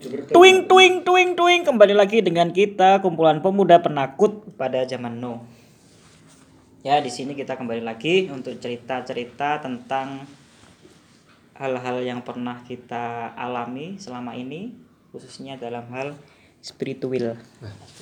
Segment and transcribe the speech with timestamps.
[0.00, 5.44] Tuing tuing tuing tuing kembali lagi dengan kita kumpulan pemuda penakut pada zaman no.
[6.80, 10.24] Ya di sini kita kembali lagi untuk cerita-cerita tentang
[11.60, 14.72] hal-hal yang pernah kita alami selama ini
[15.12, 16.16] khususnya dalam hal
[16.64, 17.36] spiritual.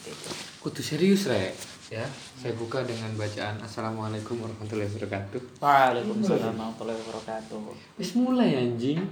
[0.06, 0.30] Itu.
[0.62, 1.58] Kudu serius rek
[1.90, 2.06] ya.
[2.38, 5.58] Saya buka dengan bacaan Assalamualaikum warahmatullahi wabarakatuh.
[5.58, 7.58] Waalaikumsalam warahmatullahi wabarakatuh.
[7.98, 9.02] Wis mulai anjing.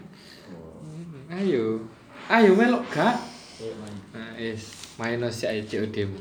[1.26, 1.82] Ayo.
[2.26, 3.22] Ayo melok gak?
[4.10, 6.18] Nah, is minus ya COD mu.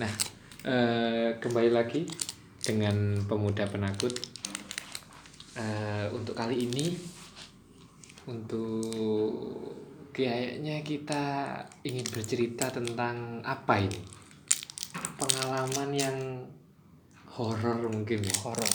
[0.00, 0.08] Nah,
[0.64, 2.08] eh, kembali lagi
[2.64, 4.08] dengan pemuda penakut.
[5.52, 6.96] Eh, untuk kali ini
[8.24, 9.68] untuk
[10.16, 11.24] kayaknya kita
[11.84, 14.00] ingin bercerita tentang apa ini?
[15.20, 16.16] Pengalaman yang
[17.36, 18.32] horor mungkin ya.
[18.48, 18.72] horor.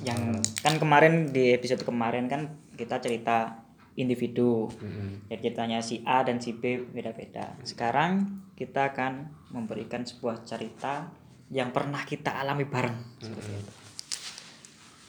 [0.00, 3.61] Yang kan kemarin di episode kemarin kan kita cerita
[3.96, 4.72] individu.
[4.80, 5.28] Mm-mm.
[5.28, 7.56] Ya ceritanya si A dan si B beda-beda.
[7.64, 11.12] Sekarang kita akan memberikan sebuah cerita
[11.52, 12.98] yang pernah kita alami bareng.
[13.20, 13.40] Itu.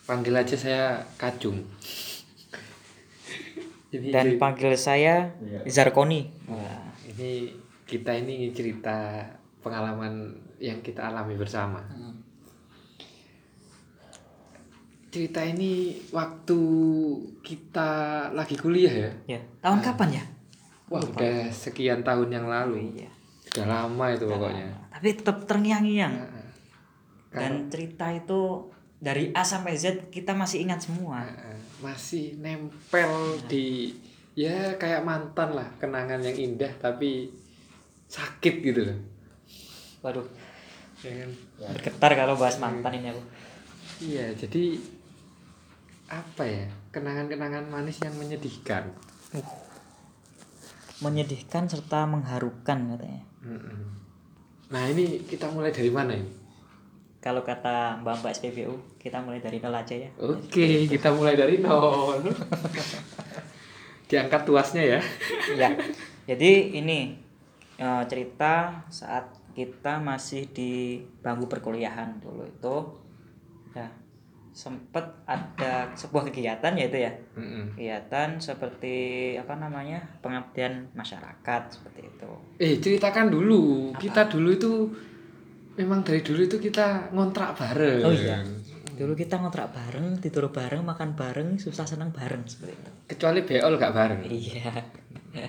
[0.04, 0.84] Panggil aja saya
[1.16, 1.64] Kacung.
[3.94, 5.32] Dan panggil saya
[5.70, 6.28] Zarkoni.
[6.50, 7.56] Wah, ini
[7.88, 9.24] kita ini cerita
[9.64, 11.80] pengalaman yang kita alami bersama.
[15.14, 16.60] Cerita ini waktu
[17.46, 17.90] kita
[18.34, 19.12] lagi kuliah ya.
[19.38, 20.24] Ya, tahun kapan ya?
[20.90, 22.98] Wah, udah sekian tahun yang lalu.
[22.98, 23.10] Iya.
[23.46, 24.74] Sudah lama itu pokoknya.
[24.90, 26.14] Tapi tetap terngiang-ngiang.
[26.18, 26.48] Heeh.
[27.30, 31.22] Dan cerita itu dari A sampai Z kita masih ingat semua.
[31.22, 31.62] Heeh.
[31.84, 33.92] masih nempel di
[34.40, 37.28] ya kayak mantan lah kenangan yang indah tapi
[38.08, 38.98] sakit gitu loh
[40.00, 40.24] Waduh,
[41.04, 41.32] ya kan?
[41.76, 43.24] bergetar kalau bahas mantan ini aku.
[44.00, 44.80] iya jadi
[46.22, 48.94] apa ya kenangan-kenangan manis yang menyedihkan
[51.02, 53.26] Menyedihkan serta mengharukan katanya.
[54.72, 56.32] Nah ini kita mulai dari mana ini
[57.20, 60.12] Kalau kata Mbak-mbak SPBU, kita mulai dari nol aja ya.
[60.20, 62.24] oke kita mulai dari nol
[64.12, 65.00] diangkat tuasnya ya
[65.58, 65.70] ya.
[66.30, 67.18] Jadi ini
[67.82, 72.76] eh, cerita saat kita masih di bangku perkuliahan dulu itu
[73.74, 74.03] ya
[74.54, 77.74] sempet ada sebuah kegiatan yaitu ya Mm-mm.
[77.74, 78.96] kegiatan seperti
[79.34, 82.32] apa namanya pengabdian masyarakat seperti itu.
[82.62, 83.92] Eh ceritakan dulu.
[83.98, 84.72] Kita dulu itu
[85.74, 88.06] memang dari dulu itu kita ngontrak bareng.
[88.06, 88.46] Oh iya.
[88.94, 92.92] Dulu kita ngontrak bareng tidur bareng makan bareng susah senang bareng seperti itu.
[93.10, 94.22] Kecuali beol gak bareng.
[94.30, 94.70] Iya.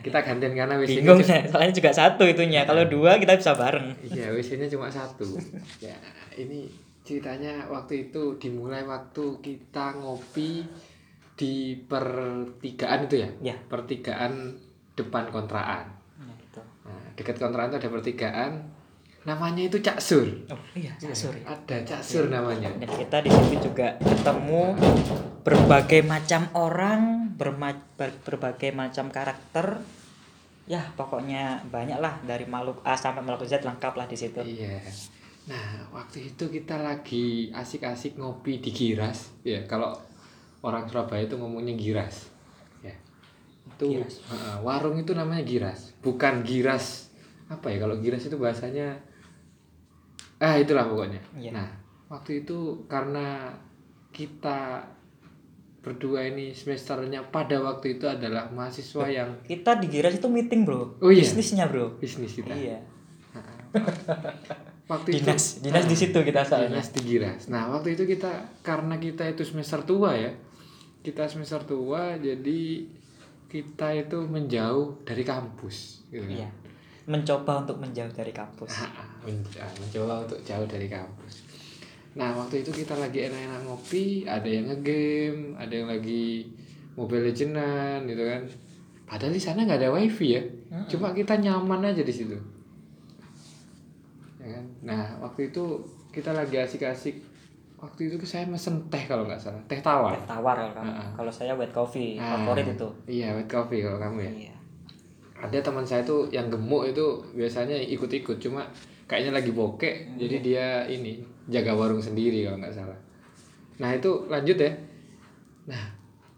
[0.01, 2.65] Kita gantian karena WC bingung saya soalnya juga satu itunya.
[2.65, 4.01] Kalau dua kita bisa bareng.
[4.01, 5.37] Iya WC nya cuma satu.
[5.77, 5.93] Ya
[6.41, 6.73] ini
[7.05, 10.65] ceritanya waktu itu dimulai waktu kita ngopi
[11.35, 13.29] di pertigaan itu ya?
[13.53, 13.57] Ya.
[13.61, 14.57] Pertigaan
[14.95, 15.93] depan kontrakan.
[16.17, 16.61] Nah, gitu.
[16.83, 18.53] Nah, dekat kontrakan itu ada pertigaan
[19.25, 20.29] namanya itu Cak Sur.
[20.53, 22.69] Oh iya sorry ada Cak Sur namanya.
[22.77, 24.77] Dan kita di situ juga ketemu
[25.41, 29.81] berbagai macam orang berma- ber- berbagai macam karakter.
[30.65, 34.41] Ya pokoknya banyak lah dari makhluk A sampai makhluk Z lengkap lah di situ.
[34.41, 34.81] Iya.
[35.45, 39.29] Nah, waktu itu kita lagi asik-asik ngopi di Giras.
[39.45, 39.93] Ya, kalau
[40.65, 42.33] orang Surabaya itu ngomongnya Giras.
[42.81, 42.97] Ya.
[43.69, 44.25] Itu Giras.
[44.25, 47.13] Heeh, warung itu namanya Giras, bukan Giras.
[47.47, 48.97] Apa ya kalau Giras itu bahasanya
[50.41, 51.21] Ah, itulah pokoknya.
[51.37, 51.53] Iya.
[51.57, 51.69] Nah,
[52.09, 53.53] waktu itu karena
[54.11, 54.83] kita
[55.81, 60.97] berdua ini semesternya pada waktu itu adalah mahasiswa yang kita di Giras itu meeting bro
[61.05, 61.21] Oh iya.
[61.21, 62.57] bisnisnya bro bisnis kita.
[62.57, 62.81] iya
[64.85, 67.43] Waktu itu dinas dinas di situ kita soalnya Dinas di Giras.
[67.49, 68.29] Nah, waktu itu kita
[68.61, 70.29] karena kita itu semester tua ya.
[71.01, 72.85] Kita semester tua jadi
[73.49, 76.21] kita itu menjauh dari kampus gitu.
[76.21, 76.33] kan.
[76.33, 76.49] iya
[77.05, 81.45] mencoba untuk menjauh dari kampus Ah, ah, men- ah, mencoba untuk jauh dari kampus.
[82.17, 86.49] Nah, waktu itu kita lagi enak-enak ngopi, ada yang ngegame, ada yang lagi
[86.95, 88.43] Mobile Legendan gitu kan.
[89.05, 90.43] Padahal di sana nggak ada wifi ya.
[90.89, 92.39] Cuma kita nyaman aja di situ.
[94.45, 94.65] Ya kan?
[94.83, 95.81] Nah, waktu itu
[96.11, 97.17] kita lagi asik-asik.
[97.75, 100.13] Waktu itu saya mesen teh kalau nggak salah, teh tawar.
[100.13, 101.09] teh tawar kalau kamu Ah.
[101.13, 104.33] kalau saya white coffee Ah, favorit itu Iya, white coffee kalau kamu ya.
[104.49, 104.55] iya
[105.37, 108.65] Ada teman saya tuh yang gemuk itu biasanya ikut-ikut, cuma
[109.05, 112.97] kayaknya lagi bokek, jadi dia ini jaga warung sendiri kalau nggak salah.
[113.77, 114.73] Nah itu lanjut ya.
[115.67, 115.85] Nah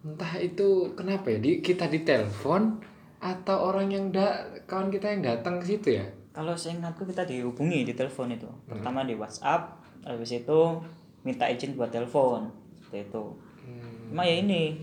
[0.02, 2.82] entah itu kenapa ya, di, kita ditelepon
[3.18, 4.34] atau orang yang da,
[4.66, 6.06] kawan kita yang datang ke situ ya.
[6.36, 8.44] Kalau seingatku kita dihubungi di telepon itu.
[8.44, 8.76] Hmm.
[8.76, 10.60] pertama di WhatsApp habis itu
[11.24, 13.24] minta izin buat telepon seperti itu.
[13.64, 14.12] Hmm.
[14.12, 14.76] cuma ya ini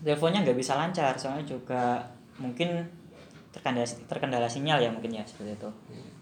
[0.00, 2.00] teleponnya nggak bisa lancar soalnya juga
[2.40, 2.86] mungkin
[3.52, 5.70] terkendala terkendala sinyal ya mungkin ya seperti itu.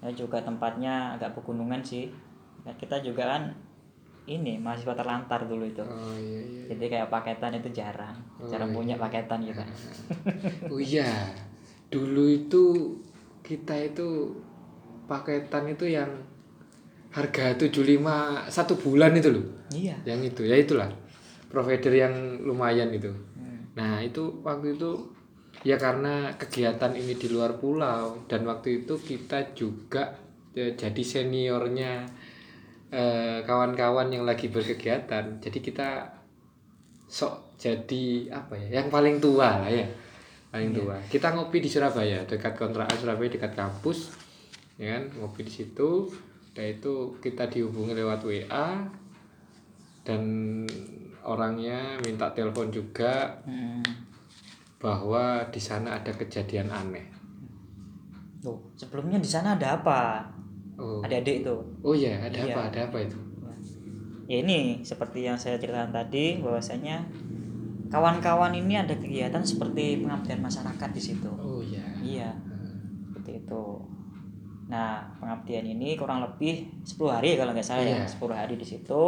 [0.03, 2.11] Ya juga tempatnya agak pegunungan sih.
[2.67, 3.55] Nah, kita juga kan
[4.27, 5.83] ini mahasiswa terlantar dulu itu.
[5.87, 6.62] Oh iya iya.
[6.75, 8.17] Jadi kayak paketan itu jarang.
[8.43, 8.77] Oh, jarang iya.
[8.77, 9.62] punya paketan kita
[10.73, 11.31] oh iya.
[11.87, 12.65] Dulu itu
[13.47, 14.35] kita itu
[15.06, 16.11] paketan itu yang
[17.17, 19.47] harga 75 satu bulan itu loh.
[19.73, 19.97] Iya.
[20.05, 20.91] Yang itu ya itulah.
[21.49, 22.14] Provider yang
[22.44, 23.08] lumayan itu.
[23.08, 23.73] Hmm.
[23.73, 25.17] nah itu waktu itu
[25.64, 30.12] ya karena kegiatan ini di luar pulau dan waktu itu kita juga
[30.53, 32.05] ya, jadi seniornya
[32.93, 35.41] eh, kawan-kawan yang lagi berkegiatan.
[35.41, 36.05] Jadi kita
[37.06, 39.87] sok jadi apa ya yang paling tua lah ya.
[40.52, 40.97] Paling tua.
[41.09, 44.25] Kita ngopi di Surabaya dekat kontrakan Surabaya dekat kampus
[44.76, 46.05] ya kan ngopi di situ
[46.52, 48.69] udah itu kita dihubungi lewat WA
[50.02, 50.23] dan
[51.20, 53.82] orangnya minta telepon juga Hmm.
[54.76, 57.08] bahwa di sana ada kejadian aneh.
[58.38, 60.23] Tuh, sebelumnya di sana ada apa
[60.76, 62.52] Oh, adik-adik itu oh ya, ada Iya.
[62.52, 62.61] apa?
[62.70, 63.19] Ada apa itu?
[64.26, 66.99] ya ini seperti yang saya ceritakan tadi bahwasanya
[67.87, 71.81] kawan-kawan ini ada kegiatan seperti pengabdian masyarakat di situ Oh ya.
[72.02, 72.31] iya
[73.06, 73.62] seperti itu
[74.67, 78.11] nah pengabdian ini kurang lebih 10 hari kalau nggak salah ya Iya.
[78.11, 79.05] 10 hari di situ.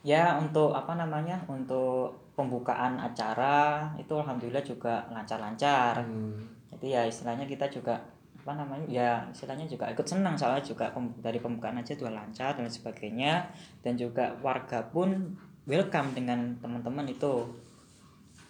[0.00, 6.00] Ya untuk apa namanya untuk pembukaan acara itu alhamdulillah juga lancar-lancar.
[6.00, 6.40] Hmm.
[6.70, 7.98] jadi ya istilahnya kita juga
[8.40, 10.88] apa namanya ya istilahnya juga ikut senang soalnya juga
[11.20, 13.50] dari pembukaan aja juga lancar dan sebagainya.
[13.84, 15.36] Dan juga warga pun
[15.68, 17.44] welcome dengan teman-teman itu.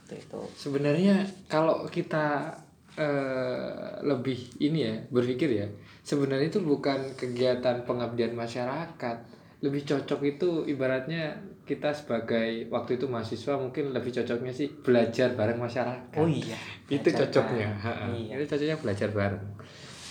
[0.06, 0.40] Itu itu.
[0.54, 2.54] Sebenarnya kalau kita
[2.96, 3.70] eh,
[4.02, 5.66] lebih ini ya berpikir ya,
[6.02, 9.16] sebenarnya itu bukan kegiatan pengabdian masyarakat.
[9.60, 11.36] Lebih cocok itu ibaratnya
[11.68, 16.18] kita sebagai waktu itu mahasiswa mungkin lebih cocoknya sih belajar bareng masyarakat.
[16.18, 16.56] oh iya
[16.88, 17.68] itu Belajar cocoknya.
[17.78, 18.10] bareng.
[18.16, 19.44] iya Itu cocoknya belajar bareng.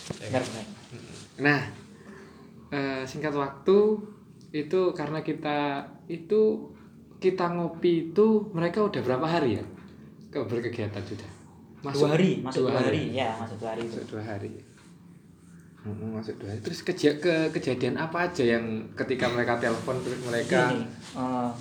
[0.09, 0.65] benar benar
[1.39, 1.61] Nah,
[2.69, 3.77] eh, singkat waktu
[4.51, 6.41] itu karena kita itu
[7.19, 9.63] kita ngopi itu mereka udah berapa hari ya
[10.31, 11.38] ke berkegiatan sudah?
[11.79, 13.95] Dua hari masuk dua hari, ya masuk dua hari itu.
[13.95, 14.53] Masuk dua hari.
[15.87, 16.59] Masuk dua hari.
[16.59, 20.83] Terus keja ke kejadian apa aja yang ketika mereka telepon terus mereka Gini,
[21.15, 21.51] eh,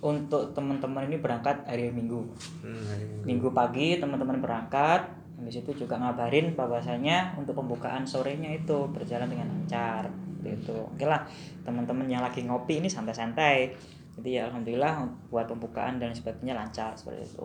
[0.00, 2.24] untuk teman-teman ini berangkat hari Minggu.
[2.64, 3.24] Hmm, hari Minggu.
[3.28, 9.52] Minggu pagi teman-teman berangkat habis itu juga ngabarin bahwasanya untuk pembukaan sorenya itu berjalan dengan
[9.52, 10.76] lancar Seperti itu.
[10.96, 11.28] Oke lah
[11.68, 13.76] teman-teman yang lagi ngopi ini santai-santai.
[14.16, 17.44] Jadi ya alhamdulillah buat pembukaan dan sebagainya lancar seperti itu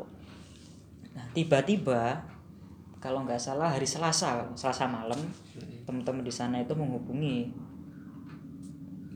[1.11, 2.23] nah tiba-tiba
[3.01, 5.17] kalau nggak salah hari Selasa Selasa malam
[5.83, 7.51] teman-teman di sana itu menghubungi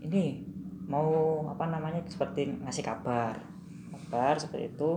[0.05, 0.45] ini
[0.85, 3.33] mau apa namanya seperti ngasih kabar.
[3.89, 4.91] Kabar seperti itu.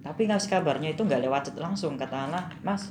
[0.00, 2.88] Tapi ngasih kabarnya itu nggak lewat chat langsung katakanlah mas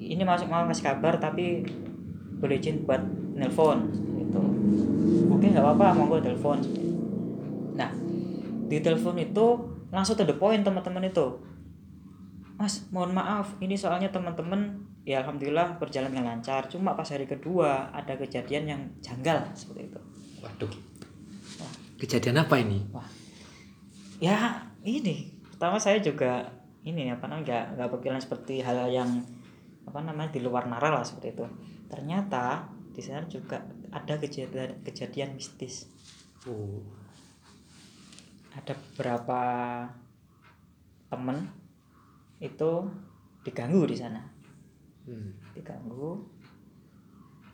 [0.00, 1.66] ini masuk mau ngasih kabar tapi
[2.40, 3.04] boleh izin buat
[3.36, 4.40] nelpon gitu.
[5.28, 6.64] Oke nggak apa-apa monggo telepon.
[7.76, 7.92] Nah
[8.72, 11.40] di telepon itu langsung to the point teman-teman itu
[12.56, 17.92] mas mohon maaf ini soalnya teman-teman ya alhamdulillah berjalan dengan lancar cuma pas hari kedua
[17.92, 20.00] ada kejadian yang janggal seperti itu
[20.46, 20.72] Waduh.
[21.98, 22.86] Kejadian apa ini?
[22.94, 23.08] Wah,
[24.22, 26.46] ya ini pertama saya juga
[26.86, 29.26] ini apa namanya nggak nggak pikiran seperti hal yang
[29.82, 31.44] apa namanya di luar nalar lah seperti itu.
[31.90, 35.90] Ternyata di sana juga ada kejadian kejadian mistis.
[36.46, 36.84] Oh.
[38.56, 39.40] Ada beberapa
[41.06, 41.46] temen
[42.40, 42.70] itu
[43.44, 44.20] diganggu di sana,
[45.06, 45.30] Hmm.
[45.54, 46.18] diganggu.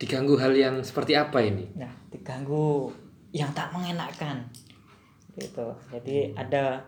[0.00, 1.68] Diganggu hal yang seperti apa ini?
[1.76, 2.90] Nah, diganggu
[3.30, 4.48] yang tak mengenakan.
[5.36, 5.68] Gitu.
[5.92, 6.82] Jadi ada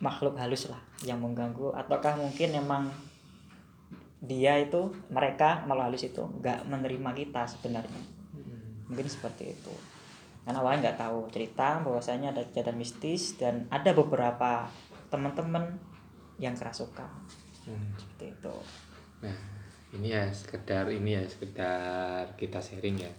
[0.00, 2.92] makhluk halus lah yang mengganggu ataukah mungkin memang
[4.20, 8.02] dia itu mereka makhluk halus itu nggak menerima kita sebenarnya
[8.88, 9.72] mungkin seperti itu
[10.46, 14.70] karena awalnya nggak tahu cerita bahwasanya ada kejadian mistis dan ada beberapa
[15.10, 15.74] teman-teman
[16.38, 17.10] yang kerasukan
[17.66, 17.90] Hmm.
[17.98, 18.54] seperti itu
[19.26, 19.36] Nah,
[19.98, 23.12] ini ya sekedar ini ya sekedar kita sharing ya.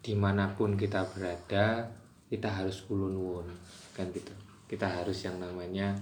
[0.00, 1.84] Di mana pun kita berada,
[2.30, 3.44] kita harus kulunwun
[3.92, 4.32] kan gitu.
[4.70, 5.92] Kita harus yang namanya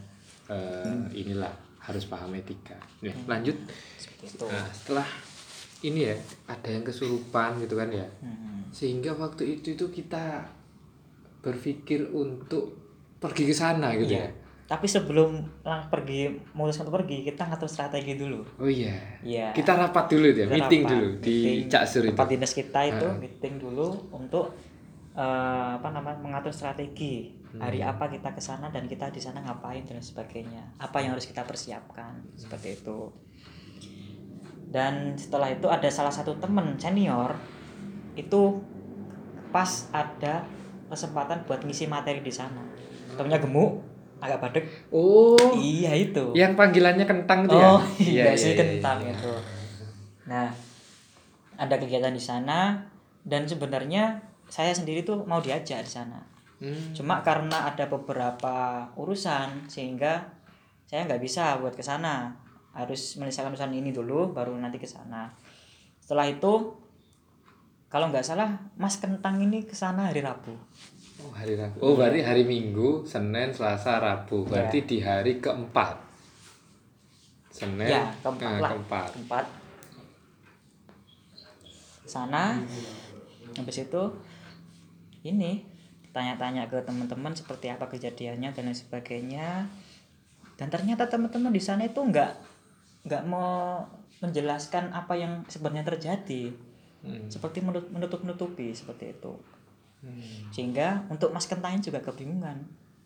[0.47, 1.51] eh, inilah
[1.83, 2.77] harus paham etika.
[3.01, 3.57] Ya, lanjut.
[4.47, 5.09] Nah, setelah
[5.81, 6.15] ini ya
[6.47, 8.07] ada yang kesurupan gitu kan ya.
[8.19, 8.67] Hmm.
[8.69, 10.43] Sehingga waktu itu itu kita
[11.39, 12.75] berpikir untuk
[13.17, 14.27] pergi ke sana gitu Iya.
[14.27, 14.31] ya.
[14.69, 15.33] tapi sebelum
[15.65, 18.93] lang pergi memutuskan untuk pergi kita ngatur strategi dulu Oh iya.
[19.25, 19.49] Iya.
[19.51, 21.99] Kita rapat dulu ya, Kita meeting rapat, dulu di meeting Cak itu.
[22.05, 23.17] tempat dinas kita itu Heeh.
[23.17, 24.53] meeting dulu untuk
[25.15, 29.83] eh, apa namanya mengatur strategi hari apa kita ke sana dan kita di sana ngapain
[29.83, 33.09] dan sebagainya apa yang harus kita persiapkan seperti itu
[34.69, 37.33] dan setelah itu ada salah satu temen senior
[38.15, 38.61] itu
[39.49, 40.45] pas ada
[40.93, 42.61] kesempatan buat ngisi materi di sana.
[43.17, 43.81] Temennya gemuk
[44.19, 44.65] agak badek.
[44.93, 46.35] Oh, iya itu.
[46.37, 47.69] Yang panggilannya kentang itu ya?
[47.71, 49.33] oh iya, sih kentang itu.
[50.29, 50.53] Nah
[51.59, 52.77] ada kegiatan di sana
[53.25, 56.21] dan sebenarnya saya sendiri tuh mau diajak di sana.
[56.59, 56.91] Hmm.
[56.91, 60.27] cuma karena ada beberapa urusan sehingga
[60.91, 62.35] saya nggak bisa buat ke sana
[62.77, 65.33] harus menyelesaikan urusan ini dulu baru nanti ke sana
[66.03, 66.75] setelah itu
[67.89, 70.57] kalau nggak salah Mas Kentang ini ke sana hari Rabu
[71.19, 71.83] Oh, hari Rabu.
[71.83, 74.47] Oh, berarti hari Minggu, Senin, Selasa, Rabu.
[74.47, 75.99] Berarti di hari keempat.
[77.59, 79.09] Senin, ya keempat nah, lah keempat.
[79.19, 79.47] keempat
[82.09, 82.63] sana
[83.59, 84.03] habis itu
[85.27, 85.67] ini
[86.15, 89.69] tanya-tanya ke teman-teman seperti apa kejadiannya dan lain sebagainya
[90.57, 92.48] dan ternyata teman-teman di sana itu nggak
[93.09, 93.81] nggak mau
[94.21, 96.53] menjelaskan apa yang sebenarnya terjadi
[96.99, 97.31] Hmm.
[97.31, 99.33] seperti menutup menutup nutupi seperti itu
[100.03, 100.51] Hmm.
[100.51, 102.59] sehingga untuk Mas Kentang juga kebingungan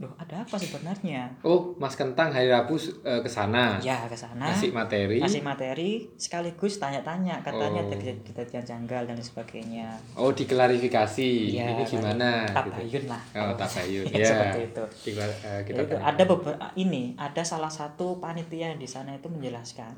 [0.02, 3.78] loh ada apa sebenarnya Oh, Mas Kentang hari Rabu eh, ke sana.
[3.78, 5.16] ya ke sana Ngasih materi.
[5.16, 7.94] kasih materi sekaligus tanya-tanya katanya Oh.
[8.26, 11.30] kejadian janggal dan sebagainya Oh, diklarifikasi.
[11.48, 12.42] Ya, Ini gimana?
[12.42, 12.52] gitu.
[12.52, 14.04] tabayun lah Oh, tabayun.
[14.12, 14.26] Ya, ya.
[14.26, 16.02] seperti itu eh, kita tanya.
[16.04, 19.94] ada beberapa ini ada salah satu panitia di sana itu menjelaskan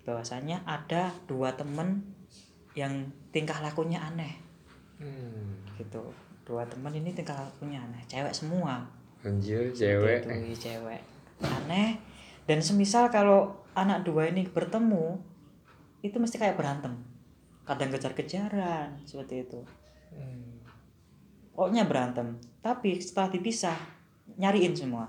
[0.00, 2.02] bahwasanya ada dua temen
[2.72, 2.92] yang
[3.30, 4.34] tingkah lakunya aneh
[4.96, 5.56] Hmm.
[5.74, 6.02] gitu
[6.42, 8.84] dua temen ini tingkah lakunya aneh cewek semua
[9.20, 10.24] Anjir, cewek.
[10.24, 11.00] Itu, iya, cewek.
[11.44, 12.00] Aneh.
[12.48, 15.20] Dan semisal kalau anak dua ini bertemu
[16.00, 16.96] itu mesti kayak berantem.
[17.68, 19.60] Kadang kejar-kejaran seperti itu.
[20.10, 20.58] Hmm.
[21.54, 22.40] pokoknya berantem.
[22.64, 23.78] Tapi setelah dipisah
[24.40, 25.06] nyariin semua.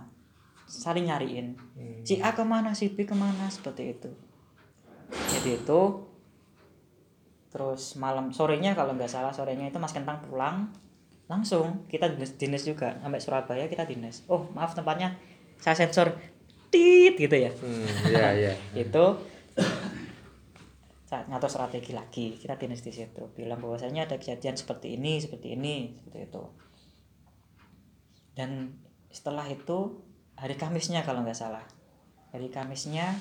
[0.67, 1.55] Saling nyariin.
[1.55, 2.03] Hmm.
[2.03, 4.11] si A ke mana si B ke mana seperti itu.
[5.09, 5.81] Jadi itu
[7.51, 10.71] terus malam sorenya kalau nggak salah sorenya itu Mas Kentang pulang
[11.31, 14.27] langsung kita dinas, dinas juga sampai Surabaya kita dinas.
[14.27, 15.15] Oh maaf tempatnya
[15.63, 16.19] saya sensor
[16.67, 17.55] tit gitu ya.
[17.55, 18.53] Hmm, iya, iya.
[18.83, 19.05] itu
[21.07, 23.31] saat ngatur strategi lagi kita dinas di situ.
[23.31, 26.43] Bilang bahwasanya ada kejadian seperti ini seperti ini seperti itu.
[28.35, 28.75] Dan
[29.07, 30.03] setelah itu
[30.35, 31.63] hari Kamisnya kalau nggak salah.
[32.35, 33.15] Hari Kamisnya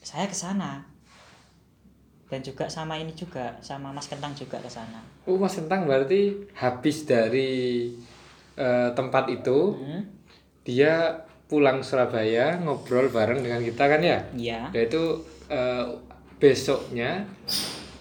[0.00, 0.89] saya ke sana
[2.30, 6.32] dan juga sama ini juga sama Mas Kentang juga ke sana Oh, Mas Kentang berarti
[6.54, 7.90] habis dari
[8.54, 10.02] eh, tempat itu hmm?
[10.62, 14.18] dia pulang Surabaya ngobrol bareng dengan kita kan ya?
[14.38, 15.02] iya Dan itu
[15.50, 15.86] eh,
[16.38, 17.26] besoknya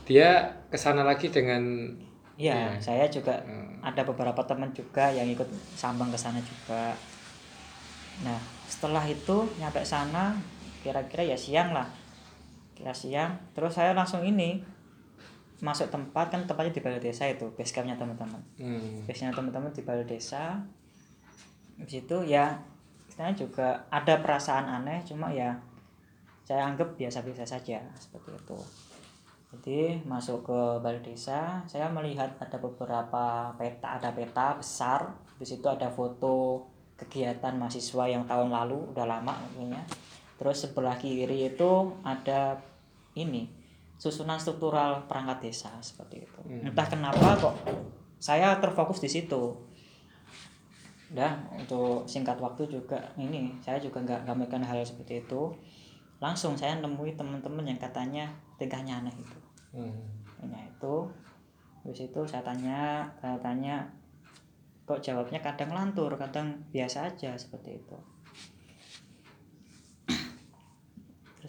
[0.05, 0.29] dia
[0.69, 1.89] ke sana lagi dengan
[2.37, 3.81] iya saya juga Hmm.
[3.81, 6.93] ada beberapa teman juga yang ikut sambang ke sana juga
[8.21, 10.35] nah setelah itu nyampe sana
[10.83, 11.87] kira-kira ya siang lah
[12.79, 14.63] kira siang terus saya langsung ini
[15.59, 18.39] masuk tempat kan tempatnya di balai desa itu base campnya teman-teman.
[18.55, 20.55] Hmm, base teman-teman di balai desa.
[21.75, 22.55] Di situ ya
[23.11, 25.59] istilahnya juga ada perasaan aneh cuma ya
[26.47, 28.59] saya anggap biasa-biasa saja seperti itu.
[29.49, 35.11] Jadi masuk ke balai desa saya melihat ada beberapa peta ada peta besar.
[35.35, 36.63] Di situ ada foto
[36.95, 39.83] kegiatan mahasiswa yang tahun lalu udah lama mungkinnya
[40.39, 42.57] terus sebelah kiri itu ada
[43.19, 43.51] ini
[43.99, 46.39] susunan struktural perangkat desa seperti itu.
[46.47, 46.71] Hmm.
[46.71, 47.55] entah kenapa kok
[48.15, 49.59] saya terfokus di situ.
[51.11, 55.51] Udah untuk singkat waktu juga ini saya juga nggak memikirkan hal seperti itu.
[56.23, 59.39] Langsung saya nemui teman-teman yang katanya tingkahnya aneh itu.
[59.75, 59.99] Hmm.
[60.47, 61.11] Nah itu
[61.83, 63.87] Habis itu saya tanya saya tanya
[64.83, 67.97] kok jawabnya kadang lantur kadang biasa aja seperti itu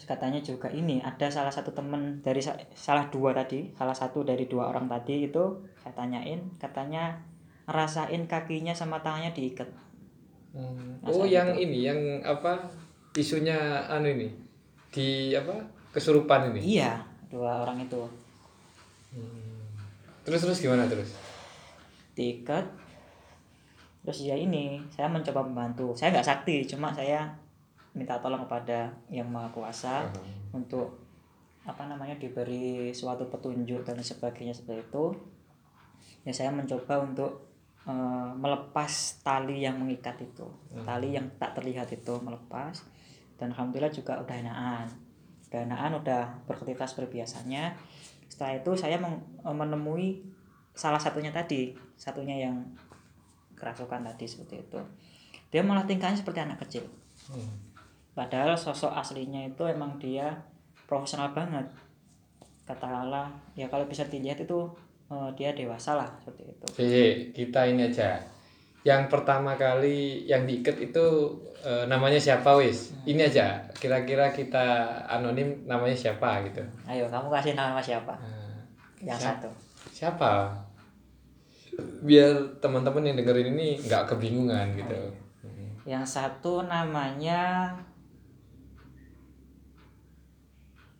[0.00, 4.24] terus katanya juga ini ada salah satu teman dari sa- salah dua tadi salah satu
[4.24, 5.44] dari dua orang tadi itu
[5.76, 7.12] saya tanyain katanya
[7.68, 9.68] ngerasain kakinya sama tangannya diikat
[10.50, 10.98] Hmm.
[11.04, 11.62] Oh, yang gitu?
[11.62, 12.58] ini yang apa
[13.12, 13.54] isunya
[13.86, 14.34] anu ini
[14.90, 15.54] di apa
[15.92, 16.80] kesurupan ini.
[16.80, 18.00] iya dua orang itu
[19.12, 19.62] Hmm.
[20.22, 21.14] Terus terus gimana terus?
[22.10, 22.66] diikat
[24.00, 27.22] terus ya ini saya mencoba membantu saya nggak sakti cuma saya
[27.94, 30.06] minta tolong kepada yang maha kuasa
[30.54, 31.02] untuk
[31.66, 35.04] apa namanya diberi suatu petunjuk dan sebagainya seperti itu.
[36.24, 37.50] Ya saya mencoba untuk
[37.88, 40.46] eh, melepas tali yang mengikat itu.
[40.86, 42.84] Tali yang tak terlihat itu melepas.
[43.40, 44.88] Dan alhamdulillah juga udah enakan
[45.50, 47.74] udah enakan udah beraktivitas seperti biasanya
[48.30, 50.22] setelah itu saya eh, menemui
[50.70, 52.56] salah satunya tadi satunya yang
[53.58, 54.80] kerasukan tadi seperti itu.
[55.50, 56.86] Dia malah tingkahnya seperti anak kecil.
[57.28, 57.69] Hmm.
[58.12, 60.32] Padahal sosok aslinya itu emang dia
[60.84, 61.64] profesional banget
[62.64, 64.58] katakanlah ya kalau bisa dilihat itu
[65.08, 68.18] eh, dia dewasa lah seperti itu Oke, kita ini aja.
[68.80, 71.04] Yang pertama kali yang diikat itu
[71.60, 72.96] eh, namanya siapa wis?
[73.04, 73.60] Ini aja.
[73.74, 74.64] Kira-kira kita
[75.04, 76.62] anonim namanya siapa gitu.
[76.86, 78.56] ayo kamu kasih nama siapa Nah,
[79.02, 79.36] yang Siapa?
[79.40, 79.50] satu
[79.90, 80.32] siapa?
[82.02, 85.00] Biar teman-teman yang dengerin ini nggak kebingungan gitu.
[85.88, 87.72] yang satu namanya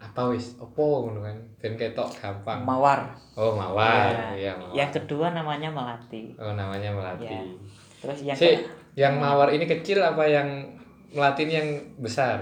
[0.00, 0.57] Apa wis?
[0.57, 1.37] Opo ngono kan?
[1.57, 2.64] Ben ketok gampang.
[2.64, 4.09] Mawar Oh, Mawar.
[4.33, 4.33] Ya.
[4.35, 4.73] Iya, Mawar.
[4.75, 7.28] yang kedua namanya Melati Oh, namanya Melati.
[7.28, 7.45] Ya.
[8.00, 8.64] terus yang Si, ke-
[8.97, 10.49] yang Mawar ini kecil apa yang
[11.11, 12.40] Melati ini yang besar?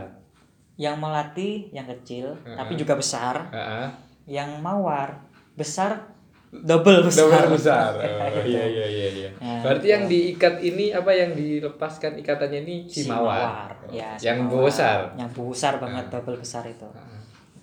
[0.77, 2.55] yang Melati yang kecil Heeh.
[2.55, 3.91] tapi juga besar Heeh.
[4.29, 5.19] yang Mawar
[5.53, 6.15] besar
[6.49, 7.91] double besar Double besar.
[7.99, 9.31] Oh, iya iya iya iya.
[9.37, 13.75] Nah, Berarti yang diikat ini apa yang dilepaskan ikatannya ini si, mawar.
[13.75, 14.65] Oh, Ya, si yang Mawar.
[14.65, 14.99] besar.
[15.13, 16.87] yang besar banget double besar itu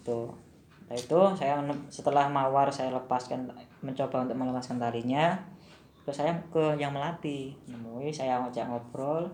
[0.06, 0.30] itu
[0.86, 1.58] nah, itu saya
[1.90, 3.50] setelah mawar saya lepaskan
[3.82, 5.34] mencoba untuk melepaskan talinya
[6.06, 9.26] terus saya ke yang melati nemui saya ngajak ngobrol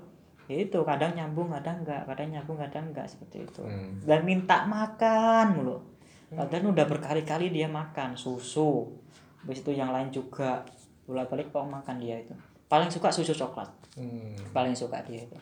[0.52, 3.64] Ya itu kadang nyambung kadang enggak kadang nyambung kadang enggak seperti itu.
[3.64, 4.04] Hmm.
[4.04, 5.78] dan minta makan mulu.
[6.32, 8.88] Kadang udah berkali-kali dia makan susu
[9.40, 10.64] habis itu yang lain juga
[11.08, 12.36] bolak balik kok makan dia itu.
[12.68, 13.72] Paling suka susu coklat.
[13.92, 14.36] Hmm.
[14.56, 15.36] paling suka dia itu.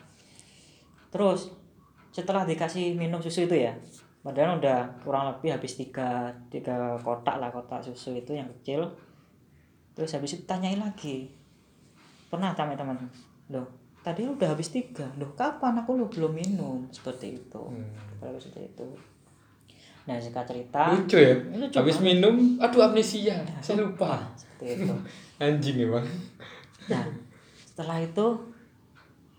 [1.10, 1.54] Terus
[2.10, 3.74] setelah dikasih minum susu itu ya
[4.20, 8.84] padahal udah kurang lebih habis tiga tiga kotak lah kotak susu itu yang kecil
[9.92, 11.32] terus habis itu tanyain lagi
[12.28, 13.00] pernah teman-teman
[13.48, 13.64] loh
[14.00, 17.62] tadi udah habis tiga loh kapan aku lu belum minum seperti itu
[18.20, 18.36] Hmm.
[18.36, 18.86] seperti itu
[20.04, 21.34] nah singkat cerita Lucu ya.
[21.56, 22.08] Lucu Habis banget.
[22.16, 23.36] minum, aduh amnesia.
[23.60, 24.16] Saya lupa.
[24.32, 24.92] seperti itu
[25.44, 26.04] Anjing emang.
[26.88, 27.04] Nah,
[27.62, 28.26] setelah itu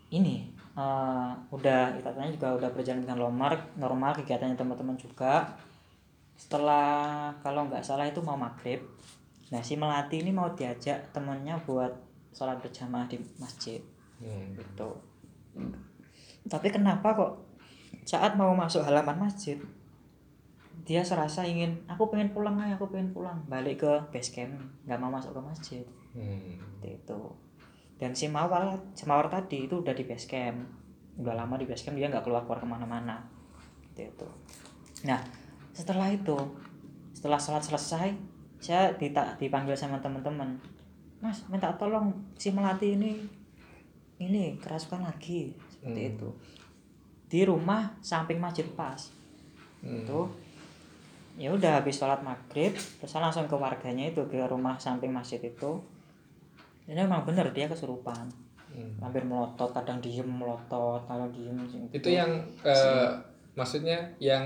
[0.08, 5.52] ini eh, udah ikatannya juga udah berjalan dengan normal, normal kegiatannya teman-teman juga.
[6.36, 8.80] Setelah kalau nggak salah itu mau maghrib.
[9.52, 11.92] Nah, si melati ini mau diajak temennya buat
[12.32, 13.80] sholat berjamaah di masjid
[14.22, 14.54] Hmm.
[14.54, 14.90] gitu.
[16.48, 17.32] Tapi kenapa kok
[18.06, 19.58] saat mau masuk halaman masjid
[20.82, 24.98] dia serasa ingin aku pengen pulang aja aku pengen pulang balik ke base camp nggak
[24.98, 26.58] mau masuk ke masjid Hmm.
[26.82, 27.20] itu
[28.02, 30.58] dan si mawar si mawar tadi itu udah di base camp.
[31.22, 33.22] Udah lama di base camp dia nggak keluar keluar ke mana-mana.
[33.86, 34.28] Seperti itu
[35.02, 35.18] nah
[35.74, 36.34] setelah itu
[37.14, 38.10] setelah sholat selesai
[38.58, 40.58] saya dita- dipanggil sama teman-teman.
[41.22, 43.22] Mas minta tolong si melati ini
[44.18, 45.54] ini kerasukan lagi.
[45.70, 46.12] Seperti Hmm.
[46.18, 46.28] itu.
[47.30, 49.10] Di rumah samping masjid pas.
[49.82, 50.02] Hmm.
[50.02, 50.20] itu
[51.34, 55.42] ya udah habis sholat maghrib terus saya langsung ke warganya itu ke rumah samping masjid
[55.42, 55.82] itu
[56.88, 58.26] ini memang bener dia kesurupan.
[58.72, 58.96] Hmm.
[59.04, 61.52] hampir melotot kadang diem melotot kadang diem
[61.92, 63.12] Itu yang eh,
[63.52, 64.40] maksudnya yang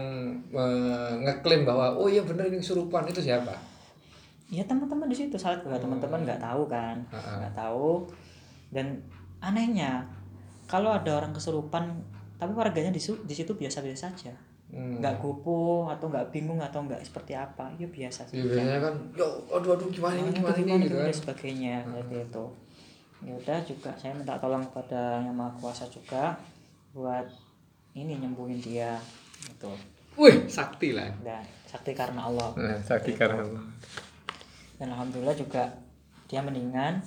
[0.50, 3.06] eh, ngeklaim bahwa oh iya bener ini kesurupan.
[3.06, 3.54] Itu siapa?
[4.46, 5.38] ya teman-teman di situ.
[5.38, 6.98] Saat juga teman-teman nggak tahu kan.
[7.14, 8.06] Nggak tahu.
[8.74, 8.98] Dan
[9.38, 10.02] anehnya
[10.66, 12.02] kalau ada orang kesurupan
[12.36, 14.34] tapi warganya di situ biasa-biasa saja
[14.66, 14.98] Hmm.
[14.98, 18.94] nggak gupuh atau nggak bingung atau nggak seperti apa ya biasa Ya, saja biasanya kan,
[19.14, 21.06] yo, aduh aduh gimana ini Nah, gimana itu ini gimana, gitu gimana, kan.
[21.06, 22.44] dan sebagainya seperti itu
[23.16, 26.34] ya udah juga saya minta tolong kepada yang maha kuasa juga
[26.92, 27.26] buat
[27.94, 28.98] ini nyembuhin dia
[29.40, 29.70] gitu
[30.16, 31.14] Wih, sakti lah.
[31.20, 33.62] dan sakti karena Allah Nah, sakti karena Allah.
[34.76, 35.62] dan alhamdulillah juga
[36.26, 36.98] dia mendingan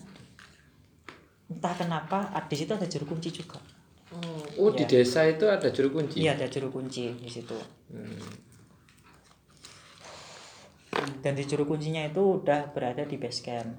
[1.48, 3.60] entah kenapa di situ ada juru kunci juga
[4.58, 6.26] Oh, di desa itu ada juru kunci.
[6.26, 7.58] iya ada juru kunci di situ.
[7.94, 8.50] Hmm.
[11.20, 13.70] dan di juru kuncinya itu udah berada di base camp.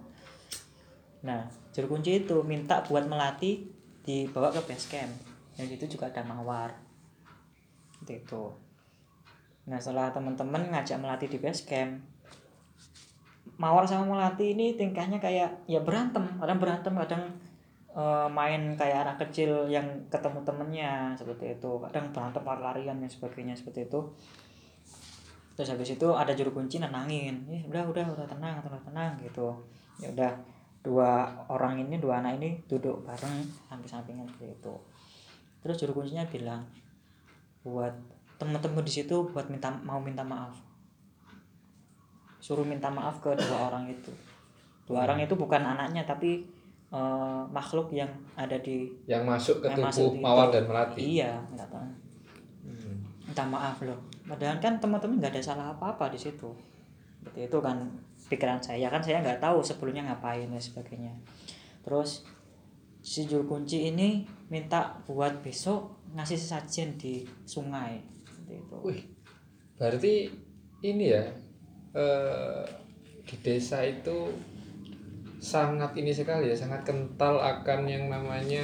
[1.26, 3.66] Nah juru kunci itu minta buat melati
[4.06, 5.12] dibawa ke base camp.
[5.58, 6.78] Dan itu juga ada mawar.
[7.98, 8.44] Seperti itu
[9.68, 12.00] nah setelah teman-teman ngajak melati di base camp
[13.60, 16.24] mawar sama melati ini tingkahnya kayak ya berantem.
[16.40, 17.22] Kadang berantem kadang
[17.96, 21.70] eh, main kayak anak kecil yang ketemu temennya seperti itu.
[21.82, 24.00] Kadang berantem lari-larian dan sebagainya seperti itu.
[25.58, 29.52] Terus habis itu ada juru kunci nenangin eh udah udah udah tenang tenang tenang gitu.
[30.00, 30.32] Ya udah
[30.80, 34.74] dua orang ini dua anak ini duduk bareng samping-sampingan seperti itu.
[35.60, 36.64] Terus juru kuncinya bilang
[37.60, 37.92] buat
[38.40, 40.56] temen-temen di situ buat minta mau minta maaf.
[42.40, 44.08] Suruh minta maaf ke dua orang itu.
[44.88, 46.48] Dua orang itu bukan anaknya tapi
[46.90, 50.54] eh, makhluk yang ada di Yang masuk ke yang tubuh mawar itu.
[50.54, 51.00] dan melati.
[51.00, 51.94] iya minta tolong
[52.60, 52.98] Hmm.
[53.24, 56.50] minta maaf loh padahal kan teman-teman nggak ada salah apa-apa di situ
[57.16, 57.76] seperti itu kan
[58.26, 61.10] pikiran saya kan saya nggak tahu sebelumnya ngapain dan sebagainya
[61.80, 62.22] terus
[63.00, 68.76] si juru kunci ini minta buat besok ngasih sesajen di sungai Seperti itu.
[68.82, 69.00] Wih,
[69.74, 70.14] berarti
[70.82, 71.24] ini ya
[71.92, 72.64] eh,
[73.24, 74.30] di desa itu
[75.40, 78.60] sangat ini sekali ya, sangat kental akan yang namanya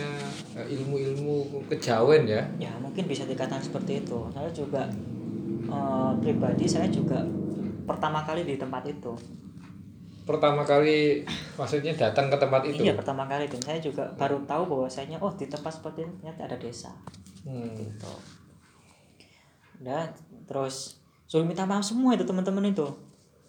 [0.52, 2.44] eh, ilmu-ilmu kejawen ya.
[2.58, 4.84] ya mungkin bisa dikatakan seperti itu saya juga
[5.66, 7.24] eh, pribadi saya juga
[7.82, 9.16] pertama kali di tempat itu
[10.26, 11.22] Pertama kali
[11.54, 12.82] maksudnya datang ke tempat itu.
[12.82, 16.40] iya pertama kali dan saya juga baru tahu bahwasanya oh di tempat seperti ini ternyata
[16.44, 16.90] ada desa
[17.46, 17.78] Hmm.
[17.78, 18.10] gitu
[19.78, 20.10] dan
[20.44, 22.82] terus suruh minta maaf semua itu teman-teman itu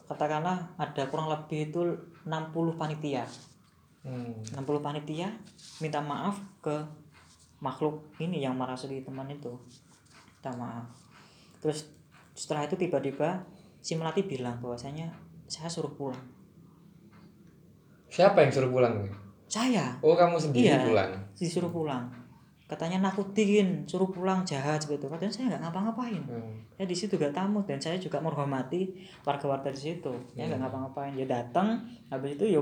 [0.06, 1.82] katakanlah ada kurang lebih itu
[2.28, 3.24] 60 panitia
[4.04, 4.40] Hmm.
[4.54, 5.28] 60 panitia
[5.80, 6.72] minta maaf ke
[7.60, 9.52] makhluk ini yang merasuki teman itu
[10.34, 10.88] minta maaf
[11.60, 11.92] terus
[12.32, 13.44] setelah itu tiba-tiba
[13.78, 15.12] si melati bilang bahwasanya
[15.46, 16.20] saya suruh pulang
[18.08, 18.96] Siapa yang suruh pulang?
[19.48, 20.84] saya Oh, kamu sendiri Iya.
[20.86, 21.12] pulang.
[21.34, 22.08] disuruh pulang
[22.68, 25.08] katanya nakutin suruh pulang jahat seperti itu.
[25.08, 26.24] Padahal saya nggak ngapa-ngapain.
[26.28, 26.56] Hmm.
[26.76, 28.92] ya di situ gak tamu dan saya juga menghormati
[29.24, 30.14] warga-warga di situ.
[30.36, 31.16] Ya nggak ngapa-ngapain.
[31.16, 32.60] Ya datang habis itu ya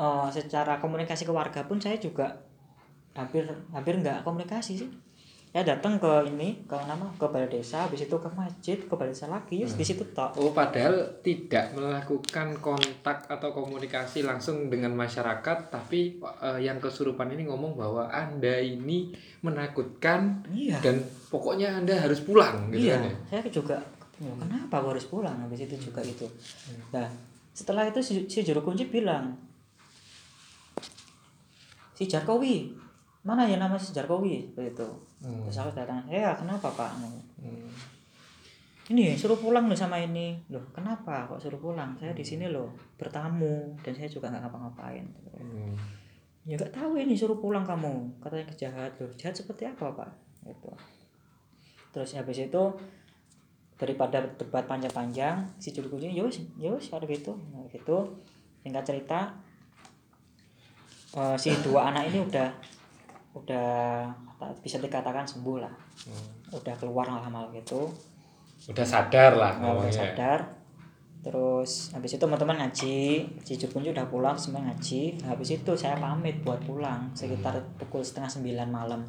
[0.00, 2.40] eh, secara komunikasi ke warga pun saya juga
[3.12, 3.44] hampir
[3.76, 4.90] hampir nggak komunikasi sih
[5.52, 9.12] ya datang ke ini ke nama ke balai desa habis itu ke masjid ke balai
[9.12, 10.32] desa lagi ya di situ tok.
[10.40, 17.52] Oh, padahal tidak melakukan kontak atau komunikasi langsung dengan masyarakat, tapi eh, yang kesurupan ini
[17.52, 19.12] ngomong bahwa Anda ini
[19.44, 20.80] menakutkan iya.
[20.80, 23.14] dan pokoknya Anda harus pulang gitu iya kan ya.
[23.28, 23.78] saya juga
[24.24, 26.24] "Oh, kenapa aku harus pulang habis itu juga itu.
[26.96, 27.12] Nah
[27.52, 29.36] setelah itu si, si juru kunci bilang
[31.92, 32.72] si Jarkowi
[33.26, 34.56] mana ya nama si Jarkowi?
[34.56, 35.46] Itu Hmm.
[35.46, 36.90] terus aku datang ya kenapa pak?
[37.38, 37.70] Hmm.
[38.90, 40.34] ini suruh pulang loh sama ini.
[40.50, 41.94] Loh kenapa kok suruh pulang?
[41.94, 45.06] Saya di sini loh bertamu dan saya juga nggak ngapa-ngapain.
[45.38, 45.74] Hmm.
[46.42, 50.10] ya nggak tahu ini suruh pulang kamu katanya kejahat loh jahat seperti apa pak?
[50.42, 50.70] Gitu.
[51.94, 52.62] Terus habis itu
[53.78, 58.18] daripada debat panjang-panjang si juru kunci yos yos kalau gitu nah, gitu.
[58.66, 59.38] Singkat cerita
[61.14, 62.50] eh, si dua anak ini udah
[63.32, 64.08] udah
[64.60, 65.72] bisa dikatakan sembuh lah.
[66.08, 66.52] Hmm.
[66.52, 67.88] udah keluar hal-hal gitu.
[68.68, 70.40] Udah sadar lah Nah, udah sadar.
[71.22, 75.22] Terus habis itu teman-teman ngaji si kunci udah pulang semua ngaji.
[75.22, 79.00] Habis itu saya pamit buat pulang sekitar pukul setengah sembilan malam.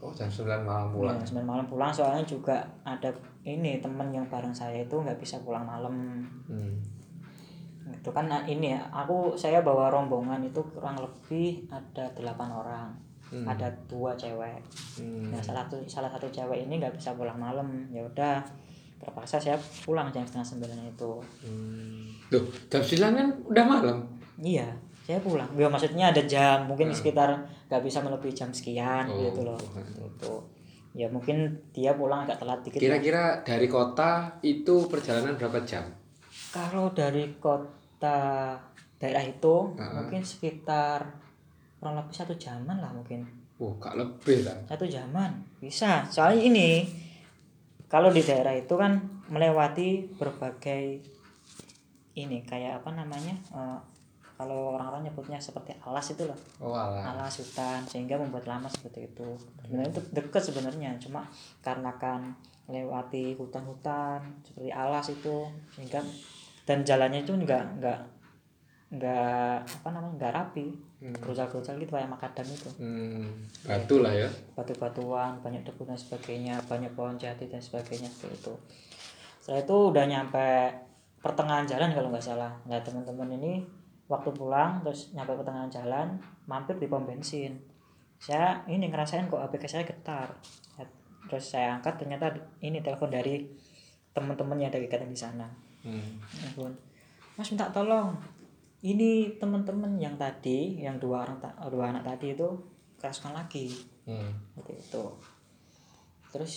[0.00, 1.18] Oh, jam 9 malam pulang.
[1.18, 1.90] Ya, sembilan malam pulang.
[1.90, 3.10] Soalnya juga ada
[3.42, 6.22] ini teman yang bareng saya itu nggak bisa pulang malam.
[6.46, 6.78] Hmm.
[7.86, 8.26] itu kan.
[8.26, 13.42] Nah, ini ya aku saya bawa rombongan itu kurang lebih ada delapan orang Hmm.
[13.42, 14.62] ada dua cewek
[14.96, 15.28] Hmm.
[15.28, 18.38] nah salah satu salah satu cewek ini nggak bisa pulang malam ya udah
[18.96, 21.12] terpaksa saya pulang jam setengah sembilan itu
[21.42, 22.06] Hmm.
[22.26, 23.98] Loh, jam 9 kan udah malam.
[24.36, 24.66] Iya,
[25.00, 25.46] saya pulang.
[25.52, 29.58] Ya maksudnya ada jam, mungkin di sekitar nggak bisa melebihi jam sekian Oh, gitu loh.
[29.78, 30.34] Itu.
[30.90, 31.36] Ya mungkin
[31.70, 32.78] dia pulang agak telat dikit.
[32.78, 34.10] Kira-kira dari kota
[34.40, 35.86] itu perjalanan berapa jam?
[36.50, 38.56] Kalau dari kota
[38.96, 39.92] daerah itu Heeh.
[39.94, 41.04] mungkin sekitar
[41.78, 43.24] kurang lebih satu jaman lah mungkin.
[43.56, 44.56] Wah, gak lebih lah.
[44.68, 46.04] Satu jaman bisa.
[46.08, 46.68] Soalnya ini
[47.88, 49.00] kalau di daerah itu kan
[49.32, 51.00] melewati berbagai
[52.16, 53.36] ini kayak apa namanya?
[53.52, 53.80] eh,
[54.36, 56.36] kalau orang-orang nyebutnya seperti alas itu loh.
[56.60, 57.16] Oh, alah.
[57.16, 61.24] alas hutan sehingga membuat lama seperti itu sebenarnya itu dekat sebenarnya cuma
[61.64, 62.36] karena kan
[62.68, 66.04] melewati hutan-hutan seperti alas itu sehingga
[66.68, 68.00] dan jalannya itu enggak enggak
[68.96, 70.66] enggak apa namanya enggak rapi.
[70.96, 72.70] Gerujal-gerujal gitu kayak makadam itu.
[72.80, 73.28] Hmm,
[73.68, 74.28] batu lah ya.
[74.56, 78.54] batu-batuan banyak debu dan sebagainya banyak pohon jati dan sebagainya seperti itu.
[79.44, 80.46] Setelah itu udah nyampe
[81.22, 82.52] pertengahan jalan kalau nggak salah.
[82.66, 83.62] Nah teman-teman ini
[84.06, 86.06] waktu pulang terus nyampe pertengahan jalan
[86.48, 87.58] mampir di pom bensin.
[88.16, 90.32] Saya ini ngerasain kok APK saya getar.
[90.80, 90.84] Ya,
[91.28, 92.32] terus saya angkat ternyata
[92.64, 93.44] ini telepon dari
[94.16, 95.46] teman-teman yang ada kegiatan di sana.
[95.84, 96.18] Hmm.
[96.48, 96.72] Ampun.
[97.36, 98.16] Mas minta tolong.
[98.84, 101.40] Ini teman-teman yang tadi, yang dua orang
[101.72, 102.48] dua anak tadi itu
[103.00, 103.72] kerasukan lagi.
[104.04, 104.32] Hmm.
[104.52, 105.04] Seperti itu.
[106.32, 106.52] Terus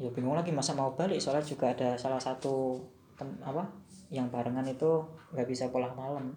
[0.00, 2.80] ya bingung lagi masa mau balik soalnya juga ada salah satu
[3.20, 3.68] tem- apa
[4.08, 5.04] yang barengan itu
[5.36, 6.34] nggak bisa pulang malam.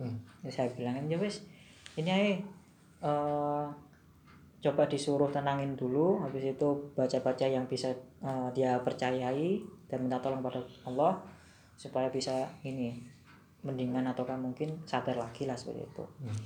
[0.00, 0.16] Hmm.
[0.40, 1.44] Ya saya bilangin ya wes
[1.98, 2.32] ini aja
[3.04, 3.66] eh,
[4.60, 7.92] coba disuruh tenangin dulu habis itu baca-baca yang bisa
[8.24, 11.18] eh, dia percayai dan minta tolong pada Allah
[11.74, 13.09] supaya bisa ini
[13.62, 16.04] mendingan ataukah mungkin sadar lagi lah seperti itu.
[16.18, 16.38] Hmm.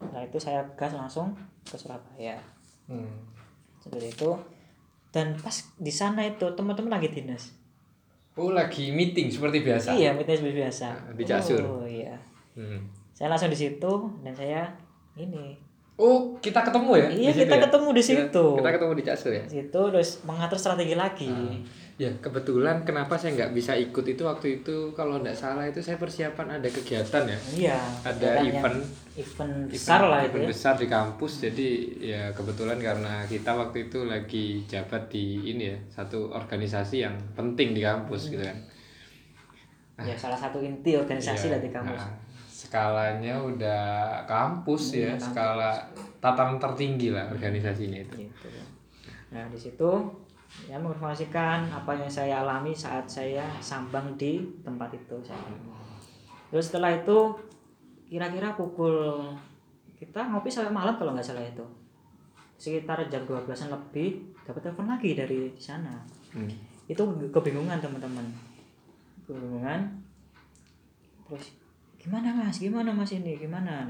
[0.00, 2.38] Setelah itu saya gas langsung ke Surabaya
[2.84, 3.06] Hmm.
[3.78, 4.30] seperti itu
[5.08, 7.54] dan pas di sana itu teman-teman lagi dinas.
[8.34, 9.92] Oh, lagi meeting seperti biasa.
[9.92, 10.86] Iya, meeting seperti biasa.
[11.12, 11.60] Di Jasur.
[11.60, 12.14] Oh iya.
[12.54, 12.86] Hmm.
[13.12, 14.64] Saya langsung di situ dan saya
[15.14, 15.54] ini
[15.94, 17.08] Oh, kita ketemu ya?
[17.12, 17.62] Iya, kita ya?
[17.68, 18.44] ketemu di Kita- situ.
[18.56, 19.44] Kita, ketemu di Caksul ya?
[19.44, 21.28] Situ terus mengatur strategi lagi.
[22.00, 26.00] Ya, kebetulan kenapa saya nggak bisa ikut itu waktu itu kalau nggak salah itu saya
[26.00, 27.38] persiapan ada kegiatan ya.
[27.52, 27.76] Iya.
[28.08, 28.80] Ada event
[29.20, 30.32] event besar lah itu.
[30.32, 30.48] event ya.
[30.48, 31.68] besar di kampus jadi
[32.00, 37.76] ya kebetulan karena kita waktu itu lagi jabat di ini ya satu organisasi yang penting
[37.76, 38.56] di kampus gitu kan
[40.00, 42.00] Ya salah satu inti organisasi Iya, lah di kampus.
[42.00, 42.16] nah,
[42.48, 43.84] skalanya udah
[44.24, 45.76] kampus Iya, ya skala
[46.16, 48.48] tatanan tertinggi lah organisasinya itu gitu.
[49.36, 49.90] Nah, di situ
[50.66, 55.54] ya menginformasikan apa yang saya alami saat saya sambang di tempat itu saya.
[56.50, 57.34] Terus setelah itu
[58.10, 59.22] kira-kira pukul
[59.94, 61.62] kita ngopi sampai malam kalau nggak salah itu.
[62.60, 66.02] Sekitar jam 12-an lebih dapat telepon lagi dari sana.
[66.34, 66.50] Hmm.
[66.90, 68.26] Itu kebingungan teman-teman.
[69.24, 69.80] Kebingungan.
[71.30, 71.54] Terus
[71.96, 72.58] gimana Mas?
[72.58, 73.38] Gimana Mas ini?
[73.38, 73.86] Gimana?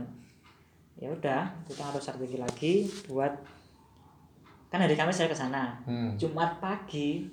[1.00, 2.74] Ya udah, kita harus strategi lagi
[3.08, 3.32] buat
[4.70, 5.74] kan hari Kamis saya ke sana.
[5.82, 6.14] Hmm.
[6.14, 7.26] Jumat pagi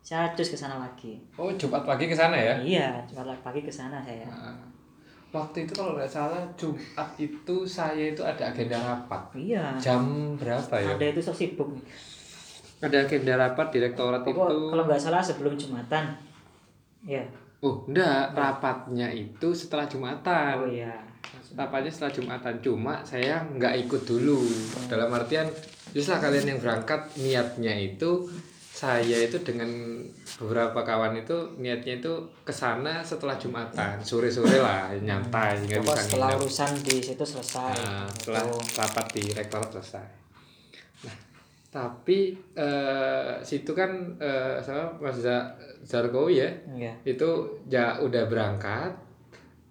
[0.00, 1.20] saya cus ke sana lagi.
[1.36, 4.24] oh Jumat pagi ke sana ya Iya, Jumat pagi ke sana saya.
[4.24, 4.56] Nah,
[5.28, 9.76] waktu itu kalau nggak salah Jumat itu saya itu ada agenda rapat Iya.
[9.76, 11.70] jam berapa ya Ada itu sok sibuk.
[12.78, 16.14] ada agenda rapat direktorat Pokok, itu kalau nggak salah sebelum Jumatan.
[17.04, 17.22] Ya.
[17.58, 20.94] oh enggak rapatnya itu setelah Jumatan Oh iya.
[21.52, 24.40] rapatnya setelah Jumatan cuma saya nggak ikut dulu
[24.86, 25.44] dalam artian
[25.90, 28.26] justru kalian yang berangkat niatnya itu
[28.70, 29.66] saya itu dengan
[30.36, 36.30] beberapa kawan itu niatnya itu ke sana setelah Jumatan sore-sore lah nyantai nggak bisa setelah
[36.30, 36.40] nginep.
[36.40, 37.74] urusan di situ selesai.
[37.74, 38.42] Nah, setelah
[38.76, 40.06] rapat di rektorat selesai.
[41.02, 41.16] Nah,
[41.68, 42.18] tapi
[42.54, 46.92] eh, situ kan eh, sama Mas Za- Zarkowi ya, Iya.
[47.04, 47.28] itu
[47.66, 48.94] ya udah berangkat,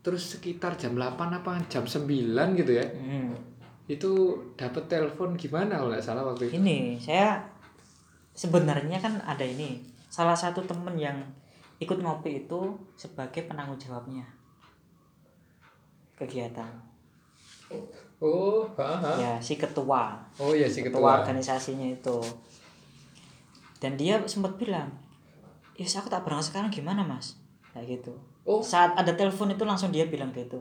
[0.02, 2.04] terus sekitar jam 8 apa jam 9
[2.56, 3.32] gitu ya, Hmm.
[3.88, 4.12] Itu
[4.60, 6.60] dapat telepon gimana kalau nggak salah waktu itu?
[6.60, 7.40] Ini saya
[8.36, 9.80] sebenarnya kan ada ini
[10.12, 11.18] salah satu temen yang
[11.80, 14.28] ikut ngopi itu sebagai penanggung jawabnya
[16.18, 16.70] kegiatan.
[18.18, 19.12] Oh, ha, ha.
[19.22, 20.18] Ya si ketua.
[20.42, 21.20] oh ya si ketua ketua.
[21.22, 22.18] organisasinya itu
[23.78, 24.90] dan dia sempat bilang
[25.78, 27.38] yes aku tak berangkat sekarang gimana mas
[27.74, 28.14] kayak gitu
[28.48, 28.64] Oh.
[28.64, 30.56] saat ada telepon itu langsung dia bilang gitu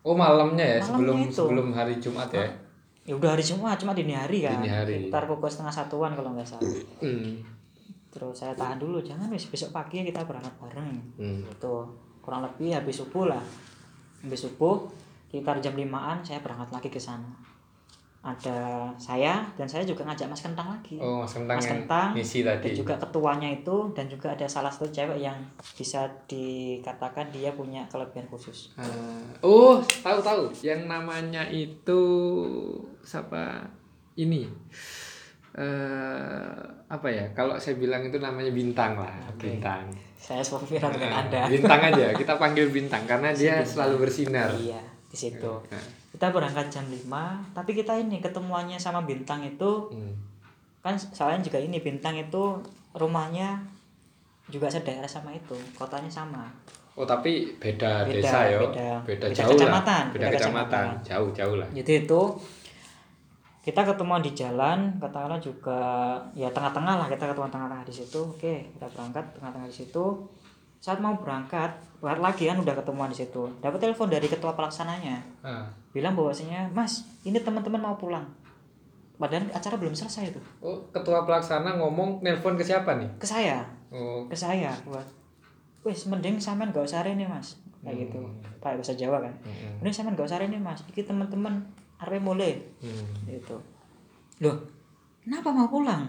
[0.00, 1.34] Oh malamnya ya Malamnya sebelum itu.
[1.34, 2.46] sebelum hari Jumat ya.
[3.02, 4.94] ya udah hari Jumat cuma dini hari kan Dini hari.
[5.02, 7.40] sekitar pukul setengah satuan kalau nggak salah Hmm.
[8.08, 11.40] terus saya tahan dulu jangan wis besok pagi kita berangkat bareng Hmm.
[11.42, 11.88] gitu
[12.20, 13.40] kurang lebih habis subuh lah
[14.20, 14.84] habis subuh
[15.24, 17.24] sekitar jam limaan saya berangkat lagi ke sana
[18.28, 18.58] ada
[18.96, 22.24] saya dan saya juga ngajak Mas Kentang lagi Oh Mas Kentang Mas yang Kentang dan
[22.60, 22.74] tadi.
[22.74, 25.36] juga ketuanya itu dan juga ada salah satu cewek yang
[25.72, 28.86] bisa dikatakan dia punya kelebihan khusus Ah,
[29.40, 30.42] oh, tahu tahu.
[30.60, 32.00] Yang namanya itu
[33.00, 33.64] siapa?
[34.14, 34.44] Ini.
[35.54, 36.54] eh
[36.86, 37.24] apa ya?
[37.32, 39.48] Kalau saya bilang itu namanya bintang lah, Oke.
[39.50, 39.84] bintang.
[40.16, 44.50] saya familiar dengan Ah, anda Bintang aja, kita panggil bintang karena dia selalu bersinar.
[44.54, 45.84] iya di situ Nah,
[46.18, 47.06] kita berangkat jam 5
[47.54, 50.14] tapi kita ini ketemuannya sama bintang itu hmm.
[50.82, 52.58] kan soalnya juga ini bintang itu
[52.90, 53.62] rumahnya
[54.50, 56.50] juga sedaerah sama itu kotanya sama
[56.98, 58.58] Oh, tapi beda, Beda, desa yo.
[58.74, 58.98] beda.
[59.06, 60.10] Beda, Beda jauh kecamatan, lah.
[60.10, 60.66] Beda, beda kecamatan.
[60.98, 61.06] kecamatan.
[61.06, 61.68] Jauh, jauh lah.
[61.70, 62.20] jadi itu
[63.62, 65.78] kita ketemuan di jalan katakanlah juga
[66.34, 70.04] ya tengah-tengah lah kita ketemuan tengah-tengah di situ oke kita berangkat tengah-tengah di situ
[70.80, 71.68] saat mau berangkat
[72.00, 75.68] buat lagi kan udah ketemuan di situ dapat telepon dari ketua pelaksananya Ah.
[75.90, 78.24] Bilang bahwasanya mas ini teman-teman mau pulang.
[79.18, 80.44] Padahal acara belum selesai tuh.
[80.60, 83.10] Oh, ketua pelaksana ngomong nelpon ke siapa nih?
[83.18, 83.66] ke saya.
[83.90, 85.02] Oh, ke saya buat
[85.82, 87.58] wis mending sampean gak usah rene mas.
[87.82, 88.20] Kayak gitu.
[88.60, 89.34] Pakai bahasa Jawa kan.
[89.42, 89.80] Hmm.
[89.80, 90.80] mending sampean gak usah rene mas.
[90.86, 91.66] Iki teman-teman
[91.98, 93.26] arep mulai Hmm.
[93.26, 93.56] gitu.
[94.38, 94.54] Loh
[95.24, 96.06] kenapa mau pulang?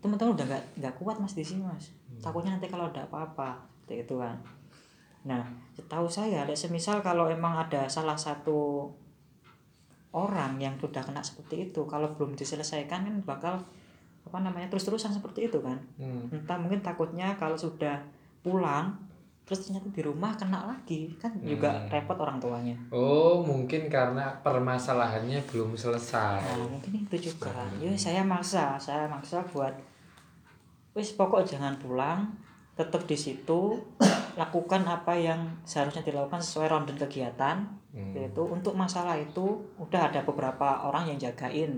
[0.00, 1.88] Teman-teman udah nggak nggak kuat mas di sini mas.
[2.20, 4.36] Takutnya nanti kalau ada apa-apa seperti itu kan
[5.22, 8.88] nah setahu saya semisal kalau emang ada salah satu
[10.10, 13.54] orang yang sudah kena seperti itu kalau belum diselesaikan kan bakal
[14.20, 16.26] apa namanya terus-terusan seperti itu kan Hmm.
[16.30, 18.00] entah mungkin takutnya kalau sudah
[18.40, 18.96] pulang
[19.44, 21.90] terus ternyata di rumah kena lagi kan juga Hmm.
[21.90, 26.38] repot orang tuanya Oh, mungkin karena permasalahannya belum selesai.
[26.38, 27.50] Nah, mungkin itu juga.
[27.76, 29.74] Ya saya maksa, saya maksa buat
[30.92, 32.30] wis pokok jangan pulang,
[32.80, 33.76] tetap di situ,
[34.40, 37.60] lakukan apa yang seharusnya dilakukan sesuai ronde kegiatan.
[37.92, 38.16] Hmm.
[38.16, 41.76] Yaitu untuk masalah itu udah ada beberapa orang yang jagain.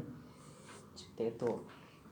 [0.95, 1.53] Seperti itu.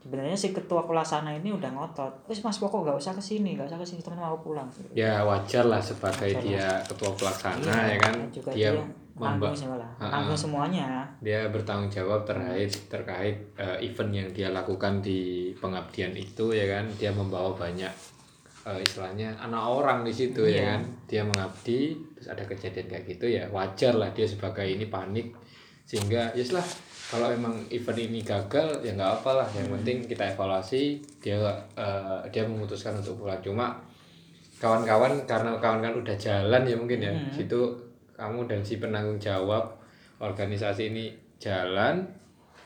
[0.01, 3.69] sebenarnya si ketua pelaksana ini udah ngotot wis mas pokok nggak usah ke sini nggak
[3.69, 4.65] usah ke sini teman mau pulang
[4.97, 8.81] ya wajar lah sebagai Wajar dia ketua pelaksana Iya, ya kan juga dia dia
[9.13, 15.53] memba- lah nanggung semuanya dia bertanggung jawab terkait terkait eh, event yang dia lakukan di
[15.61, 17.93] pengabdian itu ya kan dia membawa banyak
[18.63, 20.63] eh, istilahnya anak orang di situ ya Iya.
[20.67, 21.79] kan dia mengabdi
[22.13, 25.33] terus ada kejadian kayak gitu ya wajar lah dia sebagai ini panik
[25.83, 26.63] sehingga ya lah
[27.07, 30.83] kalau emang event ini gagal ya nggak apa lah yang penting kita evaluasi
[31.17, 31.35] dia
[31.73, 33.75] eh, dia memutuskan untuk pulang cuma
[34.57, 37.33] kawan-kawan karena kawan-kawan udah jalan ya mungkin ya Hmm.
[37.33, 37.59] situ
[38.13, 39.73] kamu dan si penanggung jawab
[40.19, 41.09] organisasi ini
[41.41, 42.05] jalan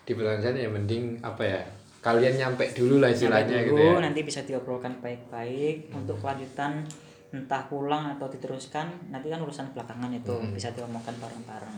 [0.04, 1.62] di pertanyaan ya mending apa ya
[2.06, 3.98] kalian nyampe dulu lah istilahnya gitu ya.
[3.98, 5.90] nanti bisa diobrolkan baik-baik.
[5.90, 6.86] Untuk kelanjutan
[7.34, 10.54] entah pulang atau diteruskan nanti kan urusan belakangan itu Hmm.
[10.54, 11.78] bisa diomongkan bareng-bareng.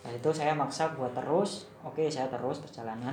[0.00, 1.68] Nah itu saya maksa buat terus.
[1.84, 3.12] Oke saya terus perjalanan.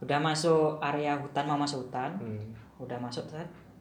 [0.00, 2.54] Udah masuk area hutan mau masuk hutan Hmm.
[2.78, 3.26] udah masuk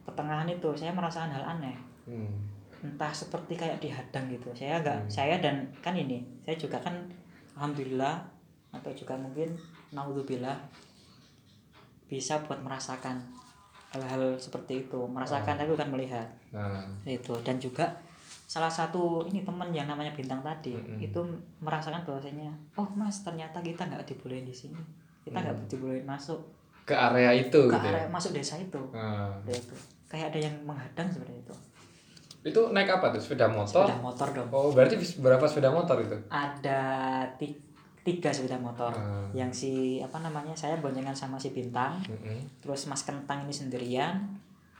[0.04, 1.78] pertengahan itu saya merasakan hal aneh.
[2.04, 2.50] Hmm.
[2.80, 4.50] entah seperti kayak dihadang gitu.
[4.56, 5.12] Saya agak Hmm.
[5.12, 6.96] saya dan kan ini saya juga kan
[7.54, 8.24] alhamdulillah
[8.72, 9.52] atau juga mungkin
[9.92, 10.58] naudzubillah
[12.10, 13.22] bisa buat merasakan
[13.90, 16.28] hal-hal seperti itu merasakan tapi bukan melihat.
[16.54, 17.90] Nah, itu dan juga
[18.50, 21.02] salah satu ini teman yang namanya bintang tadi Mm-mm.
[21.02, 21.22] itu
[21.62, 24.78] merasakan bahwasanya oh mas ternyata kita nggak dibolehin di sini.
[25.26, 26.38] Kita nggak dibolehin masuk
[26.86, 28.02] ke area itu ke gitu ya?
[28.02, 28.82] area masuk desa itu.
[28.94, 29.74] Nah, itu
[30.10, 31.54] kayak ada yang menghadang seperti itu.
[32.40, 33.22] Itu naik apa tuh?
[33.22, 33.86] Sepeda motor?
[33.86, 34.50] Sepeda motor dong.
[34.50, 36.18] Oh berarti berapa sepeda motor itu?
[36.30, 36.82] Ada
[37.38, 37.58] ti-
[38.02, 39.30] tiga sepeda motor Hmm.
[39.36, 42.40] yang si apa namanya saya boncengan sama si bintang Mm-mm.
[42.60, 44.24] terus mas kentang ini sendirian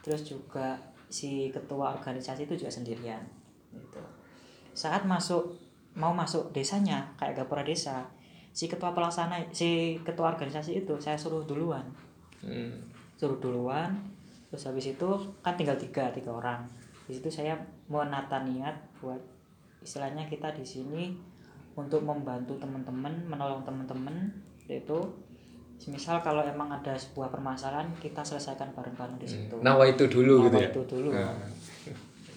[0.00, 0.74] terus juga
[1.06, 3.20] si ketua organisasi itu juga sendirian
[3.70, 4.00] gitu
[4.72, 5.52] saat masuk
[5.92, 8.06] mau masuk desanya kayak gapura desa
[8.50, 11.84] si ketua pelaksana si ketua organisasi itu saya suruh duluan
[12.40, 12.72] Hmm.
[13.14, 13.92] suruh duluan
[14.48, 15.08] terus habis itu
[15.44, 16.64] kan tinggal tiga tiga orang
[17.04, 17.52] di situ saya
[17.86, 19.20] menata niat buat
[19.78, 21.04] istilahnya kita di sini
[21.78, 24.30] untuk membantu teman-teman menolong teman-teman
[24.66, 24.98] yaitu
[25.88, 29.56] misal kalau emang ada sebuah permasalahan kita selesaikan bareng-bareng di situ.
[29.64, 30.70] Nawa itu dulu gitu Nawa ya?
[30.70, 31.10] itu dulu.
[31.14, 31.36] Nah.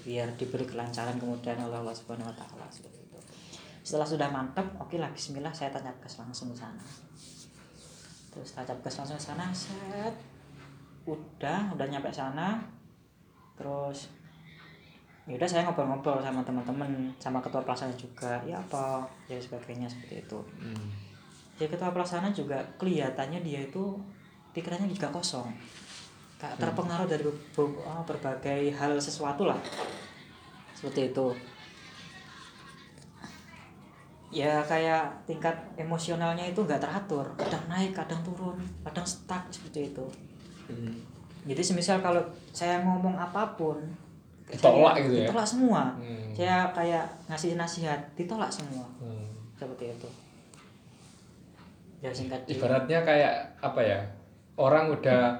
[0.03, 3.19] biar diberi kelancaran kemudian oleh Allah Subhanahu Wa Taala seperti itu.
[3.83, 6.83] Setelah sudah mantap oke lah Bismillah saya tanya kes langsung ke sana.
[8.31, 10.15] Terus tanya kes langsung ke sana set.
[11.07, 12.63] Udah udah nyampe sana.
[13.55, 14.11] Terus
[15.23, 18.39] ya udah saya ngobrol-ngobrol sama teman-teman sama ketua pelaksana juga.
[18.43, 20.39] Ya apa ya sebagainya seperti itu.
[20.59, 20.89] Hmm.
[21.61, 23.95] ya ketua pelaksana juga kelihatannya dia itu
[24.51, 25.47] pikirannya juga kosong.
[26.41, 29.59] Kayak terpengaruh dari oh, berbagai hal sesuatu lah.
[30.75, 31.27] Seperti itu.
[34.33, 37.23] Ya kayak tingkat emosionalnya itu nggak teratur.
[37.37, 40.05] Kadang naik kadang turun kadang stuck seperti itu.
[40.63, 40.95] Hmm.
[41.43, 42.23] jadi semisal kalau
[42.55, 43.83] saya ngomong apa pun
[44.53, 45.25] Ditolak gitu ya?
[45.25, 46.29] ditolak semua Hmm.
[46.31, 49.25] saya kayak ngasih nasihat ditolak semua Hmm.
[49.53, 50.09] seperti itu
[51.99, 53.99] ya singkat ibaratnya kayak apa ya
[54.55, 55.39] orang udah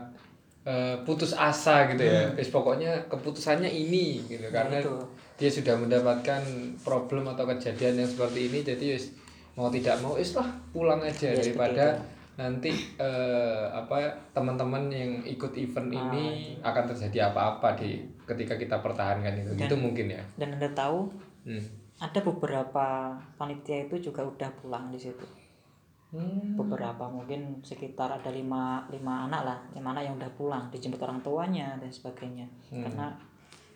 [0.64, 4.48] eh, putus asa gitu ya Wis pokoknya keputusannya ini gitu Hmm.
[4.48, 4.96] Nah, karena itu.
[5.36, 6.42] dia sudah mendapatkan
[6.80, 9.12] problem atau kejadian yang seperti ini jadi wis
[9.54, 12.00] mau tidak mau wis lah pulang aja Ya, daripada
[12.34, 14.00] nanti eh, apa
[14.32, 16.24] teman-teman yang ikut event Ah, ini
[16.64, 19.52] akan terjadi apa-apa di ketika kita pertahankan itu.
[19.56, 20.24] Dan- itu mungkin ya.
[20.40, 21.12] dan anda tahu
[21.48, 21.64] hmm.
[22.00, 22.86] ada beberapa
[23.38, 25.26] panitia itu juga udah pulang di situ.
[26.14, 26.54] Hmm.
[26.54, 31.18] beberapa mungkin sekitar ada lima lima anak lah lima anak yang udah pulang dijemput orang
[31.26, 32.46] tuanya dan sebagainya.
[32.70, 32.86] Hmm.
[32.86, 33.10] karena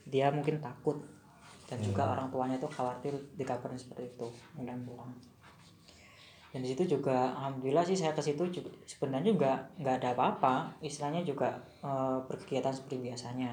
[0.05, 1.01] dia mungkin takut
[1.67, 5.11] dan juga orang tuanya tuh khawatir dikabarin seperti itu kemudian pulang.
[6.47, 10.79] Dan di situ juga alhamdulillah sih saya ke situ juga sebenarnya juga nggak ada apa-apa
[10.79, 13.51] istilahnya juga eh, berkegiatan seperti biasanya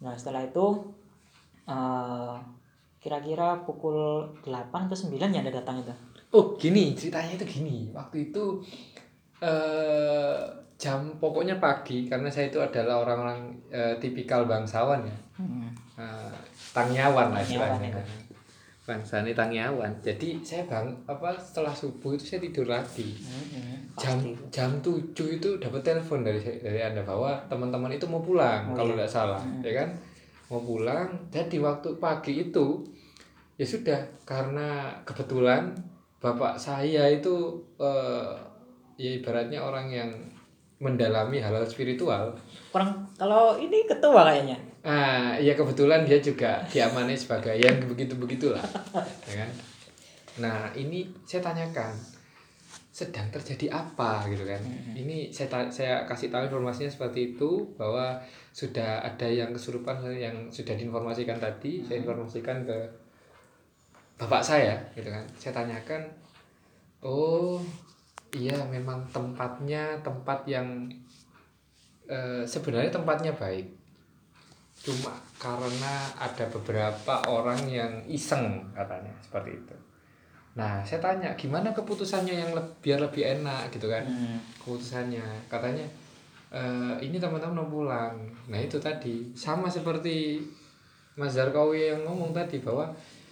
[0.00, 0.66] nah setelah itu
[1.68, 2.34] eh,
[3.00, 5.94] kira-kira pukul 8 atau 9 ya anda datang itu
[6.30, 7.90] Oh gini ceritanya itu gini.
[7.90, 8.62] Waktu itu
[9.42, 10.38] eh
[10.80, 15.16] jam pokoknya pagi karena saya itu adalah orang-orang eh, tipikal bangsawan ya.
[15.42, 15.74] Hmm.
[15.98, 16.34] Eh,
[16.70, 17.90] tangyawan lah istilahnya.
[17.90, 18.02] Itu.
[18.80, 23.14] bangsa ini tangyawan jadi saya bang apa setelah subuh itu saya tidur lagi.
[23.22, 24.32] Hmm, jam pasti.
[24.48, 28.96] jam 7 itu dapat telepon dari dari anda bahwa teman-teman itu mau pulang Oh, kalau
[28.96, 29.04] iya.
[29.04, 29.88] tidak salah ya kan?
[30.48, 32.80] Mau pulang jadi waktu pagi itu
[33.54, 35.68] ya sudah karena kebetulan
[36.16, 38.32] bapak saya itu eh,
[38.96, 40.10] ya ibaratnya orang yang
[40.80, 42.32] mendalami hal-hal spiritual.
[42.72, 44.56] Kurang kalau ini ketua kayaknya.
[44.80, 48.64] Ah ya kebetulan dia juga diamani sebagai yang begitu begitulah
[49.28, 49.50] ya kan?
[50.40, 51.92] Nah ini saya tanyakan
[53.00, 54.60] sedang terjadi apa gitu kan.
[54.92, 58.20] Ini saya ta- saya kasih tahu informasinya seperti itu bahwa
[58.52, 62.76] sudah ada yang kesurupan yang sudah diinformasikan tadi saya informasikan ke
[64.20, 65.24] bapak saya gitu kan.
[65.40, 66.04] Saya tanyakan
[67.00, 67.64] oh
[68.36, 70.84] iya memang tempatnya tempat yang
[72.04, 73.64] eh, sebenarnya tempatnya baik.
[74.80, 79.79] Cuma karena ada beberapa orang yang iseng katanya seperti itu
[80.50, 84.02] nah saya tanya gimana keputusannya yang le- biar lebih enak gitu kan?
[84.02, 84.38] Hmm.
[84.58, 85.22] keputusannya.
[85.46, 85.86] Katanya
[86.50, 88.18] "Eh, ini teman-teman mau pulang.
[88.50, 89.30] Nah itu tadi.
[89.38, 90.42] Sama seperti
[91.14, 92.90] Mas Zarkawi yang ngomong tadi bahwa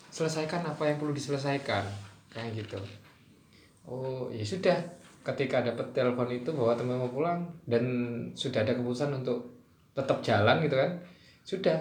[0.09, 1.83] selesaikan apa yang perlu diselesaikan.
[2.31, 2.79] Kayak gitu.
[3.89, 4.79] Oh ya sudah.
[5.27, 7.85] Ketika dapat telepon itu bahwa teman mau pulang dan
[8.33, 9.45] sudah ada keputusan untuk
[9.93, 10.91] tetap jalan gitu kan?
[11.43, 11.79] Sudah.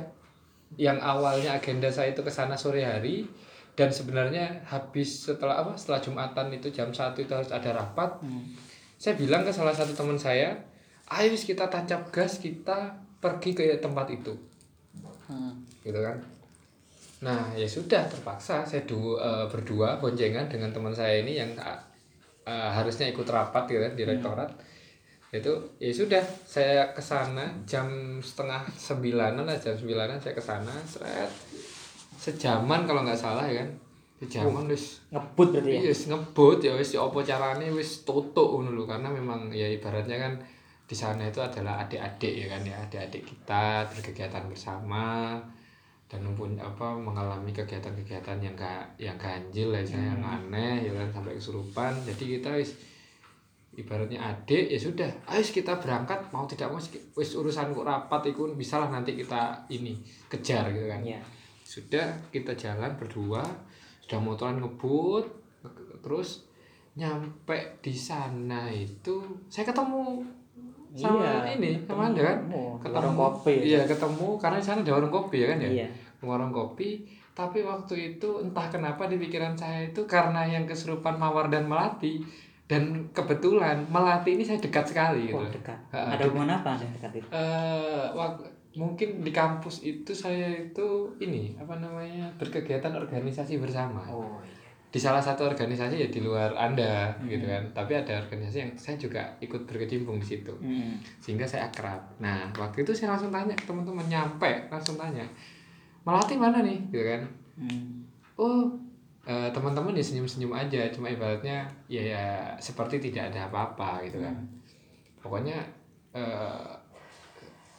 [0.75, 3.23] Yang awalnya agenda saya itu ke sana sore hari
[3.77, 8.41] dan sebenarnya habis setelah apa setelah jumatan itu jam satu itu harus ada rapat Hmm.
[8.97, 10.57] saya bilang ke salah satu teman saya
[11.13, 14.33] ayo kita tancap gas kita pergi ke tempat itu.
[15.29, 15.53] Hmm.
[15.85, 16.17] gitu kan?
[17.21, 21.79] Nah ya sudah terpaksa saya du, eh, berdua boncengan dengan teman saya ini yang eh,
[22.49, 24.49] eh, harusnya ikut rapat gitu kan direktorat
[25.27, 30.71] itu ya sudah saya ke sana jam setengah sembilanan lah jam sembilanan saya ke sana
[30.87, 31.27] seret
[32.27, 33.69] sejaman kalau nggak salah ya kan?
[34.19, 35.81] Sejaman wis Ngebut berarti ya.
[35.87, 38.83] Wis ngebut ya wis ya apa carane wis tutuk ngono lho.
[38.83, 40.33] Karena memang ya ibaratnya kan
[40.87, 45.35] di sana itu adalah adik-adik ya kan ya adik-adik kita berkegiatan bersama
[46.07, 51.07] dan pun apa mengalami kegiatan-kegiatan yang gak yang ganjil ya saya yang aneh ya kan
[51.19, 51.91] sampai kesurupan.
[52.07, 52.71] Jadi kita wis
[53.77, 56.81] ibaratnya adik ya sudah ayo kita berangkat mau tidak mau
[57.13, 59.93] wis urusan kok rapat itu bisa lah nanti kita ini
[60.25, 61.03] kejar gitu kan.
[61.03, 61.21] Iya.
[61.67, 63.43] Sudah kita jalan berdua
[63.99, 65.27] sudah motoran ngebut
[65.99, 66.47] terus
[66.95, 70.23] nyampe di sana itu saya ketemu
[70.93, 72.95] sama Iya, ini sama anda kan ketemu.
[72.95, 73.53] Warung kopi.
[73.67, 75.87] iya ketemu karena di sana ada warung kopi ya kan ya Iya.
[76.21, 81.45] warung kopi tapi waktu itu entah kenapa di pikiran saya itu karena yang kesurupan mawar
[81.47, 82.23] dan melati
[82.65, 85.77] dan kebetulan melati ini saya dekat sekali gitu Oh, dekat.
[85.89, 87.27] Ha, Ada hubungan apa dengan dekat itu?
[87.29, 94.03] eh wak- mungkin di kampus itu saya itu ini apa namanya berkegiatan organisasi bersama.
[94.11, 94.55] Oh iya.
[94.87, 97.63] di salah satu organisasi ya di luar anda gitu kan.
[97.71, 100.53] Tapi ada organisasi yang saya juga ikut berkecimpung di situ.
[100.57, 100.97] Hmm.
[101.21, 102.01] sehingga saya akrab.
[102.19, 105.27] Nah waktu itu saya langsung tanya ke teman-teman nyampe langsung tanya
[106.07, 106.79] melati mana nih?
[106.89, 107.21] Gitu kan.
[107.57, 108.05] Hmm.
[108.37, 108.69] oh
[109.27, 112.25] eh, teman-teman ya senyum-senyum aja cuma ibaratnya ya, ya
[112.61, 114.35] seperti tidak ada apa-apa gitu kan.
[115.19, 115.59] Pokoknya
[116.15, 116.71] eh,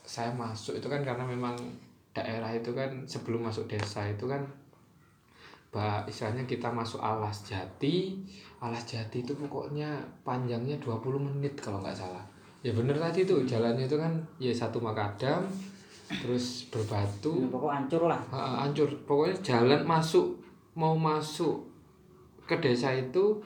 [0.08, 1.52] saya masuk itu kan karena memang
[2.16, 4.40] daerah itu kan sebelum masuk desa itu kan
[5.68, 8.24] bah istilahnya kita masuk alas jati.
[8.58, 12.24] Alas jati itu pokoknya panjangnya 20 menit kalau nggak salah.
[12.64, 15.44] Ya bener tadi tuh jalannya itu kan ya satu makadam
[16.08, 17.28] terus berbatu.
[17.28, 18.18] Hmm, Pokok hancur lah.
[18.32, 18.88] Ha, hancur.
[19.04, 20.40] Pokoknya jalan masuk
[20.72, 21.68] mau masuk
[22.48, 23.36] ke desa itu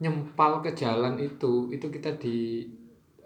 [0.00, 2.64] nyempal ke jalan itu itu kita di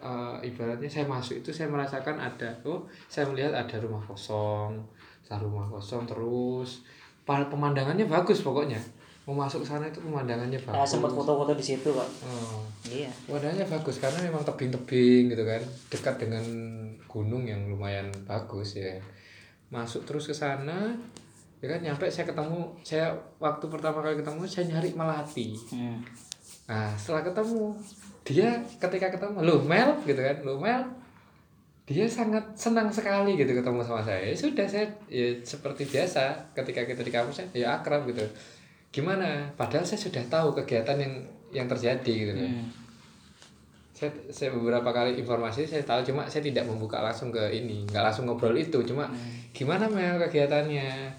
[0.01, 4.77] eh, ibaratnya saya masuk itu saya merasakan ada oh saya melihat ada rumah kosong
[5.27, 6.87] ada rumah kosong terus
[7.27, 8.79] pemandangannya bagus pokoknya
[9.27, 12.07] mau masuk ke sana itu pemandangannya bagus sempat foto-foto di situ kok.
[12.23, 13.11] Oh, Iya.
[13.27, 15.59] Wadahnya bagus karena memang tebing-tebing gitu kan,
[15.91, 16.45] dekat dengan
[17.11, 18.95] gunung yang lumayan bagus ya.
[19.75, 20.95] Masuk terus ke sana,
[21.59, 23.11] ya kan nyampe saya ketemu, saya
[23.43, 25.59] waktu pertama kali ketemu saya nyari melati.
[25.75, 25.99] Hmm.
[26.71, 27.75] Nah setelah ketemu
[28.27, 30.83] dia ketika ketemu, lo Mel gitu kan, lo Mel,
[31.87, 34.27] dia sangat senang sekali gitu ketemu sama saya.
[34.27, 38.27] Ya sudah saya ya seperti biasa ketika kita di kampus ya akrab gitu.
[38.91, 39.47] Gimana?
[39.55, 41.15] Padahal saya sudah tahu kegiatan yang
[41.55, 42.69] yang terjadi gitu kan Hmm.
[43.97, 48.05] saya, saya beberapa kali informasi saya tahu cuma saya tidak membuka langsung ke ini nggak
[48.05, 49.09] langsung ngobrol itu cuma
[49.57, 51.17] gimana Mel kegiatannya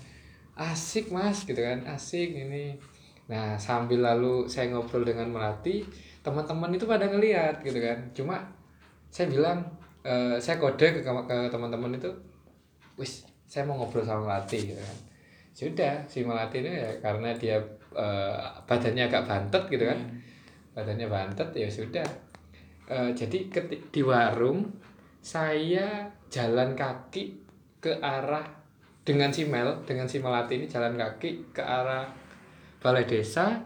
[0.53, 2.77] asik mas gitu kan asik ini
[3.25, 5.81] nah sambil lalu saya ngobrol dengan melati
[6.27, 7.95] teman-teman itu pada ngeliat gitu kan.
[8.11, 8.35] Cuma
[9.07, 9.63] saya bilang
[10.03, 12.11] eh, saya kode ke, ke teman-teman itu
[12.99, 14.97] wis saya mau ngobrol sama melati gitu kan.
[15.55, 17.55] Sudah si melati ini ya karena dia
[17.95, 18.35] eh,
[18.67, 19.99] badannya agak bantet gitu kan.
[20.75, 22.27] Badannya bantet ya sudah
[22.87, 24.63] Eh, jadi keti- di warung
[25.19, 27.35] saya jalan kaki
[27.83, 28.47] ke arah
[29.03, 32.07] dengan si Mel dengan si Melati ini jalan kaki ke arah
[32.79, 33.59] balai desa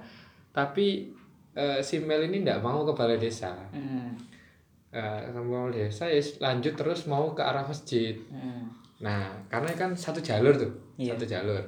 [0.50, 1.14] tapi
[1.54, 4.16] eh, si Mel ini tidak mau ke balai desa Hmm.
[4.92, 8.68] Eh, sama balai desa ya lanjut terus mau ke arah masjid Hmm.
[9.02, 11.18] Nah, karena kan satu jalur tuh, Iya.
[11.18, 11.64] satu jalur.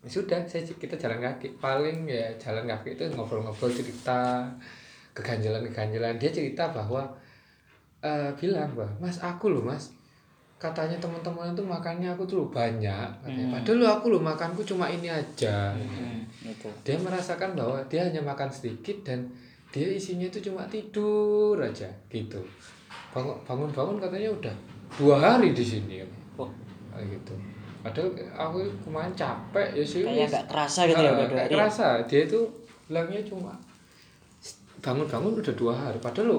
[0.00, 1.58] Ya sudah, saya kita jalan kaki.
[1.58, 4.46] Paling ya jalan kaki itu ngobrol-ngobrol cerita,
[5.18, 7.02] keganjalan-keganjalan dia cerita bahwa
[8.04, 9.90] eh bilang bah mas aku loh mas
[10.64, 13.44] katanya teman-teman itu makannya aku tuh banyak katanya.
[13.44, 13.52] Hmm.
[13.52, 15.76] padahal lo aku loh makanku cuma ini aja.
[15.76, 16.24] Hmm,
[16.80, 19.28] dia merasakan bahwa dia hanya makan sedikit dan
[19.68, 22.40] dia isinya itu cuma tidur aja gitu.
[23.12, 24.54] Bangun bangun bangun katanya udah
[24.96, 26.00] dua hari di sini.
[26.34, 26.48] Oh
[26.90, 27.34] kayak gitu.
[27.84, 31.52] Padahal aku kemarin capek ya sih kayak nggak terasa gitu ya Ah, udah dua hari.
[31.52, 31.86] kerasa.
[32.08, 32.40] Dia itu
[32.88, 33.52] bilangnya cuma
[34.80, 35.98] bangun-bangun udah dua hari.
[36.00, 36.38] Padahal lo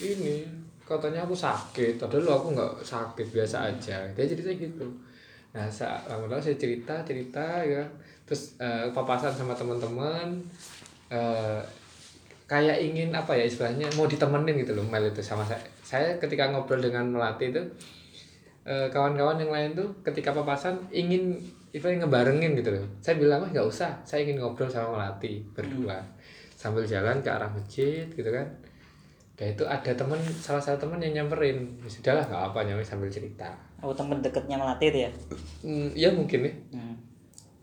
[0.00, 0.44] ini
[0.86, 3.98] katanya aku sakit padahal lo aku nggak sakit biasa aja.
[4.14, 4.86] Dia cerita gitu.
[5.50, 7.82] Nah saat saya cerita cerita ya.
[8.22, 10.38] Terus eh, papasan sama teman-teman
[11.10, 11.60] eh,
[12.46, 15.58] kayak ingin apa ya istilahnya mau ditemenin gitu loh Mel itu sama saya.
[15.82, 17.62] Saya ketika ngobrol dengan melati itu
[18.62, 21.34] eh, kawan-kawan yang lain tuh ketika papasan ingin
[21.74, 22.86] ibaratnya ngebarengin gitu loh.
[23.02, 23.90] Saya bilang oh nggak usah.
[24.06, 25.98] Saya ingin ngobrol sama melati berdua.
[26.54, 28.46] Sambil jalan ke arah masjid gitu kan
[29.36, 31.68] dan itu ada temen salah satu temen yang nyamperin.
[31.84, 33.52] Ya sudahlah nggak apa nyampe sambil cerita.
[33.84, 35.10] Oh temen deketnya melatih itu ya?
[35.60, 36.54] Hmm, ya mungkin ya.
[36.72, 36.96] Hmm.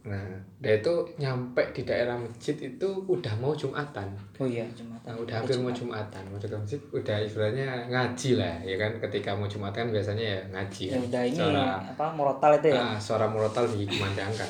[0.03, 0.19] nah
[0.59, 4.11] dan itu nyampe di daerah masjid itu udah mau jumatan.
[4.35, 8.55] Oh iya cuma Nah, udah hampir mau Jumatan, mau ke masjid, udah istilahnya ngaji lah,
[8.63, 8.95] ya kan?
[9.03, 11.01] Ketika mau Jumatan biasanya ya ngaji ya kan.
[11.11, 12.79] udah ini Suara, apa murotal itu ya?
[12.79, 14.47] Ah, suara murotal dikumandangkan.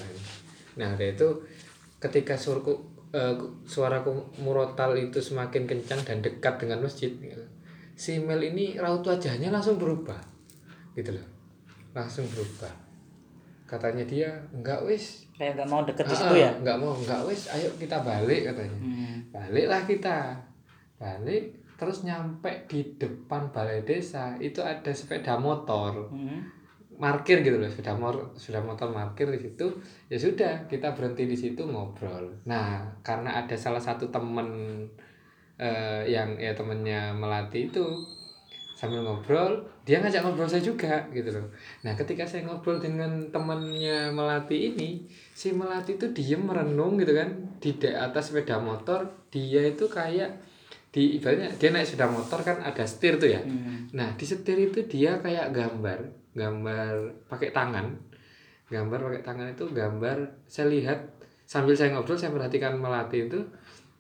[0.78, 1.26] Nah, dari itu
[1.98, 3.34] ketika suruku, eh,
[3.64, 7.46] suara ku- murotal itu semakin kencang dan dekat dengan masjid, gitu,
[7.94, 10.18] si Mel ini raut wajahnya langsung berubah,
[10.92, 11.28] gitu loh,
[11.92, 12.74] langsung berubah.
[13.64, 16.52] Katanya dia enggak wis, kayak nggak mau deket di Ah, situ ya?
[16.56, 18.78] enggak mau, enggak wis, ayo kita balik katanya.
[18.78, 19.18] Hmm.
[19.30, 20.18] baliklah kita.
[20.96, 21.44] Balik
[21.74, 24.38] terus nyampe di depan balai desa.
[24.38, 26.06] Itu ada sepeda motor.
[26.08, 26.46] Hmm.
[27.00, 29.68] Markir gitu loh sepeda motor sepeda motor markir di situ
[30.10, 32.30] ya sudah kita berhenti di situ ngobrol.
[32.46, 34.48] Nah karena ada salah satu temen
[35.58, 37.84] eh, yang ya temennya melati itu
[38.74, 41.48] sambil ngobrol dia ngajak ngobrol saya juga gitu loh.
[41.88, 47.30] Nah ketika saya ngobrol dengan temennya melati ini si melati itu diem merenung gitu kan
[47.64, 50.54] di atas sepeda motor dia itu kayak
[50.94, 53.42] di ibaratnya dia naik sepeda motor kan ada setir tuh ya.
[53.42, 53.90] Hmm.
[53.98, 56.00] Nah, di setir itu dia kayak gambar,
[56.34, 56.92] gambar
[57.30, 57.88] pakai tangan.
[58.70, 60.18] Gambar pakai tangan itu gambar
[60.50, 61.00] saya lihat
[61.46, 63.40] sambil saya ngobrol saya perhatikan melati itu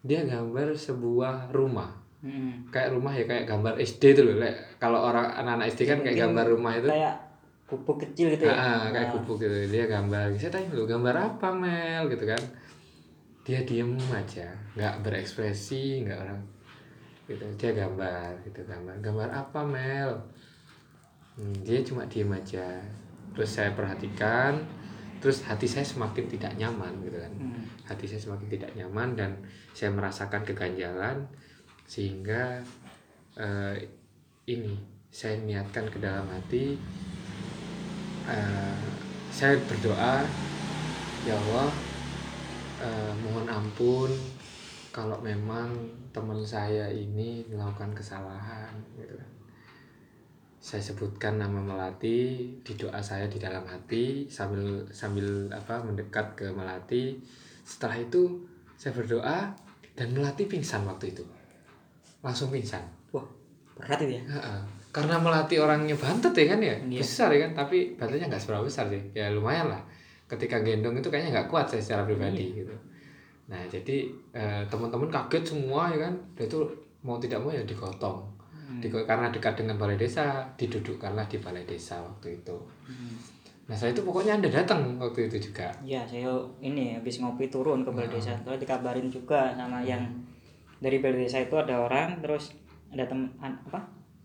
[0.04, 2.04] dia gambar sebuah rumah.
[2.24, 2.68] Hmm.
[2.72, 4.36] Kayak rumah ya kayak gambar SD itu loh.
[4.40, 7.16] Lek, Kalau orang anak-anak SD kan kayak gambar rumah itu kayak
[7.68, 9.56] gubuk kecil gitu ya Ah, ah, kayak Nah, gubuk gitu.
[9.68, 10.32] Dia gambar.
[10.40, 12.42] Saya tanya lu gambar apa Mel gitu kan.
[13.44, 14.48] Dia diem aja,
[14.80, 16.40] nggak berekspresi, nggak orang
[17.28, 17.44] gitu.
[17.60, 18.96] Dia gambar gitu gambar.
[19.04, 20.12] Gambar apa Mel?
[21.38, 22.82] Hmm, dia cuma diem aja.
[23.34, 24.62] Terus saya perhatikan,
[25.18, 27.34] terus hati saya semakin tidak nyaman gitu kan.
[27.34, 27.64] hmm.
[27.90, 29.32] Hati saya semakin tidak nyaman dan
[29.74, 31.26] saya merasakan keganjalan
[31.90, 32.62] sehingga
[33.38, 33.76] eh,
[34.48, 34.78] ini
[35.14, 36.74] saya niatkan ke dalam hati
[38.26, 38.78] eh,
[39.30, 40.26] saya berdoa
[41.26, 41.70] ya Allah
[42.82, 44.12] eh, mohon ampun
[44.94, 45.74] kalau memang
[46.14, 48.70] teman saya ini melakukan kesalahan.
[50.64, 56.48] Saya sebutkan nama melati di doa saya di dalam hati sambil sambil apa mendekat ke
[56.56, 57.20] melati.
[57.68, 58.40] Setelah itu
[58.80, 59.52] saya berdoa
[59.92, 61.20] dan melati pingsan waktu itu.
[62.24, 62.80] Langsung pingsan.
[63.12, 63.28] Wah
[63.76, 64.24] berat itu ya?
[64.24, 64.60] Heeh.
[64.94, 66.76] karena melatih orangnya bantet ya kan ya?
[66.80, 67.02] Iya.
[67.04, 67.66] besar ya kan?
[67.66, 69.04] Tapi bantetnya nggak seberapa besar sih.
[69.12, 69.84] Ya lumayan lah.
[70.32, 72.64] Ketika gendong itu kayaknya nggak kuat saya secara pribadi Iya.
[72.64, 72.76] gitu.
[73.52, 73.98] Nah jadi
[74.32, 76.16] eh, teman-teman kaget semua ya kan?
[76.40, 76.64] Dan itu
[77.04, 78.33] mau tidak mau ya digotong
[78.74, 79.06] Hmm.
[79.06, 83.16] Karena dekat dengan balai desa didudukkanlah di balai desa waktu itu Hmm.
[83.64, 86.28] nah saya itu pokoknya anda datang waktu itu juga Ya, saya
[86.60, 88.18] ini habis ngopi turun ke balai Hmm.
[88.18, 88.34] desa.
[88.42, 90.04] Terus dikabarin juga sama yang
[90.78, 92.52] dari balai desa itu ada orang, terus
[92.90, 93.80] ada tem an- apa?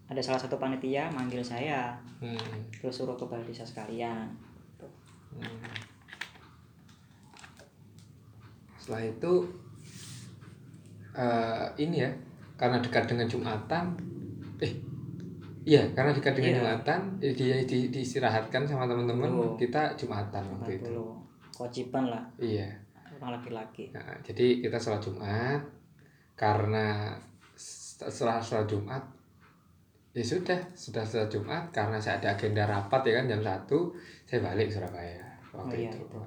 [0.08, 2.34] Ada salah satu panitia manggil saya, Hmm.
[2.74, 4.26] terus suruh ke balai desa sekalian.
[4.74, 4.90] Tuh.
[5.36, 5.62] Hmm.
[8.76, 9.32] Setelah itu
[11.14, 12.10] eh, ini ya
[12.54, 13.94] karena dekat dengan Jumatan,
[14.58, 14.72] eh
[15.62, 16.58] iya karena dekat dengan Iya.
[16.60, 19.54] Jumatan eh, dia di, diistirahatkan sama teman-teman Oh.
[19.54, 20.94] kita Jumatan waktu itu.
[21.50, 22.70] kewajiban lah Iya.
[23.16, 23.90] orang laki-laki.
[23.90, 25.58] Nah, jadi kita sholat Jumat
[26.34, 27.18] karena
[27.58, 29.02] setelah sholat Jumat
[30.12, 33.90] ya sudah sudah sholat Jumat karena saya ada agenda rapat ya kan jam satu
[34.22, 35.18] saya balik Surabaya
[35.50, 36.02] waktu Oh iya, itu.
[36.04, 36.18] itu.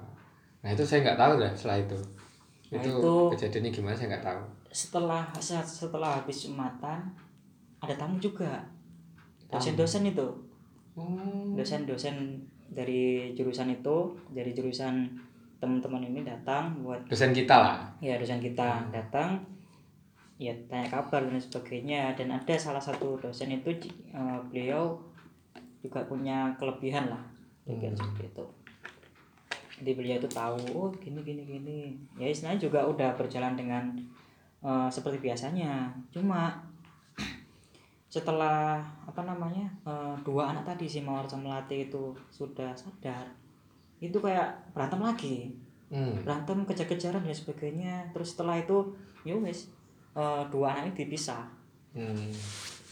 [0.60, 1.98] Nah itu saya nggak tahu lah setelah itu.
[2.68, 4.42] Nah, itu, itu- kejadiannya gimana saya nggak tahu.
[4.70, 7.00] Setelah setelah habis jumatan
[7.82, 8.62] ada tamu juga.
[9.48, 10.26] Dosen-dosen itu,
[10.92, 11.56] Hmm.
[11.56, 13.96] dosen-dosen dari jurusan itu,
[14.28, 15.08] dari jurusan
[15.56, 17.78] teman-teman ini datang buat Dosen kita lah.
[17.98, 19.38] ya dosen kita datang.
[20.36, 22.12] Ya tanya kabar dan sebagainya.
[22.12, 23.70] Dan ada salah satu dosen itu
[24.10, 24.98] eh, beliau
[25.78, 27.22] juga punya kelebihan lah.
[27.62, 28.44] Juga seperti itu.
[29.78, 31.78] Jadi beliau itu tahu oh gini gini gini.
[32.18, 33.94] Ya istilahnya juga udah berjalan dengan
[34.60, 35.94] eh, seperti biasanya.
[36.10, 36.58] Cuma
[38.12, 38.76] setelah
[39.08, 43.24] apa namanya eh, dua anak tadi si Mawar sama Melati itu sudah sadar
[43.98, 45.36] itu kayak berantem lagi
[45.92, 46.24] Hmm.
[46.24, 49.68] berantem kejar-kejaran dan sebagainya terus setelah itu ya wes
[50.12, 51.44] eh, dua anak ini dipisah
[51.92, 52.32] Hmm.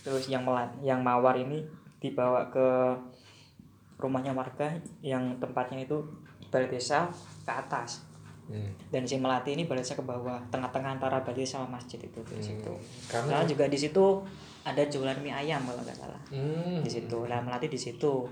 [0.04, 1.64] terus yang melat yang mawar ini
[1.96, 2.68] dibawa ke
[3.96, 4.68] rumahnya warga
[5.00, 5.96] yang tempatnya itu
[6.48, 7.08] balai desa
[7.44, 8.04] ke atas
[8.50, 8.66] Hmm.
[8.90, 12.20] dan si melati ini balai desa ke bawah tengah-tengah antara balai desa sama masjid itu
[12.26, 12.72] di situ
[13.06, 14.20] Karena Nah juga di situ
[14.60, 16.20] ada jualan mie ayam kalau nggak salah.
[16.28, 16.84] Hmm.
[16.84, 17.18] di situ.
[17.26, 18.28] Lah melati di situ.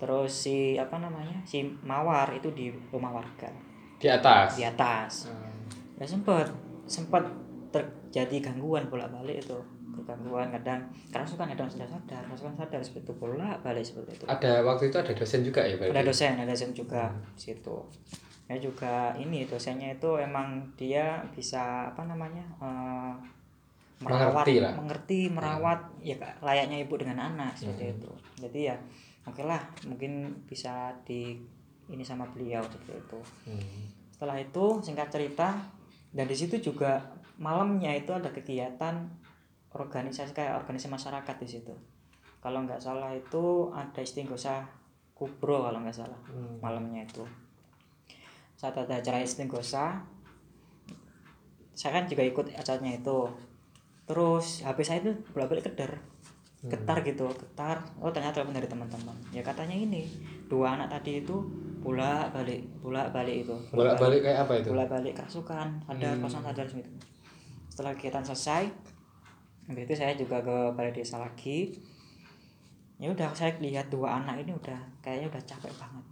[0.00, 3.50] Terus si apa namanya si mawar itu di rumah warga.
[4.00, 4.56] Di atas.
[4.56, 5.12] di atas.
[5.28, 5.60] Hmm.
[6.00, 6.48] ya sempat
[6.88, 7.20] sempat
[7.68, 9.58] terjadi gangguan bolak balik itu.
[10.00, 10.80] Gangguan kadang
[11.12, 14.24] karena suka kadang sudah sadar kadang sadar seperti itu bolak balik seperti itu.
[14.24, 15.92] Ada waktu itu ada dosen juga ya berarti?
[15.92, 17.76] ada dosen ada dosen juga di situ.
[18.50, 23.12] Ya juga ini dosennya itu emang dia bisa apa namanya eh,
[24.00, 24.72] merawat Mengerti lah.
[24.74, 28.10] mengerti merawat ya layaknya ibu dengan anak seperti itu.
[28.38, 28.76] Jadi ya
[29.22, 30.12] oke lah mungkin
[30.44, 30.72] bisa
[31.02, 31.36] di
[31.86, 33.20] ini sama beliau seperti itu.
[33.46, 33.82] Hmm.
[34.10, 35.48] setelah itu singkat cerita
[36.10, 37.00] dan di situ juga
[37.36, 39.08] malamnya itu ada kegiatan
[39.70, 41.72] organisasi kayak organisasi masyarakat di situ.
[42.38, 44.68] Kalau nggak salah itu ada istighosa
[45.12, 46.56] kubro kalau nggak salah Hmm.
[46.58, 47.24] malamnya itu.
[48.54, 50.04] Saat ada acara istighosa
[51.72, 53.18] saya kan juga ikut acaranya itu
[54.10, 55.94] terus HP saya itu bolak balik keder
[56.66, 57.80] getar gitu getar.
[58.04, 59.16] Oh ternyata telepon dari teman-teman.
[59.32, 60.04] Ya katanya ini
[60.44, 61.40] dua anak tadi itu
[61.80, 63.56] bolak balik bolak balik itu.
[63.72, 64.68] Bolak balik kayak apa itu?
[64.68, 66.90] bolak balik kerasukan sadar kosong sadar gitu
[67.70, 68.64] setelah kegiatan selesai
[69.70, 71.72] habis itu saya juga ke balai desa lagi.
[73.00, 76.04] Ya udah saya lihat dua anak ini udah kayaknya udah capek banget.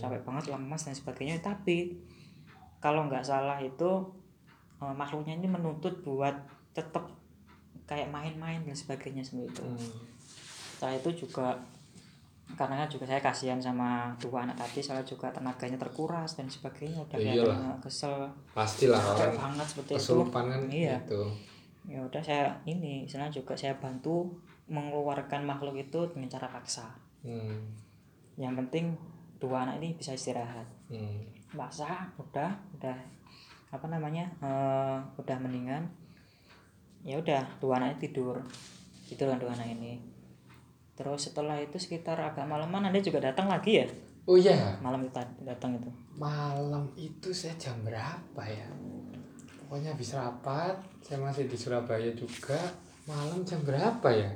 [0.00, 1.36] Capek banget lemas dan sebagainya.
[1.44, 1.92] Tapi
[2.80, 4.00] kalau nggak salah itu
[4.80, 6.32] eh, makhluknya ini menuntut buat
[6.72, 7.23] tetap
[7.84, 9.92] kayak main-main dan sebagainya seperti itu Hmm.
[10.74, 11.46] setelah itu juga
[12.54, 17.16] karena juga saya kasihan sama dua anak tadi saya juga tenaganya terkuras dan sebagainya udah
[17.16, 17.32] Ya
[17.80, 20.96] kesel Pastilah orang banget seperti itu kan Iya.
[21.00, 21.22] itu.
[21.84, 24.28] ya udah saya ini istilahnya juga saya bantu
[24.66, 26.88] mengeluarkan makhluk itu dengan cara paksa
[27.20, 27.64] Hmm.
[28.36, 28.92] yang penting
[29.36, 31.24] dua anak ini bisa istirahat Hmm.
[31.50, 32.96] paksa udah udah
[33.68, 35.84] apa namanya eh, udah mendingan
[37.04, 38.36] ya udah dua anak ini tidur
[39.06, 40.00] tidur kan dua anak ini
[40.96, 43.88] terus setelah itu sekitar agak malaman anda juga datang lagi ya
[44.24, 48.64] Oh iya, malam itu datang itu malam itu saya jam berapa ya?
[49.60, 52.56] Pokoknya habis rapat, saya masih di Surabaya juga.
[53.04, 54.32] Malam jam berapa ya?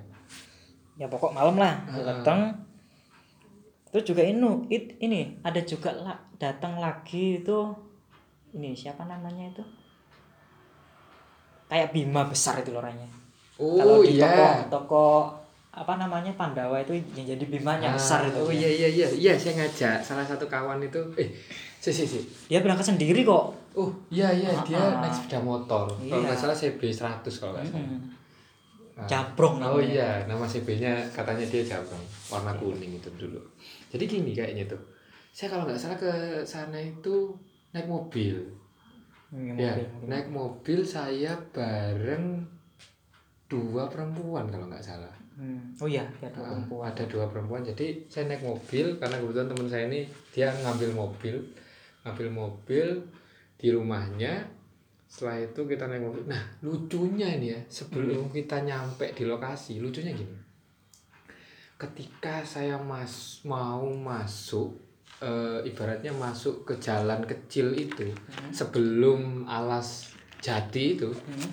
[0.98, 2.02] ya pokok malam lah Heeh.
[2.02, 2.58] datang
[3.88, 7.70] terus juga ini it, ini ada juga lah datang lagi itu
[8.52, 9.62] ini siapa namanya itu
[11.68, 13.06] kayak bima besar itu loh orangnya
[13.54, 14.64] kalau Oh di toko iya.
[14.68, 15.06] toko
[15.70, 19.54] apa namanya Pandawa itu yang jadi bimanya besar itu Oh iya iya iya, iya saya
[19.56, 20.98] ngajak salah satu kawan itu.
[21.14, 21.30] Eh,
[21.76, 22.18] si si si.
[22.46, 24.98] dia berangkat sendiri kok Oh iya iya, dia Ah.
[24.98, 25.86] naik sepeda motor.
[25.86, 26.24] Kalau Iya.
[26.24, 27.78] nggak salah CB 100 kalau nggak salah.
[27.78, 28.00] Hmm.
[28.96, 29.06] Ah.
[29.06, 29.86] Jabrong Oh namanya.
[29.86, 33.38] iya, nama CB-nya katanya dia Jabrong, warna kuning itu dulu.
[33.88, 34.82] Jadi gini kayaknya tuh.
[35.30, 36.10] Saya kalau nggak salah ke
[36.42, 37.30] sana itu
[37.70, 38.34] naik mobil.
[39.28, 42.40] Hmm, Ya, mobil, naik mobil saya bareng
[43.48, 45.12] dua perempuan kalau nggak salah.
[45.38, 45.70] Hmm.
[45.78, 47.62] oh iya ada dua perempuan ada dua perempuan.
[47.62, 50.00] Jadi saya naik mobil karena kebetulan teman saya ini
[50.34, 51.36] dia ngambil mobil,
[52.02, 52.86] ngambil mobil
[53.54, 54.48] di rumahnya.
[55.08, 56.24] Setelah itu kita naik mobil.
[56.28, 60.36] Nah, lucunya ini ya, sebelum kita nyampe di lokasi, lucunya gini.
[61.78, 64.87] Ketika saya mas mau masuk
[65.18, 68.06] eh, ibaratnya masuk ke jalan kecil itu
[68.50, 71.50] sebelum alas jati itu Hmm.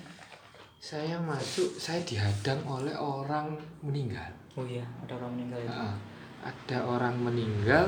[0.77, 5.95] saya masuk saya dihadang oleh orang meninggal oh iya ada orang meninggal itu Ah,
[6.43, 7.85] ada orang meninggal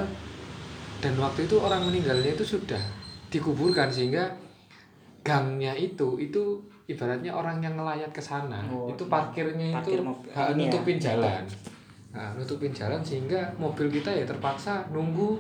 [0.98, 2.82] dan waktu itu orang meninggalnya itu sudah
[3.30, 4.34] dikuburkan sehingga
[5.22, 6.58] gangnya itu itu
[6.88, 9.12] ibaratnya orang yang ngelayat ke sana Oh, itu iya.
[9.12, 10.56] parkirnya Parkir itu ya.
[10.56, 11.44] nutupin jalan
[12.18, 15.38] nah, nutupin jalan sehingga mobil kita ya terpaksa nunggu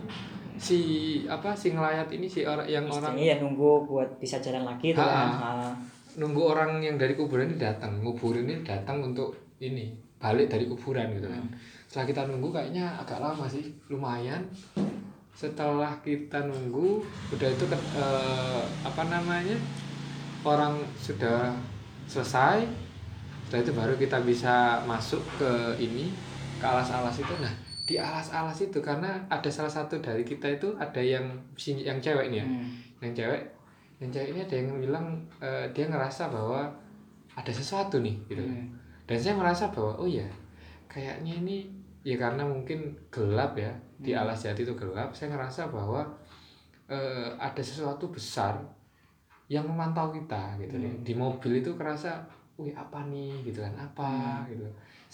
[0.58, 0.80] si
[1.26, 4.94] apa si ngelayat ini si orang yang orang Istilahnya ya nunggu buat bisa jalan lagi
[4.94, 5.30] kan.
[5.34, 5.74] Ha.
[6.18, 11.14] Nunggu orang yang dari kuburan ini datang nguburin ini datang untuk ini balik dari kuburan
[11.14, 11.46] gitu kan.
[11.86, 14.42] Setelah kita nunggu kayaknya agak lama sih lumayan.
[15.38, 19.54] Setelah kita nunggu udah itu ke- eh, apa namanya
[20.42, 21.54] orang sudah
[22.10, 22.66] selesai
[23.46, 26.10] setelah itu baru kita bisa masuk ke ini
[26.58, 27.54] ke alas-alas itu nah
[27.88, 31.24] di alas-alas itu karena ada salah satu dari kita itu ada yang
[31.56, 32.68] si yang cewek nih ya Hmm.
[33.00, 33.42] yang cewek
[33.98, 35.06] yang cewek ini ada yang bilang
[35.40, 36.68] eh, dia ngerasa bahwa
[37.32, 38.76] ada sesuatu nih gitu Hmm.
[39.06, 40.28] dan saya merasa bahwa oh ya
[40.86, 41.58] kayaknya ini
[42.02, 44.22] ya karena mungkin gelap ya di Hmm.
[44.22, 46.04] alas jati itu gelap saya ngerasa bahwa
[46.88, 48.56] eh, ada sesuatu besar
[49.48, 51.04] yang memantau kita gitu nih Hmm.
[51.04, 52.20] di mobil itu kerasa
[52.56, 54.08] wih apa nih gitu kan apa
[54.44, 54.52] Hmm.
[54.52, 54.68] gitu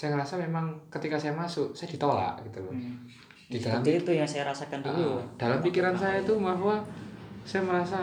[0.03, 2.99] saya ngerasa memang ketika saya masuk saya ditolak gitu loh Hmm.
[3.45, 5.15] di dalam Seperti itu yang saya rasakan dulu.
[5.15, 6.75] Ah, dalam pikiran saya itu bahwa
[7.41, 7.99] saya merasa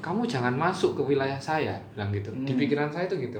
[0.00, 2.58] kamu jangan masuk ke wilayah saya bilang gitu di Hmm.
[2.58, 3.38] pikiran saya itu gitu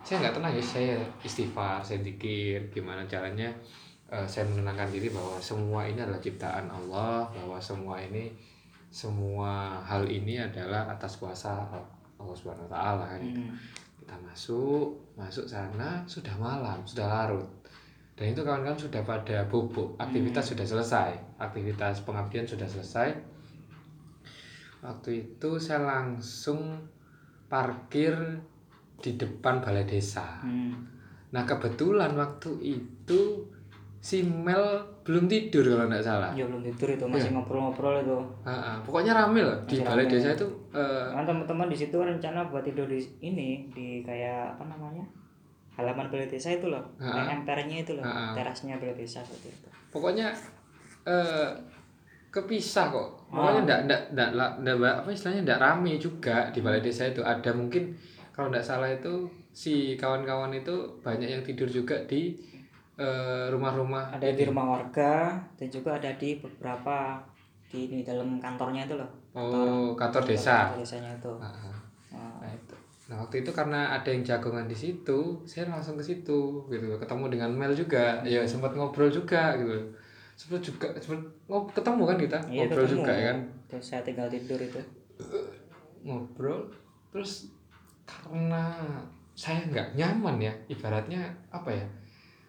[0.00, 3.50] saya nggak tenang ya saya istighfar saya dikir gimana caranya
[4.06, 8.30] eh, saya menenangkan diri bahwa semua ini adalah ciptaan Allah bahwa semua ini
[8.88, 11.60] semua hal ini adalah atas kuasa
[12.16, 13.36] Allah Subhanahu Wa Taala kan gitu.
[13.38, 13.52] Hmm.
[14.08, 17.44] Kita masuk masuk sana sudah malam sudah larut.
[18.16, 21.12] Dan itu kawan-kawan sudah pada bubuk aktivitas sudah selesai.
[21.36, 23.12] Aktivitas pengabdian sudah selesai.
[24.80, 26.88] Waktu itu saya langsung
[27.52, 28.16] parkir
[28.96, 30.40] di depan balai desa.
[30.40, 30.96] Hmm.
[31.28, 33.44] nah kebetulan waktu itu
[34.00, 38.18] si Mel belum tidur kalau nggak salah Ya belum tidur itu masih ngobrol-ngobrol itu.
[38.42, 38.76] Ah, ah.
[38.78, 40.12] pokoknya rame loh di balai rame.
[40.12, 40.44] desa itu
[41.10, 45.00] Kan teman-teman di situ rencana buat tidur di ini di kayak apa namanya?
[45.72, 46.84] halaman balai desa itu loh.
[47.00, 48.34] Empernya itu loh, Ha-ha.
[48.34, 49.68] terasnya balai desa seperti itu.
[49.88, 50.28] pokoknya
[51.02, 51.48] eh
[52.28, 53.64] kepisah kok pokoknya Ah.
[53.64, 54.30] ndak ndak ndak
[54.60, 57.96] ndak apa istilahnya ndak rame juga di balai desa itu ada mungkin
[58.30, 62.36] kalau ndak salah itu si kawan-kawan itu banyak yang tidur juga di
[63.54, 64.10] rumah-rumah.
[64.18, 67.22] Ada di rumah warga dan juga ada di beberapa
[67.70, 69.10] di, di dalam kantornya itu loh.
[69.38, 70.26] oh kantor.
[70.26, 71.32] desa Kantor desanya itu.
[71.38, 71.78] Ah, ah.
[72.10, 72.74] Nah, nah itu.
[73.08, 76.86] Nah waktu itu karena ada yang jagongan di situ saya langsung ke situ gitu.
[76.98, 78.20] Ketemu dengan Mel juga.
[78.26, 79.72] Ya sempat ngobrol juga gitu.
[80.34, 82.38] Sempat juga sempat ngob- ketemu kan kita?
[82.50, 82.94] Iya ngobrol ketemu.
[82.98, 83.38] juga ya kan?
[83.68, 84.80] Terus saya tinggal tidur itu.
[85.98, 86.70] ngobrol
[87.10, 87.50] terus
[88.06, 88.70] karena
[89.34, 91.84] saya nggak nyaman ya ibaratnya apa ya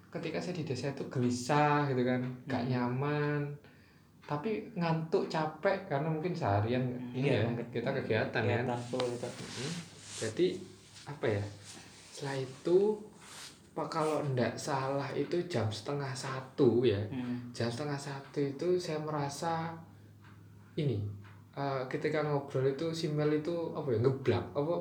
[0.09, 2.71] ketika saya di desa itu gelisah gitu kan nggak Hmm.
[2.71, 3.41] nyaman
[4.21, 6.81] tapi ngantuk capek karena mungkin seharian
[7.11, 7.65] ini iya, ya mungkin.
[7.71, 9.25] kita kegiatan kan Kelihatan full itu.
[9.25, 9.71] Hmm,
[10.19, 10.47] jadi
[11.07, 11.43] apa ya
[12.11, 12.77] setelah itu
[13.71, 17.37] pak kalau ndak salah itu jam setengah satu ya Hmm.
[17.51, 19.73] jam setengah satu itu saya merasa
[20.75, 20.97] ini
[21.51, 24.73] eh, ketika ngobrol itu si Mel itu apa ya ngeblak apa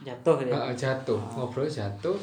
[0.00, 0.50] Jatuh gitu.
[0.50, 0.60] ya.
[0.62, 2.16] eh, jatuh ngobrol jatuh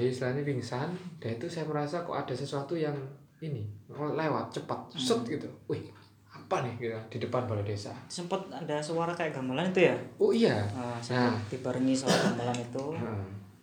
[0.00, 0.88] dia istilahnya pingsan
[1.18, 2.96] dan itu saya merasa kok ada sesuatu yang
[3.38, 5.84] ini oh, lewat cepat set gitu wih
[6.26, 9.96] apa nih gitu di depan balai desa Sempat ada suara kayak gamelan itu ya.
[10.16, 11.36] oh iya Nah, Nah.
[11.46, 12.84] dibarengi suara gamelan itu.
[12.96, 13.22] Nah,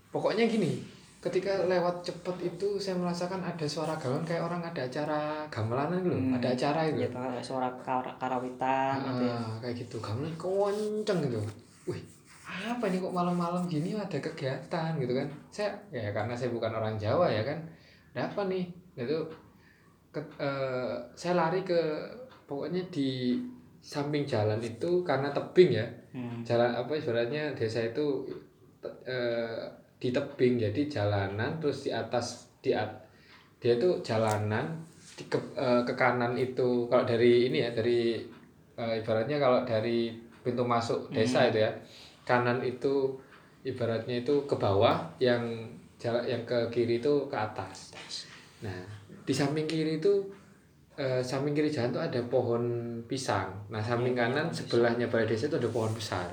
[0.09, 0.79] pokoknya gini,
[1.17, 6.15] ketika lewat cepet itu saya merasakan ada suara gamelan kayak orang ada acara gamelanan gitu,
[6.15, 6.35] Hmm.
[6.35, 6.99] ada acara itu.
[7.03, 7.09] Ya,
[7.41, 9.35] suara kar- karawitan gitu ya.
[9.35, 11.39] Ah, kayak gitu, gamelan kenceng gitu.
[11.85, 12.01] Wih,
[12.47, 15.27] apa ini kok malam-malam gini ada kegiatan gitu kan?
[15.51, 17.59] Saya ya karena saya bukan orang Jawa ya kan,
[18.15, 18.65] ada apa nih?
[18.95, 19.27] Itu
[20.09, 21.77] ke- eh, saya lari ke
[22.47, 23.35] pokoknya di
[23.77, 26.41] samping jalan itu karena tebing ya Hmm.
[26.41, 28.25] jalan apa ibaratnya desa itu
[28.79, 29.59] te- eh,
[29.99, 33.05] di tebing jadi jalanan terus di atas di at-
[33.59, 34.65] dia itu jalanan
[35.17, 38.21] di ke, eh, ke kanan itu kalau dari ini ya dari
[38.77, 40.13] ibaratnya kalau dari
[40.45, 41.71] pintu masuk desa itu ya
[42.27, 43.15] kanan itu
[43.63, 45.41] ibaratnya itu ke bawah yang
[45.95, 47.95] jalan yang ke kiri itu ke atas
[48.59, 48.83] nah
[49.23, 50.13] di samping kiri itu
[50.97, 52.63] eh, samping kiri jalan tuh ada pohon
[53.05, 53.53] pisang.
[53.69, 56.25] Nah, samping kanan sebelahnya balai desa itu ada pohon besar.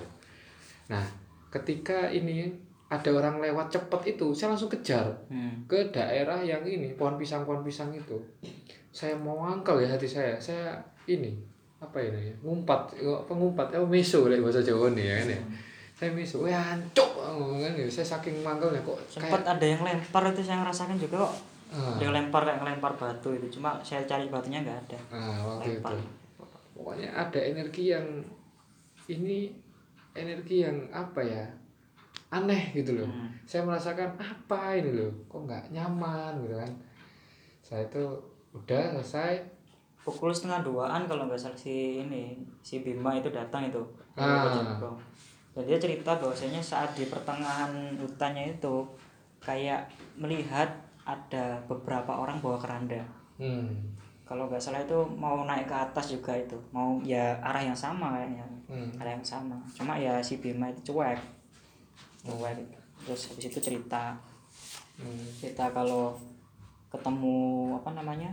[0.88, 1.05] Nah,
[1.53, 2.49] ketika ini
[2.88, 5.68] ada orang lewat cepet itu, saya langsung kejar Hmm.
[5.68, 8.16] ke daerah yang ini pohon pisang pohon pisang itu.
[8.88, 10.38] Saya mau angkel ya hati saya.
[10.40, 11.34] Saya ini
[11.82, 12.32] apa ini?
[12.40, 13.74] Ngumpat, apa ngumpat?
[13.76, 15.40] Oh, meso lek bahasa Jawa nih ya kan ya.
[16.05, 17.89] Saya meso, wah ancuk kan ya.
[17.89, 21.35] Saya saking mangkelnya kok Sempat ada yang lempar itu saya ngerasakan juga kok.
[21.73, 21.97] Ah.
[21.97, 23.57] Ada yang lempar kayak ngelempar batu itu.
[23.57, 24.99] Cuma saya cari batunya nggak ada.
[25.09, 25.97] Nah, waktu Lempar.
[25.97, 26.05] itu.
[26.77, 28.05] Pokoknya ada energi yang
[29.09, 29.49] ini
[30.13, 31.41] energi yang apa ya?
[32.29, 33.09] Aneh gitu loh.
[33.09, 33.33] Hmm.
[33.49, 35.09] Saya merasakan apa ini loh?
[35.33, 36.73] Kok nggak nyaman gitu kan.
[37.65, 38.05] Saya itu
[38.53, 39.41] udah selesai.
[40.05, 43.81] Pukul setengah duaan kalau nggak salah si ini si Bima itu datang itu.
[44.21, 44.53] Ah.
[45.55, 48.83] Dan dia cerita bahwasanya saat di pertengahan hutannya itu
[49.39, 49.87] kayak
[50.19, 50.67] melihat
[51.07, 52.99] ada beberapa orang bawa keranda.
[53.39, 53.71] Hmm.
[54.25, 58.17] Kalau nggak salah itu mau naik ke atas juga itu, mau ya arah yang sama
[58.17, 58.89] kayaknya, Hmm.
[58.97, 59.55] arah yang sama.
[59.71, 61.21] Cuma ya si Bima itu cuek,
[62.25, 62.57] cuek.
[62.57, 62.79] itu.
[63.05, 64.17] terus habis itu cerita
[64.97, 65.29] Hmm.
[65.37, 66.17] cerita kalau
[66.89, 67.37] ketemu
[67.77, 68.33] apa namanya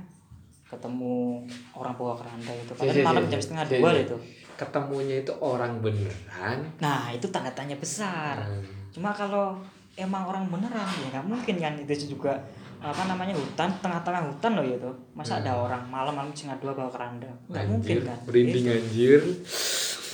[0.64, 1.44] ketemu
[1.76, 4.16] orang bawa keranda itu padahal malam si, jam setengah dua itu
[4.62, 6.62] ketemunya itu orang beneran?
[6.78, 8.38] Nah itu tanda tanya besar.
[8.38, 8.62] Hmm.
[8.92, 9.56] cuma kalau
[9.94, 12.36] emang orang beneran ya nggak mungkin kan itu juga
[12.78, 17.30] apa namanya hutan tengah-tengah hutan loh itu masa ada orang malam-malam setengah dua bawa keranda?
[17.48, 18.08] Nggak mungkin Hmm.
[18.08, 18.20] Kan?
[18.26, 18.76] merinding Itu.
[18.76, 19.22] anjir.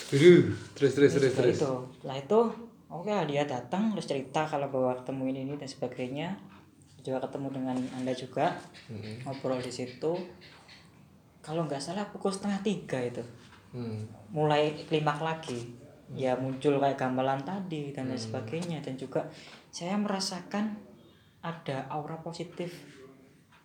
[0.08, 0.42] Aduh,
[0.74, 1.58] terus terus terus Setelah terus.
[1.58, 1.74] itu.
[1.98, 2.40] Setelah itu
[2.88, 6.30] oke lah dia datang terus cerita kalau bahwa ketemu ini, ini dan sebagainya.
[7.00, 8.52] Juga ketemu dengan anda juga
[8.86, 9.24] Hmm.
[9.24, 10.14] ngobrol di situ.
[11.40, 13.24] Kalau nggak salah pukul setengah tiga itu.
[13.70, 14.04] Hmm.
[14.30, 15.76] Mulai klimak lagi.
[16.10, 18.26] Ya muncul kayak gamelan tadi dan lain Hmm.
[18.32, 18.80] sebagainya.
[18.80, 19.28] Dan juga
[19.70, 20.80] saya merasakan
[21.42, 22.72] ada aura positif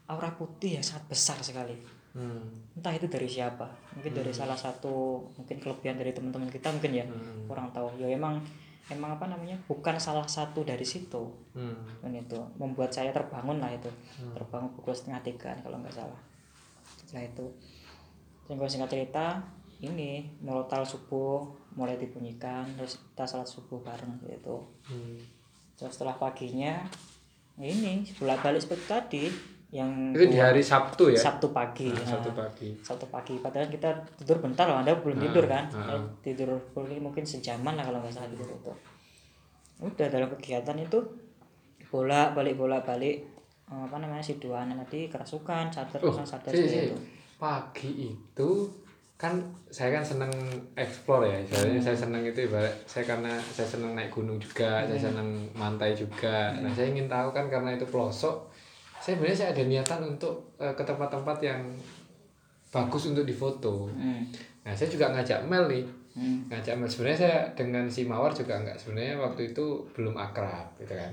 [0.05, 1.75] aura putih yang sangat besar sekali.
[2.13, 2.45] Hmm.
[2.77, 3.65] entah itu dari siapa.
[3.97, 7.49] Mungkin dari salah satu mungkin kelebihan dari teman-teman kita mungkin ya Hmm.
[7.49, 7.89] kurang tahu.
[7.97, 8.37] Ya emang
[8.85, 11.25] emang apa namanya bukan salah satu dari situ.
[11.57, 11.73] Hmm.
[12.03, 13.89] dan itu membuat saya terbangun lah itu.
[14.35, 16.21] Terbangun pukul setengah tiga kalau nggak salah.
[16.99, 17.47] Setelah itu
[18.45, 19.41] singkat singkat cerita
[19.83, 25.19] ini murotal subuh mulai dibunyikan terus kita sholat subuh bareng gitu Hmm.
[25.75, 26.87] terus setelah paginya
[27.55, 29.25] ini bolak balik seperti tadi
[29.71, 31.17] yang Itu di hari Sabtu ya?
[31.19, 32.69] Sabtu pagi Nah, Sabtu pagi.
[32.79, 35.97] Sabtu pagi padahal kita tidur bentar loh anda belum Nah, tidur kan nah.
[36.21, 38.73] Tidur mungkin mungkin sejaman lah kalau nggak salah tidur itu
[39.83, 40.99] udah dalam kegiatan itu
[41.89, 43.27] bola balik bola balik
[43.67, 46.79] apa namanya si dua anak tadi kerasukan sadar Oh, sadar sadar si, si.
[46.87, 46.97] itu
[47.35, 48.51] Pagi itu
[49.23, 49.39] kan
[49.71, 50.33] saya kan seneng
[50.75, 51.39] explore ya.
[51.47, 51.87] Soalnya Hmm.
[51.87, 55.07] saya seneng itu ibarat saya karena saya seneng naik gunung juga, saya Hmm.
[55.09, 56.51] seneng mantai juga.
[56.53, 58.51] Nah, saya ingin tahu kan karena itu pelosok.
[58.99, 61.63] Saya sebenarnya saya ada niatan untuk eh, ke tempat-tempat yang
[62.69, 63.87] bagus untuk difoto.
[63.89, 64.23] hmm.
[64.63, 65.87] Nah, saya juga ngajak Mel nih.
[66.13, 66.45] Hmm.
[66.47, 70.93] ngajak Mel sebenarnya saya dengan si Mawar juga enggak sebenarnya waktu itu belum akrab gitu
[70.93, 71.09] kan.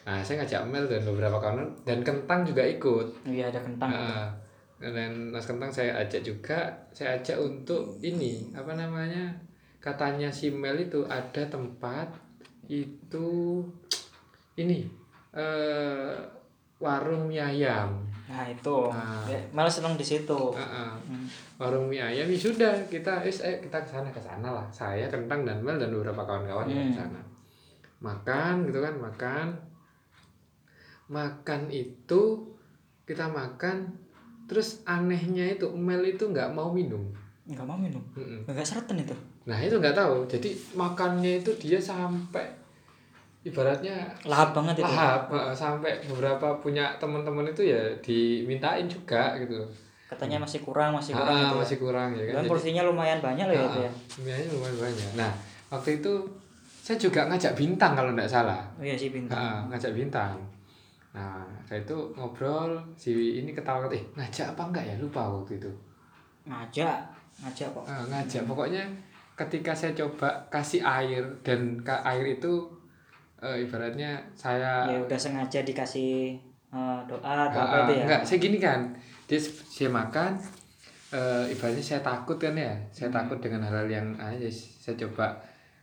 [0.00, 3.04] Nah, saya ngajak Mel dan beberapa kawan dan Kentang juga ikut.
[3.26, 4.32] iya ada kentang Nah,
[4.80, 9.28] dan Mas Kentang saya ajak juga, saya ajak untuk ini apa namanya?
[9.76, 12.08] Katanya si Mel itu ada tempat
[12.64, 13.60] itu
[14.56, 14.88] ini
[15.32, 16.16] eh
[16.80, 18.00] warung mie ayam.
[18.30, 19.26] nah itu Nah.
[19.50, 20.90] Malah seneng di situ Heeh.
[21.02, 21.26] Hmm.
[21.58, 24.66] Warung mie ayam ya sudah kita is eh, kita ke sana ke sana lah.
[24.72, 26.88] Saya Kentang dan Mel dan beberapa kawan-kawan Hmm.
[26.88, 27.20] ke sana.
[28.00, 29.46] Makan gitu kan, makan.
[31.10, 32.22] Makan itu
[33.04, 33.90] kita makan
[34.50, 36.98] terus anehnya itu Mel itu nggak mau minum.
[37.46, 38.42] nggak mau minum Mm-mm.
[38.44, 40.26] nggak seretan itu Nah itu nggak tahu.
[40.26, 42.44] Jadi makannya itu dia sampai
[43.40, 49.56] ibaratnya lahap banget itu lahap eh, sampai beberapa punya teman-teman itu ya dimintain juga gitu.
[50.06, 51.60] katanya masih kurang masih kurang Ah, gitu ya.
[51.62, 52.34] masih kurang ya kan.
[52.36, 55.10] Dan porsinya lumayan banyak loh ya itu ya Sebenarnya lumayan banyak.
[55.14, 55.30] Nah,
[55.70, 56.12] waktu itu
[56.80, 58.58] saya juga ngajak bintang kalau nggak salah.
[58.74, 60.34] oh iya sih bintang Ah, ngajak bintang.
[61.10, 64.94] Nah, saya itu ngobrol, si ini ketawa eh ngajak apa enggak ya?
[64.96, 65.70] Lupa waktu itu.
[66.42, 66.96] ngajak
[67.40, 68.42] ngajak kok Ah, ngajak.
[68.44, 68.84] Pokoknya
[69.34, 72.68] ketika saya coba kasih air dan air itu
[73.38, 76.36] eh, ibaratnya saya ya udah sengaja dikasih
[76.70, 78.80] eh, doa atau Ah, apa itu ya Enggak, saya gini kan.
[79.26, 80.32] Dia saya makan
[81.10, 82.70] eh ibaratnya saya takut kan ya.
[82.90, 83.18] Saya Hmm.
[83.18, 85.34] takut dengan hal-hal yang aja saya coba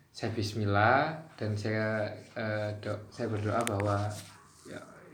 [0.10, 4.16] saya bismillah dan saya eh, do- saya berdoa bahwa ya,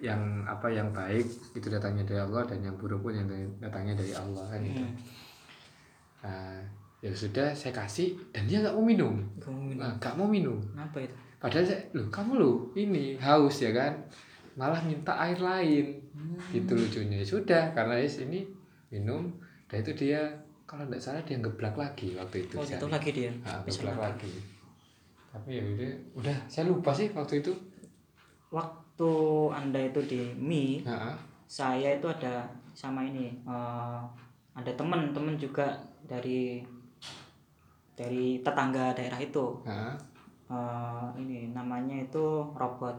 [0.04, 1.24] yang apa yang baik
[1.56, 3.24] itu datangnya dari Allah dan yang buruk pun yang
[3.64, 4.84] datangnya dari Allah kan gitu.
[4.84, 4.96] Hmm.
[6.28, 6.60] Nah,
[7.00, 9.16] ya sudah saya kasih dan dia nggak mau minum.
[9.40, 9.80] Gak mau minum.
[9.80, 10.58] Nah, nggak mau minum.
[10.60, 11.16] Kenapa itu?
[11.40, 13.96] Padahal saya, loh kamu loh ini haus ya kan,
[14.56, 16.40] malah minta air lain, Hmm.
[16.52, 17.20] gitu lucunya.
[17.20, 18.44] Ya sudah karena es ini
[18.92, 19.32] minum,
[19.72, 20.20] dan itu dia
[20.64, 22.56] kalau tidak salah dia ngeblak lagi waktu itu.
[22.60, 23.32] Oh, itu lagi dia.
[23.44, 24.08] Ah, ngeblak makan.
[24.16, 24.34] lagi.
[25.34, 27.52] Tapi ya udah, udah saya lupa sih waktu itu.
[28.54, 28.83] Waktu
[29.50, 30.22] Anda itu di
[30.86, 34.00] Nah, saya itu ada sama ini eh,
[34.54, 35.66] ada temen temen juga
[36.06, 36.62] dari
[37.94, 39.46] dari tetangga daerah itu
[40.54, 42.94] Eh, ini namanya itu robot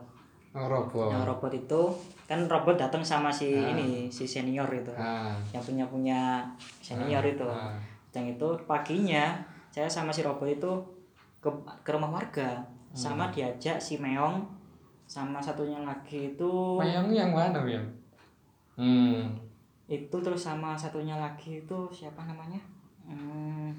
[0.57, 1.13] oh, robot.
[1.13, 1.81] Nah, robot itu
[2.27, 3.71] kan robot datang sama si Ah.
[3.71, 6.21] ini si senior itu Ah, yang punya punya
[6.81, 7.77] senior ah, itu ah.
[8.11, 9.39] yang itu paginya
[9.71, 10.73] saya sama si robot itu
[11.39, 11.51] ke,
[11.85, 12.59] ke rumah warga
[12.95, 12.97] Hmm.
[12.97, 14.47] sama diajak si meong
[15.15, 17.87] sama satunya lagi itu Mayang yang mana yang?
[18.75, 19.31] Hmm.
[19.87, 22.59] itu terus sama satunya lagi itu siapa namanya
[23.07, 23.71] hmm,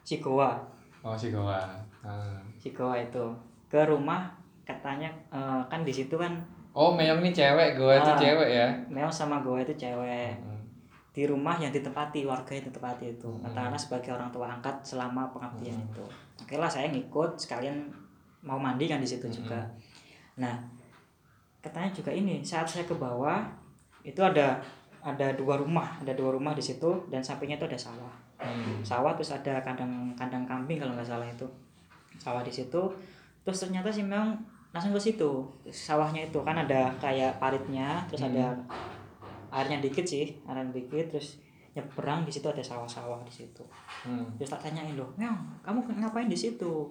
[0.00, 0.56] si Goa
[0.98, 1.60] Oh si Goa.
[2.00, 2.40] Ah.
[2.56, 3.24] si Goa itu
[3.68, 4.32] ke rumah
[4.64, 6.32] katanya eh, kan di situ kan
[6.72, 8.16] Oh Mayang ini cewek, Goa itu Ah.
[8.16, 8.68] cewek ya.
[8.88, 10.56] meong sama Goa itu cewek Hmm.
[11.10, 13.42] di rumah yang ditempati warga yang ditempati itu Hmm.
[13.44, 15.88] katakanlah sebagai orang tua angkat selama pengabdian Hmm.
[15.90, 16.04] itu
[16.38, 17.76] oke lah saya ngikut sekalian
[18.42, 19.62] mau mandi kan di situ juga.
[20.38, 20.54] Nah
[21.58, 23.42] katanya juga ini saat saya ke bawah
[24.06, 24.62] itu ada
[25.02, 28.14] ada dua rumah ada dua rumah di situ dan sampingnya itu ada sawah.
[28.38, 28.78] Hmm.
[28.86, 31.46] sawah terus ada kandang kandang kambing kalau nggak salah itu.
[32.18, 32.82] Sawah di situ.
[33.42, 34.38] Terus ternyata sih memang
[34.70, 36.38] langsung ke situ sawahnya itu.
[36.46, 38.54] Kan ada kayak paritnya terus ada
[39.52, 41.40] airnya dikit sih airnya dikit terus
[41.72, 43.64] nyebrang di situ ada sawah-sawah di situ.
[44.04, 44.26] Hmm.
[44.38, 46.86] terus tak tanyain loh Meong kamu ngapain di situ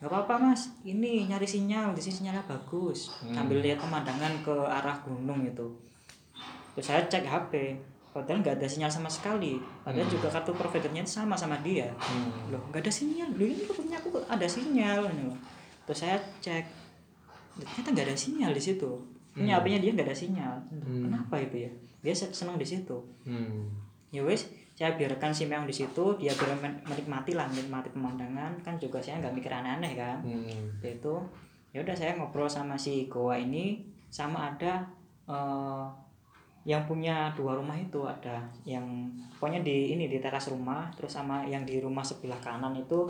[0.00, 0.72] nggak apa-apa mas.
[0.82, 1.92] Ini nyari sinyal.
[1.92, 3.12] Di sini sinyalnya bagus.
[3.20, 3.32] Hmm.
[3.34, 5.66] sambil lihat pemandangan ke arah gunung itu.
[6.72, 7.52] Terus saya cek HP
[8.10, 9.60] padahal nggak ada sinyal sama sekali.
[9.80, 11.92] Padahal juga kartu providernya sama sama dia.
[11.94, 12.48] Hmm.
[12.48, 13.28] loh nggak ada sinyal.
[13.30, 15.36] Loh ini punya aku ada sinyal loh.
[15.84, 16.64] terus saya cek.
[17.56, 18.90] Ternyata nggak ada sinyal di situ.
[19.30, 19.54] Ini Hmm.
[19.54, 20.54] HP-nya dia nggak ada sinyal.
[20.72, 21.02] Hmm.
[21.04, 21.70] kenapa itu ya?
[22.00, 22.96] Dia se- senang di situ.
[23.22, 23.68] Hmm.
[24.08, 24.48] ya wes
[24.80, 28.96] saya biarkan si Meong di situ dia biar men- menikmati lah menikmati pemandangan kan juga
[28.96, 30.72] saya nggak mikir aneh-aneh kan Hmm.
[30.80, 31.14] itu
[31.70, 34.80] ya udah saya ngobrol sama si Goa ini sama ada
[35.26, 35.84] eh,
[36.62, 38.84] yang punya dua rumah itu ada yang
[39.34, 43.04] pokoknya di ini di teras rumah terus sama yang di rumah sebelah kanan itu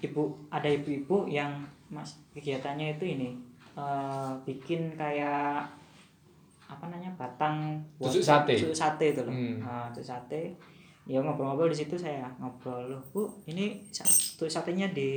[0.00, 1.56] ibu ada ibu-ibu yang
[1.88, 3.32] mas kegiatannya itu ini
[3.74, 5.64] eh, bikin kayak
[6.64, 8.52] apa namanya batang Tusuk sate?
[8.54, 9.56] tusuk sate itu loh Hmm.
[9.58, 10.52] Nah, tusuk sate
[11.08, 14.04] ya ngobrol-ngobrol di situ saya ngobrol loh bu ini sa-
[14.36, 15.16] tusuk satenya di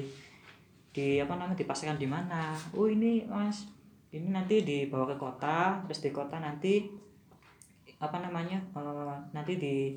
[0.91, 2.51] di apa namanya dipasangkan di mana?
[2.71, 3.67] Oh ini mas
[4.09, 6.83] ini nanti dibawa ke kota terus di kota nanti
[7.95, 9.95] apa namanya eh, nanti di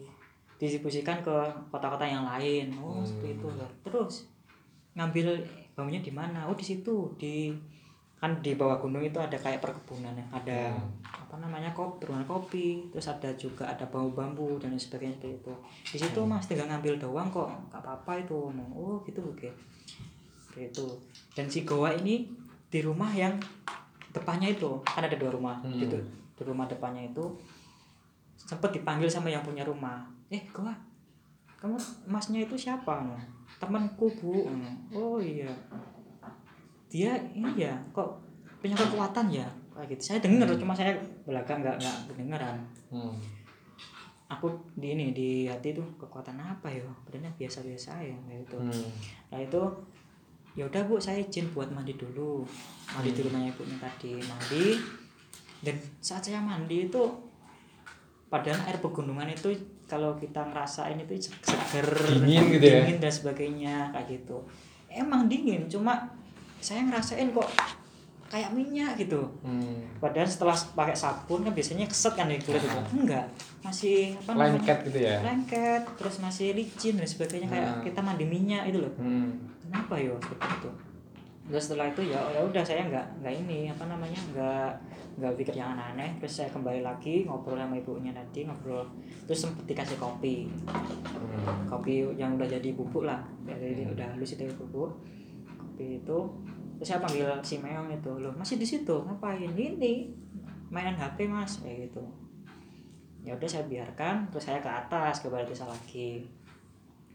[0.55, 1.35] distribusikan ke
[1.69, 2.71] kota-kota yang lain.
[2.79, 3.07] Oh Hmm.
[3.07, 3.71] seperti itu loh.
[3.83, 4.31] Terus
[4.95, 5.43] ngambil
[5.75, 6.47] baunya di mana?
[6.47, 7.51] Oh di situ di
[8.25, 10.25] kan di bawah gunung itu ada kayak perkebunan ya.
[10.33, 10.89] Ada Hmm.
[11.05, 15.53] apa namanya kopi perkebunan kopi terus ada juga ada bambu bambu dan sebagainya seperti itu
[15.93, 16.33] di situ Hmm.
[16.33, 18.39] mas tinggal ngambil doang kok nggak apa apa itu
[18.73, 19.51] oh gitu oke.
[20.57, 20.87] Itu
[21.37, 22.25] dan si goa ini
[22.71, 23.37] di rumah yang
[24.09, 25.77] depannya itu kan ada dua rumah Hmm.
[25.77, 26.01] gitu.
[26.33, 27.25] Di rumah depannya itu
[28.35, 30.01] sempat dipanggil sama yang punya rumah.
[30.33, 30.73] Eh goa
[31.61, 33.05] kamu masnya itu siapa?
[33.61, 34.49] Temanku bu.
[34.93, 35.51] Oh iya
[36.95, 38.23] dia ini ya kok
[38.63, 39.43] punya kekuatan ya?
[39.75, 40.03] Kayak gitu.
[40.15, 40.95] Saya dengar cuma saya
[41.27, 42.57] belakang nggak nggak kedengeran.
[42.95, 43.19] Hmm.
[44.25, 46.87] aku di ini di hati tuh kekuatan apa ya?
[47.03, 48.57] Padahal biasa-biasa ya kayak gitu.
[48.63, 48.89] Hmm.
[49.35, 49.63] nah itu
[50.55, 52.47] ya udah bu saya izin buat mandi dulu.
[52.95, 54.79] Mandi di rumahnya ibunya tadi mandi.
[55.67, 57.03] Dan saat saya mandi itu
[58.31, 59.51] padahal air pegunungan itu
[59.91, 62.83] kalau kita ngerasain itu seger Dingin gitu ya?
[62.83, 64.39] dingin dan sebagainya kayak gitu.
[64.89, 66.09] Emang dingin cuma
[66.65, 67.45] saya ngerasain kok
[68.25, 69.21] kayak minyak gitu.
[69.45, 69.85] Hmm.
[70.01, 73.29] padahal setelah pakai sabun kan biasanya keset kan di kulit itu enggak.
[73.61, 74.59] Masih apa namanya?
[74.59, 75.17] Lengket gitu ya?
[75.23, 77.47] lengket terus masih licin dan sebagainya.
[77.47, 77.83] Kayak Hmm.
[77.85, 78.91] kita mandi minyak itu loh.
[78.97, 79.29] Hmm.
[79.65, 80.71] kenapa yo seperti itu?
[81.45, 84.71] Terus setelah itu ya ya udah saya nggak nggak ini apa namanya nggak
[85.15, 86.11] nggak pikir yang aneh-aneh.
[86.19, 88.83] Terus saya kembali lagi ngobrol sama ibunya tadi ngobrol.
[89.29, 90.49] Terus sempet dikasih kopi.
[90.49, 91.69] Hmm.
[91.69, 93.21] kopi yang udah jadi bubuk lah.
[93.45, 94.91] Jadi udah halus itu bubuk.
[95.55, 96.19] Kopi itu
[96.79, 98.95] terus saya panggil si Meong itu loh masih di situ?
[99.05, 99.51] Ngapain?
[99.55, 100.11] Ini
[100.69, 102.03] mainan HP mas kayak gitu.
[103.25, 106.25] Ya udah saya biarkan terus saya ke atas ke balai desa lagi.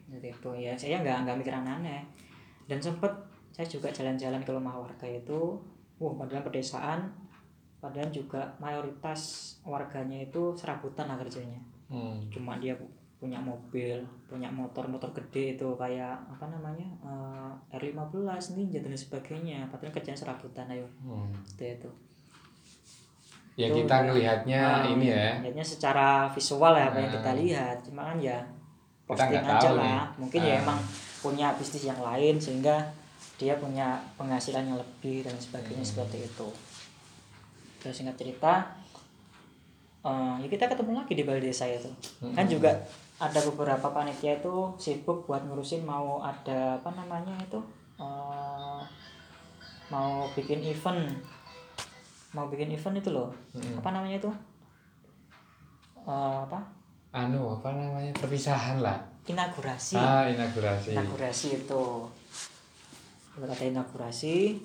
[0.10, 2.02] Jadi itu ya saya nggak nggak mikir aneh
[2.66, 3.12] dan sempet
[3.54, 5.60] saya juga jalan-jalan ke rumah warga itu.
[6.00, 7.12] Wah padahal pedesaan
[7.80, 11.60] padahal juga mayoritas warganya itu serabutan lah kerjanya.
[11.90, 12.22] Hmm.
[12.30, 12.78] cuma dia
[13.20, 18.16] punya mobil punya motor motor gede itu kayak apa namanya eh, R15
[18.56, 21.28] Ninja dan sebagainya padahal kerjaan serabutan ayo Hmm.
[21.50, 21.92] itu itu
[23.54, 24.06] Ya Itu kita udah.
[24.08, 25.36] ngelihatnya Nah, ini ya.
[25.38, 27.16] lihatnya secara visual ya apa yang Nah.
[27.20, 28.40] kita lihat cuma kan ya
[29.04, 30.00] posting aja lah nih.
[30.16, 30.62] mungkin ya Ah.
[30.64, 30.80] emang
[31.20, 32.80] punya bisnis yang lain sehingga
[33.36, 35.92] dia punya penghasilan yang lebih dan sebagainya Hmm.
[35.92, 36.48] seperti itu
[37.78, 38.64] terus singkat cerita
[40.00, 41.92] eh, ya kita ketemu lagi di balai desa itu
[42.32, 42.48] kan Hmm.
[42.50, 42.72] juga
[43.20, 47.60] ada beberapa panitia itu sibuk buat ngurusin mau ada apa namanya itu
[47.98, 48.80] eh,
[49.90, 51.04] mau bikin event
[52.30, 53.78] mau bikin event itu loh Hmm.
[53.78, 54.32] apa namanya itu
[56.02, 56.12] Eh,
[56.42, 56.58] apa
[57.12, 58.98] Anu apa namanya perpisahan lah.
[59.26, 60.94] inaugurasi Ah inaugurasi.
[60.94, 61.86] inaugurasi itu
[63.36, 64.58] Buat ada inaugurasi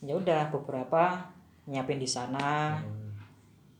[0.00, 1.20] ya udah beberapa
[1.64, 3.12] nyiapin di sana Hmm.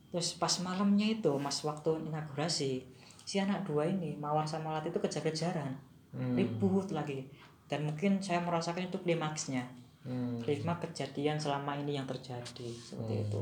[0.09, 2.83] terus pas malamnya itu mas waktu inaugurasi
[3.27, 5.75] si anak dua ini mawar sama lat itu kejar-kejaran
[6.07, 6.39] Hmm.
[6.39, 7.27] ribut lagi
[7.67, 9.67] dan mungkin saya merasakan itu klimaksnya
[10.07, 10.39] Hmm.
[10.39, 13.25] klimaks kejadian selama ini yang terjadi seperti Hmm.
[13.27, 13.41] itu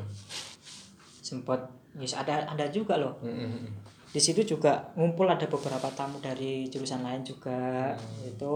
[1.21, 1.61] sempat
[1.93, 3.69] yes, ada ada juga loh Hmm.
[4.09, 8.25] di situ juga ngumpul ada beberapa tamu dari jurusan lain juga Hmm.
[8.25, 8.55] itu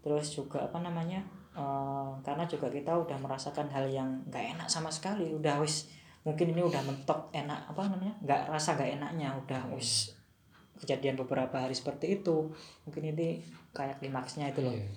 [0.00, 1.20] terus juga apa namanya
[1.50, 5.90] eh, karena juga kita udah merasakan hal yang nggak enak sama sekali udah wis
[6.22, 10.14] mungkin ini udah mentok enak apa namanya nggak rasa nggak enaknya udah wis
[10.80, 12.48] kejadian beberapa hari seperti itu
[12.82, 14.88] mungkin ini kayak klimaksnya itu loh Iya.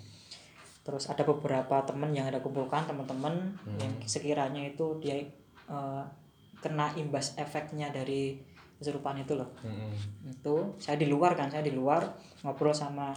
[0.82, 3.32] terus ada beberapa temen yang ada kumpulkan teman-teman
[3.62, 3.78] Hmm.
[3.78, 5.16] yang sekiranya itu dia
[5.64, 6.02] eh,
[6.58, 8.36] kena imbas efeknya dari
[8.74, 9.92] kesurupan itu loh Mm-mm.
[10.28, 12.04] itu saya di luar kan saya di luar
[12.42, 13.12] ngobrol sama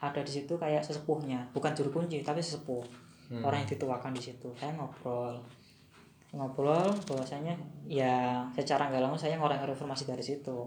[0.00, 2.84] ada di situ kayak sesepuhnya bukan juru kunci tapi sesepuh
[3.30, 3.46] Hmm.
[3.46, 5.38] orang yang dituakan di situ saya ngobrol
[6.30, 7.54] ngobrol bahwasanya
[7.84, 10.66] ya secara nggak langsung saya ngorek informasi dari situ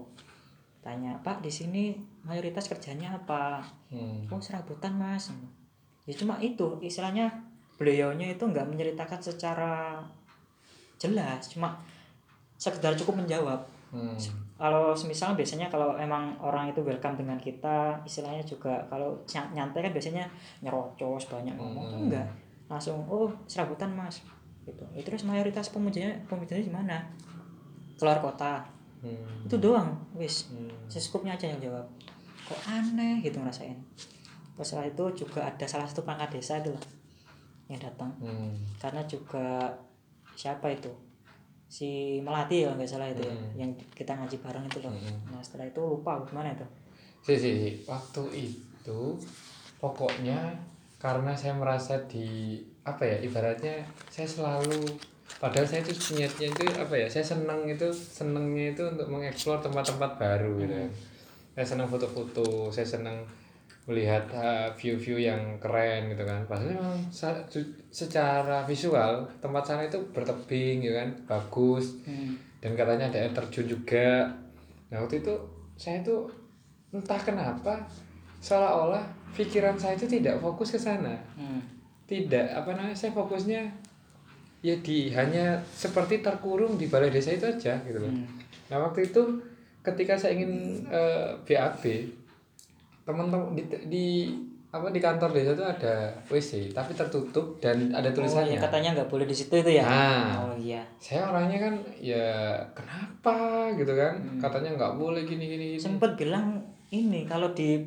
[0.84, 3.64] tanya pak di sini mayoritas kerjanya apa?
[3.88, 4.28] Hmm.
[4.28, 5.32] oh serabutan mas.
[6.04, 7.32] Ya cuma itu istilahnya
[7.74, 9.98] beliaunya itu nggak menceritakan secara
[10.94, 11.80] jelas cuma
[12.56, 13.60] sekedar cukup menjawab.
[13.88, 14.18] Hmm.
[14.54, 19.86] kalau semisal biasanya kalau emang orang itu welcome dengan kita istilahnya juga kalau ny- nyantai
[19.86, 20.26] kan biasanya
[20.60, 22.06] nyerocos banyak ngomong tuh Hmm.
[22.06, 22.26] enggak
[22.66, 24.22] langsung oh serabutan mas.
[24.66, 24.82] Gitu.
[24.90, 26.96] Ya, terus mayoritas pemujanya pemujanya di mana?
[27.94, 28.66] Keluar kota
[29.04, 29.44] Hmm.
[29.44, 30.72] itu doang wis Hmm.
[30.88, 31.84] seskupnya aja yang jawab
[32.42, 33.76] kok aneh gitu ngerasain
[34.54, 36.84] terus setelah itu juga ada salah satu perangkat desa itu loh
[37.66, 38.56] yang datang Hmm.
[38.76, 39.68] karena juga
[40.32, 40.88] siapa itu
[41.66, 43.50] si melati ya nggak salah itu ya Hmm.
[43.56, 45.18] yang kita ngaji bareng itu loh Hmm.
[45.28, 46.64] nah setelah itu lupa gimana itu
[47.20, 47.70] Si, si, si.
[47.84, 49.00] Waktu itu
[49.78, 50.52] pokoknya
[50.98, 54.84] karena saya merasa di apa ya ibaratnya saya selalu
[55.40, 60.10] padahal saya itu niatnya itu apa ya saya senang itu senangnya itu untuk mengeksplor tempat-tempat
[60.20, 60.90] baru gitu kan.
[61.54, 63.22] Saya senang foto-foto, saya senang
[63.86, 66.42] melihat uh, view-view yang keren gitu kan.
[66.48, 66.98] Padahal memang
[67.92, 72.34] secara visual tempat sana itu bertebing gitu kan, bagus hmm.
[72.64, 74.26] dan katanya ada air terjun juga
[74.94, 75.34] nah waktu itu
[75.74, 76.30] saya tuh
[76.94, 77.82] entah kenapa
[78.38, 79.02] seolah-olah
[79.34, 81.58] pikiran saya itu tidak fokus ke sana Hmm.
[82.06, 83.66] tidak apa namanya saya fokusnya
[84.64, 88.24] ya di hanya seperti terkurung di balai desa itu aja gitu loh Hmm.
[88.66, 89.20] nah waktu itu
[89.80, 90.52] ketika saya ingin
[90.88, 91.84] eh, BAB
[93.02, 94.06] teman-teman di, di
[94.70, 95.94] apa di kantor desa itu ada
[96.26, 99.84] WC tapi tertutup dan ada Oh, tulisannya ya, katanya nggak boleh di situ itu ya
[99.84, 100.34] Nah.
[100.42, 102.26] oh iya saya orangnya kan ya
[102.72, 103.36] kenapa
[103.74, 104.40] gitu kan Hmm.
[104.40, 106.58] katanya nggak boleh gini gini gini sempet bilang
[106.88, 107.78] ini kalau di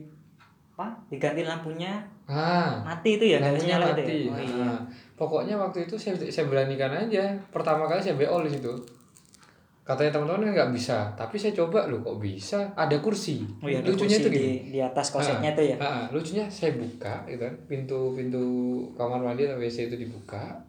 [0.77, 0.93] apa?
[1.09, 1.97] Diganti lampunya?
[2.29, 2.85] Ah.
[2.85, 4.13] Mati itu ya lampunya nyala itu mati.
[4.13, 4.29] ya?
[4.29, 4.55] oh iya.
[4.61, 4.81] Nah,
[5.17, 7.33] pokoknya waktu itu saya saya beranikan aja.
[7.49, 8.69] Pertama kali saya BO di situ.
[9.81, 11.09] Katanya teman-teman nggak bisa.
[11.17, 12.69] Tapi saya coba loh kok bisa?
[12.77, 13.41] Ada kursi.
[13.57, 14.57] Oh iya lucunya kursi itu di, gini.
[14.77, 15.75] di atas klosetnya itu ya?
[15.81, 17.53] Ah, ah, lucunya saya buka gitu kan.
[17.65, 18.43] Pintu pintu
[18.93, 20.61] kamar mandi atau WC itu dibuka.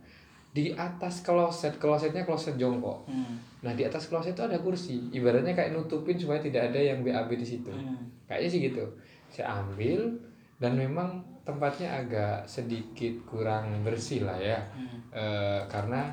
[0.57, 3.05] Di atas kloset klosetnya kloset jongkok.
[3.05, 3.37] Hmm.
[3.61, 7.37] Nah di atas kloset itu ada kursi, ibaratnya kayak nutupin supaya tidak ada yang BAB
[7.37, 7.69] di situ.
[7.69, 8.09] Hmm.
[8.25, 8.87] Kayaknya sih gitu.
[9.29, 10.09] Saya ambil
[10.57, 11.09] dan memang
[11.43, 14.99] tempatnya agak sedikit kurang bersih lah ya, Hmm.
[15.09, 16.13] Eh, karena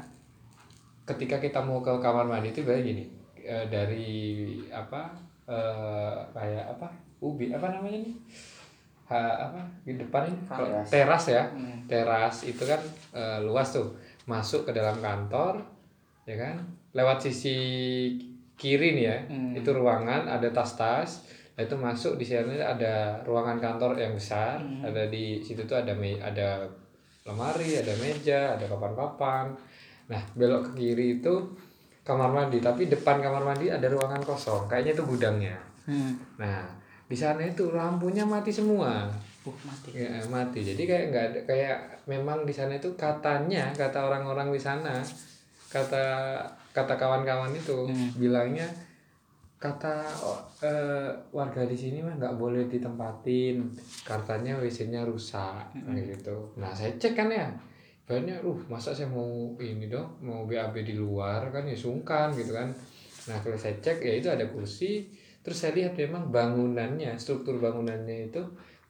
[1.04, 3.04] ketika kita mau ke kamar mandi itu kayak gini,
[3.38, 4.08] eh, dari
[4.70, 5.12] apa
[5.46, 6.88] eh, kayak apa
[7.20, 8.16] ubi apa namanya nih,
[9.06, 10.88] ha, apa di depan ini Kalau Teras.
[10.90, 11.86] teras ya, Hmm.
[11.86, 13.94] teras itu kan eh, luas tuh,
[14.26, 15.62] masuk ke dalam kantor,
[16.24, 16.58] ya kan,
[16.92, 17.58] lewat sisi
[18.56, 19.54] kiri nih ya, Hmm.
[19.54, 24.84] itu ruangan ada tas-tas, nah itu masuk di sana ada ruangan kantor yang besar, Hmm.
[24.84, 26.68] ada di situ tuh ada me- ada
[27.24, 29.56] lemari, ada meja, ada papan-papan.
[30.06, 31.34] Nah belok ke kiri itu
[32.04, 35.56] kamar mandi, tapi depan kamar mandi ada ruangan kosong, kayaknya itu gudangnya.
[35.88, 36.14] Hmm.
[36.38, 36.68] Nah
[37.06, 39.08] di sana itu lampunya mati semua.
[39.46, 40.60] Uh, mati Ya, mati.
[40.60, 44.92] Jadi kayak nggak ada kayak memang di sana itu katanya kata orang-orang di sana
[45.66, 46.06] kata
[46.72, 48.10] kata kawan-kawan itu Hmm.
[48.18, 48.66] bilangnya
[49.56, 53.72] kata oh, eh, warga di sini mah nggak boleh ditempatin.
[54.04, 56.54] Katanya WC-nya rusak kayak gitu.
[56.60, 57.48] Nah saya cek kan ya.
[58.06, 62.54] Banyak uh masa saya mau ini dong mau BAB di luar kan ya sungkan gitu
[62.54, 62.70] kan.
[63.32, 65.10] Nah kalau saya cek ya itu ada kursi.
[65.46, 68.42] Terus saya lihat memang bangunannya struktur bangunannya itu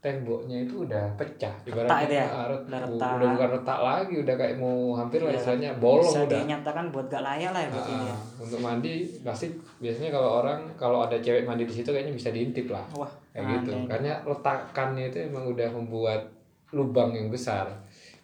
[0.06, 1.50] temboknya itu udah pecah.
[1.66, 2.28] Retak itu ya?
[2.30, 3.10] ah, Udah retak.
[3.18, 6.38] udah bukan retak lagi udah kayak mau hampir lah Ya, istilahnya bolong bisa udah.
[6.40, 8.18] dinyatakan buat gak layak lah ya buat ini ya.
[8.38, 9.46] Untuk mandi pasti
[9.78, 12.86] biasanya kalau orang kalau ada cewek mandi di situ kayaknya bisa diintip lah.
[12.94, 13.72] Wah kayak gitu.
[13.74, 13.88] aneh.
[13.90, 16.22] karena letakannya itu emang udah membuat
[16.70, 17.66] lubang yang besar.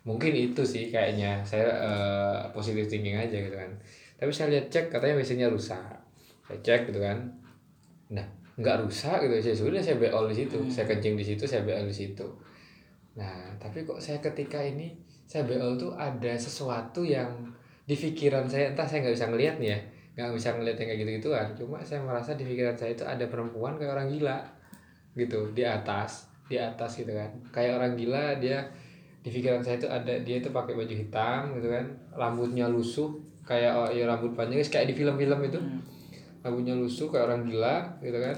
[0.02, 1.42] Mungkin itu sih kayaknya.
[1.42, 3.70] Saya eh, positive thinking aja gitu kan.
[4.16, 5.82] Tapi saya lihat cek katanya WC-nya rusak.
[6.44, 7.18] Saya cek gitu kan.
[8.10, 8.26] Nah
[8.62, 9.34] nggak rusak gitu.
[9.42, 10.58] Saya sudah saya beol di situ.
[10.70, 12.26] Saya kencing di situ saya beol di situ.
[13.18, 14.94] Nah tapi kok saya ketika ini
[15.26, 17.28] saya beol tuh ada sesuatu yang
[17.90, 19.80] di pikiran saya entah saya nggak bisa ngelihat nih ya
[20.12, 23.26] nggak bisa ngelihat yang kayak gitu gituan cuma saya merasa di pikiran saya itu ada
[23.32, 24.38] perempuan kayak orang gila
[25.16, 27.32] gitu di atas di atas gitu kan.
[27.56, 28.60] Kayak orang gila dia
[29.24, 33.08] di pikiran saya itu ada dia itu pakai baju hitam gitu kan rambutnya lusuh
[33.48, 35.60] kayak oh, ya rambut panjang kayak di film-film itu.
[35.60, 35.80] Hmm.
[36.42, 38.38] Rambutnya lusuh kayak orang gila gitu kan.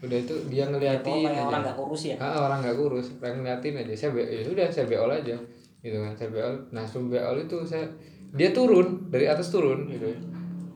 [0.00, 1.42] Udah itu dia ngeliatin kayak aja.
[1.44, 2.16] orang nggak kurus ya.
[2.16, 3.92] Ah, orang nggak kurus orang ngeliatin aja.
[3.94, 5.36] Saya be- ya sudah saya beol aja
[5.80, 6.12] gitu kan.
[6.12, 6.54] Saya beol.
[6.70, 7.86] Nah sebelum beol itu saya
[8.32, 10.08] dia turun dari atas turun gitu.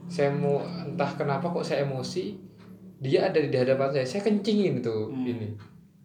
[0.07, 2.39] Saya mau entah kenapa kok saya emosi
[2.97, 4.05] dia ada di hadapan saya.
[4.07, 5.25] Saya kencingin tuh Hmm.
[5.25, 5.49] ini.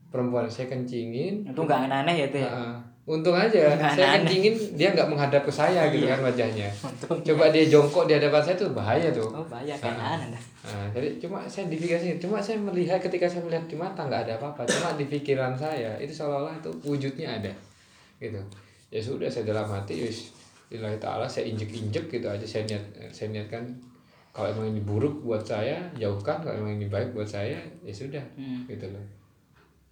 [0.08, 1.46] Perempuan saya kencingin.
[1.46, 2.50] Itu nggak aneh-aneh ya itu ya?
[2.50, 4.14] Ah, untung aja Nggak saya aneh-aneh.
[4.22, 6.14] kencingin dia nggak menghadap ke saya gitu Iya.
[6.14, 7.18] kan wajahnya Untung.
[7.24, 10.14] coba dia jongkok di hadapan saya tuh bahaya tuh oh bahaya Ah.
[10.14, 10.42] aneh dah.
[10.62, 14.00] Nah, jadi cuma saya di pikiran saya- cuma saya melihat ketika saya melihat di mata
[14.00, 17.50] nggak ada apa-apa, cuma di pikiran saya itu seolah-olah itu wujudnya ada,
[18.16, 18.38] gitu.
[18.88, 20.30] Ya sudah saya dalam hati, wis,
[20.68, 22.80] Lillahi taala saya injek-injek gitu aja saya niat
[23.10, 23.66] saya niatkan
[24.30, 28.22] kalau emang ini buruk buat saya jauhkan, kalau emang ini baik buat saya ya sudah,
[28.32, 28.62] Hmm.
[28.64, 29.02] gitu loh.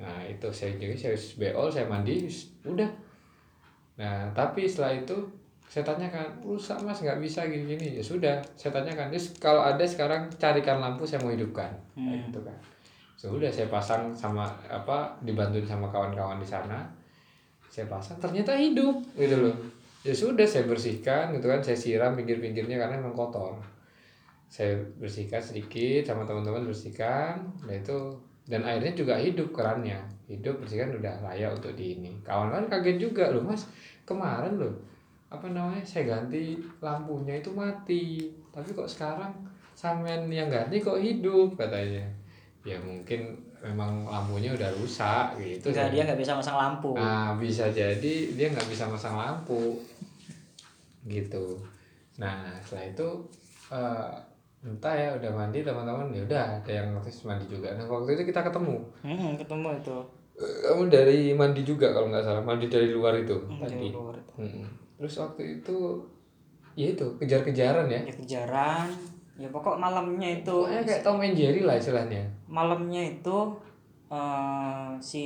[0.01, 2.25] Nah itu saya jadi saya beol, saya mandi,
[2.65, 2.89] udah.
[4.01, 5.13] Nah tapi setelah itu
[5.71, 8.01] saya tanyakan, rusak mas nggak bisa gini-gini.
[8.01, 11.71] Ya sudah saya tanyakan terus kalau ada sekarang carikan lampu saya mau hidupkan.
[11.95, 12.27] Kayak Hmm.
[12.33, 12.57] gitu kan.
[13.15, 16.81] Sudah saya pasang sama apa dibantuin sama kawan-kawan di sana.
[17.69, 19.55] Saya pasang ternyata hidup gitu loh.
[20.01, 21.61] Ya sudah saya bersihkan gitu kan.
[21.61, 23.55] Saya siram pinggir-pinggirnya karena memang kotor.
[24.51, 27.37] Saya bersihkan sedikit sama teman-teman bersihkan.
[27.63, 27.95] Nah itu
[28.51, 30.03] dan airnya juga hidup kerannya.
[30.27, 32.11] Hidup bersihkan udah layak untuk di ini.
[32.27, 33.71] Kawan-kawan kaget juga loh mas.
[34.03, 34.75] Kemarin loh
[35.31, 38.27] apa namanya saya ganti lampunya itu mati.
[38.51, 39.31] Tapi kok sekarang
[39.79, 42.03] sampean yang ganti kok hidup katanya.
[42.67, 45.71] Ya mungkin memang lampunya udah rusak gitu.
[45.71, 46.91] Enggak, dia nggak bisa masang lampu.
[46.99, 49.79] Nah, bisa jadi dia nggak bisa masang lampu.
[51.07, 51.61] Gitu.
[52.19, 53.09] Nah, setelah itu
[53.71, 54.13] eh,
[54.63, 57.73] entah ya udah mandi teman-teman ya udah ada yang terus mandi juga.
[57.73, 58.77] Nah, waktu itu kita ketemu.
[59.01, 59.99] Hmm, ketemu itu
[60.35, 63.77] Eh, Kamu dari mandi juga kalau nggak salah, mandi dari luar itu Hmm, tadi.
[63.79, 64.33] dari luar itu.
[64.39, 64.65] Mm-mm.
[64.97, 65.77] Terus waktu itu
[66.73, 68.01] ya itu kejar-kejaran ya.
[68.01, 68.89] ya kejaran
[69.35, 72.25] ya pokok malamnya itu Pokoknya kayak Tom and Jerry lah istilahnya.
[72.47, 73.37] malamnya itu
[74.09, 75.25] eh, si,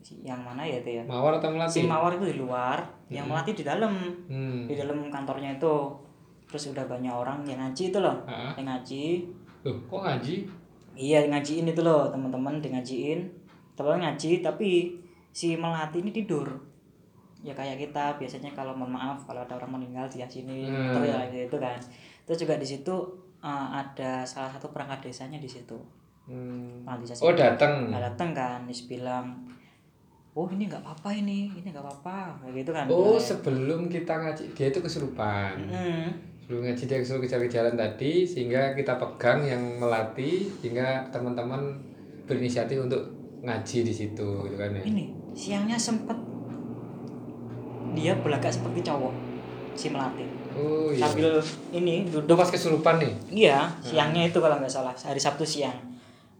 [0.00, 1.80] si yang mana ya itu ya Mawar atau si melati?
[1.84, 2.78] mawar itu di luar
[3.08, 3.94] yang melati di dalam
[4.26, 4.66] Hmm.
[4.66, 5.74] di dalam kantornya itu
[6.46, 8.54] terus udah banyak orang yang ngaji itu loh Ah.
[8.54, 9.04] yang ngaji
[9.62, 10.36] Loh, kok ngaji?
[10.94, 13.20] iya ngajiin itu loh teman-teman di ngajiin
[13.74, 14.94] teman ngaji tapi
[15.30, 16.48] si melati ini tidur
[17.40, 21.04] ya kayak kita biasanya kalau mohon maaf kalau ada orang meninggal di sini Hmm.
[21.04, 21.76] ya gitu kan
[22.22, 22.94] terus juga di situ
[23.38, 25.76] eh, ada salah satu perangkat desanya di situ
[26.26, 26.82] Hmm.
[26.98, 27.86] desa Oh, datang.
[27.86, 29.46] Nah, datang kan terus bilang
[30.32, 34.50] oh ini nggak apa-apa ini ini nggak apa-apa kayak gitu kan Oh, sebelum kita ngaji,
[34.50, 35.54] dia itu kesurupan.
[35.64, 36.08] Mm.
[36.46, 41.74] Sebelum ngaji dia kesuruh kejar-kejaran tadi, sehingga kita pegang yang melatih, sehingga teman-teman
[42.22, 43.02] berinisiatif untuk
[43.42, 44.82] ngaji di situ, gitu kan ya.
[44.86, 46.14] ini siangnya sempet
[47.92, 49.12] dia belagak seperti cowok
[49.76, 50.24] si melati
[50.56, 51.04] Oh iya.
[51.04, 51.36] sambil
[51.68, 53.12] ini duduk pas kesurupan nih.
[53.44, 55.76] iya siangnya itu kalau nggak salah hari sabtu siang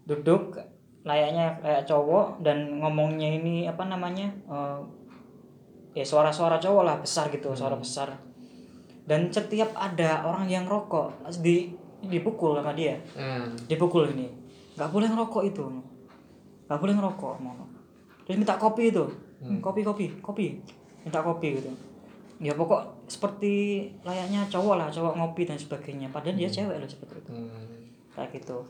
[0.09, 0.57] duduk
[1.05, 4.79] layaknya kayak cowok dan ngomongnya ini apa namanya eh,
[5.93, 8.09] ya suara-suara cowok lah besar gitu suara besar
[9.07, 11.71] dan setiap ada orang yang rokok di
[12.03, 12.99] dipukul sama dia.
[13.15, 14.27] Nah, dipukul ini.
[14.75, 15.63] Nggak boleh ngerokok itu.
[16.67, 17.55] Nggak boleh ngerokok mau
[18.27, 19.07] terus minta kopi itu.
[19.39, 20.59] Hmm, kopi kopi kopi.
[21.07, 21.71] Minta kopi gitu.
[22.43, 26.11] Ya pokok seperti layaknya cowok lah cowok ngopi dan sebagainya.
[26.11, 27.31] Padahal dia cewek loh seperti itu.
[27.31, 28.67] Hmm, kayak gitu.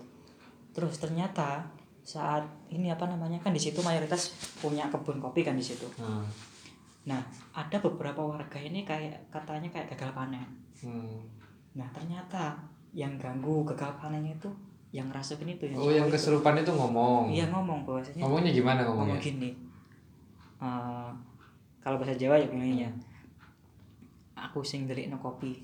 [0.78, 1.66] Terus ternyata
[2.06, 4.32] saat ini apa namanya kan di situ mayoritas
[4.62, 5.90] punya kebun kopi kan di situ.
[5.98, 6.22] Nah,
[7.08, 7.24] nah
[7.56, 10.44] ada beberapa warga ini kayak katanya kayak gagal panen
[10.84, 11.24] hmm.
[11.74, 12.60] nah ternyata
[12.92, 14.52] yang ganggu gagal panennya itu
[14.96, 16.16] yang rasukin itu yang Oh, yang itu.
[16.16, 17.28] kesurupan itu ngomong.
[17.28, 19.20] Iya ngomong bahwasanya Ngomongnya gimana ngomong ngomongnya?
[19.20, 19.50] gini.
[20.58, 21.10] eh,
[21.84, 22.90] kalau bahasa Jawa ya bilangnya
[24.34, 25.60] aku sing no kopi.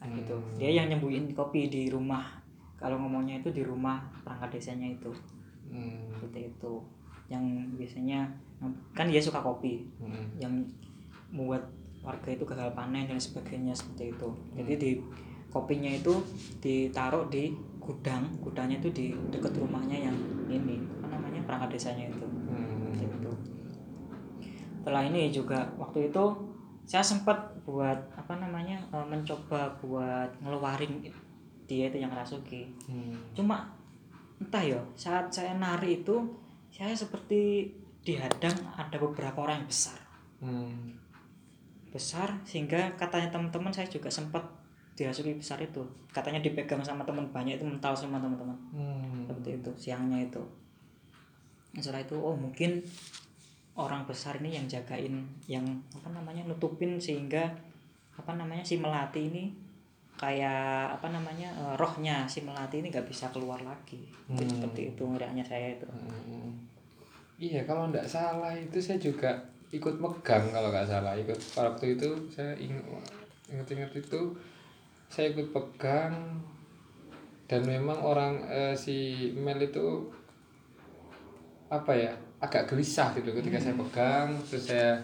[0.00, 0.36] Nah, gitu.
[0.36, 0.56] Hmm.
[0.60, 2.36] Dia yang nyembuhin kopi di rumah.
[2.76, 5.12] Kalau ngomongnya itu di rumah perangkat desanya itu.
[5.72, 6.72] Hmm, Seperti itu.
[7.32, 7.44] Yang
[7.80, 8.28] biasanya
[8.92, 9.88] kan dia suka kopi.
[10.00, 10.68] hmm, Yang
[11.32, 11.64] membuat
[12.00, 14.28] warga itu gagal panen dan sebagainya seperti itu.
[14.56, 14.90] Jadi di
[15.52, 16.14] kopinya itu
[16.62, 20.16] ditaruh di gudang, gudangnya itu di dekat rumahnya yang
[20.46, 22.94] ini apa namanya perangkat desanya itu hmm.
[22.96, 23.32] gitu.
[24.80, 26.24] Setelah ini juga waktu itu
[26.86, 31.02] saya sempat buat apa namanya eh, mencoba buat ngeluarin
[31.66, 32.70] dia itu yang rasuki.
[32.86, 33.14] Hmm.
[33.34, 33.74] Cuma
[34.40, 36.16] entah ya saat saya nari itu
[36.70, 39.98] saya seperti dihadang ada beberapa orang yang besar
[40.40, 40.96] Hmm.
[41.90, 44.40] besar sehingga katanya teman-teman saya juga sempat
[44.94, 49.26] dirasuki besar itu katanya dipegang sama teman banyak itu mental semua teman-teman Hmm.
[49.26, 50.40] seperti itu siangnya itu
[51.72, 52.80] setelah itu oh mungkin
[53.74, 55.62] orang besar ini yang jagain yang
[55.92, 57.46] apa namanya nutupin sehingga
[58.12, 59.44] apa namanya si melati ini
[60.16, 64.40] kayak apa namanya eh, rohnya si melati ini nggak bisa keluar lagi Hmm.
[64.40, 66.52] seperti itu ngeriaknya saya itu Hmm.
[67.40, 69.32] Iya kalau nggak salah itu saya juga
[69.72, 71.16] ikut megang kalau nggak salah.
[71.16, 72.84] Ikut waktu itu saya ingat
[73.48, 74.36] ingat-ingat itu
[75.08, 76.36] saya ikut pegang
[77.48, 80.04] dan memang orang eh, si Mel itu
[81.72, 82.12] apa ya
[82.44, 85.00] agak gelisah gitu ketika saya pegang terus saya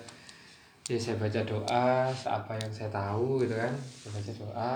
[0.93, 3.73] ya saya baca doa apa yang saya tahu gitu kan.
[3.81, 4.73] Saya baca doa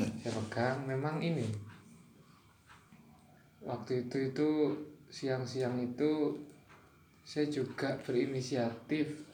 [0.00, 0.76] saya pegang.
[0.88, 1.44] Memang ini
[3.60, 4.48] waktu itu itu
[5.12, 6.32] siang-siang itu
[7.26, 9.26] saya juga berinisiatif.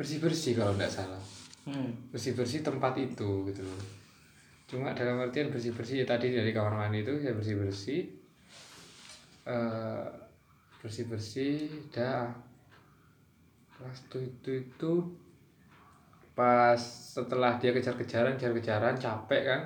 [0.00, 1.20] Bersih-bersih kalau nggak salah.
[1.68, 1.92] Hmm.
[2.08, 3.60] bersih-bersih tempat itu gitu.
[3.60, 3.98] Loh
[4.68, 8.00] cuma dalam artian bersih-bersih ya tadi dari kamar mandi itu saya bersih-bersih.
[9.48, 10.04] Eh
[10.80, 12.28] bersih-bersih dah.
[13.80, 14.92] Waktu itu itu
[16.36, 19.60] pas setelah dia kejar-kejaran kejar-kejaran capek kan.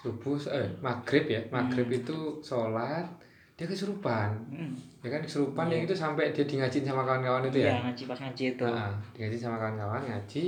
[0.00, 1.40] Subuh eh maghrib ya.
[1.52, 3.19] Maghrib itu sholat
[3.60, 4.72] dia kesurupan Hmm.
[5.00, 8.02] ya kan kesurupan yang itu sampai dia di ngajin sama kawan-kawan itu ya Iya, ngaji
[8.06, 10.44] pas ngaji itu Nah, ngaji sama kawan-kawan ngaji.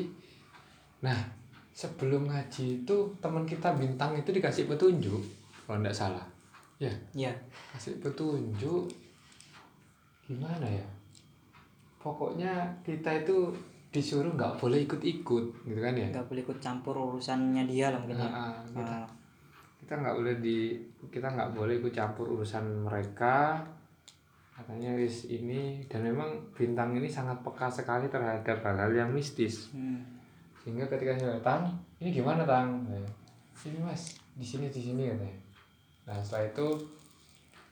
[1.03, 1.19] Nah,
[1.71, 5.21] sebelum ngaji itu teman kita bintang itu dikasih petunjuk
[5.63, 6.25] kalau nggak salah.
[6.77, 7.33] Ya, ya
[7.71, 8.89] kasih petunjuk
[10.25, 10.87] gimana ya?
[11.99, 12.51] Pokoknya
[12.83, 13.53] kita itu
[13.89, 16.09] disuruh nggak boleh ikut-ikut gitu kan ya?
[16.09, 19.05] nggak boleh ikut campur urusannya dia lah mungkin ya Nah, kita Ah,
[19.79, 20.81] kita nggak boleh di
[21.11, 23.59] kita nggak boleh ikut campur urusan mereka.
[24.53, 29.73] Katanya wis ini dan memang bintang ini sangat peka sekali terhadap hal-hal yang mistis.
[29.75, 30.05] Hmm.
[30.63, 32.87] sehingga ketika saya datang ini gimana tang?
[32.87, 34.15] Saya, ini mas.
[34.39, 35.35] Di sini di sini katanya.
[36.07, 36.67] Nah setelah itu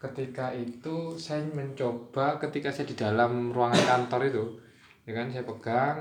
[0.03, 4.45] ketika itu saya mencoba ketika saya di dalam ruangan kantor itu
[5.07, 5.99] ya kan saya pegang.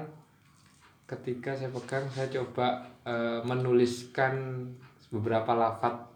[1.05, 4.65] Ketika saya pegang saya coba eh, menuliskan
[5.13, 6.08] beberapa lafat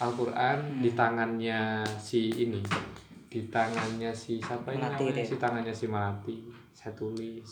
[0.00, 2.60] Al-Quran di tangannya si ini
[3.30, 5.22] di tangannya si siapa ini Melati namanya?
[5.22, 5.28] ya?
[5.28, 6.36] si tangannya si Melati
[6.72, 7.50] saya tulis.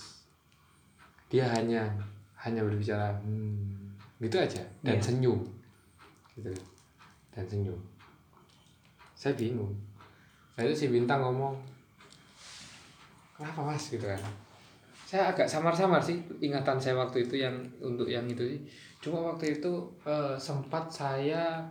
[1.29, 1.85] Dia hanya
[2.41, 5.05] hanya berbicara hmm, gitu aja dan Iya.
[5.05, 5.41] senyum
[6.35, 6.51] gitu.
[7.31, 7.79] Dan senyum.
[9.13, 9.71] Saya bingung.
[10.57, 11.55] Nah itu si bintang ngomong
[13.37, 13.93] kenapa mas?
[13.93, 14.19] Gitu kan.
[15.05, 18.61] Saya agak samar-samar sih ingatan saya waktu itu yang untuk yang itu sih.
[18.99, 19.73] Cuma waktu itu
[20.03, 21.63] eh, sempat saya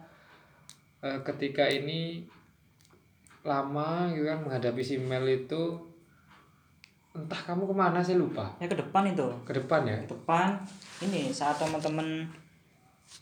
[1.01, 2.25] eh, ketika ini
[3.47, 5.79] lama gitu kan menghadapi si Mel itu
[7.17, 8.53] entah kamu ke mana saya lupa.
[8.61, 9.25] Ya ke depan itu.
[9.47, 9.97] Ke depan ya?
[10.05, 10.61] Ke depan.
[11.01, 12.29] Ini saat teman-teman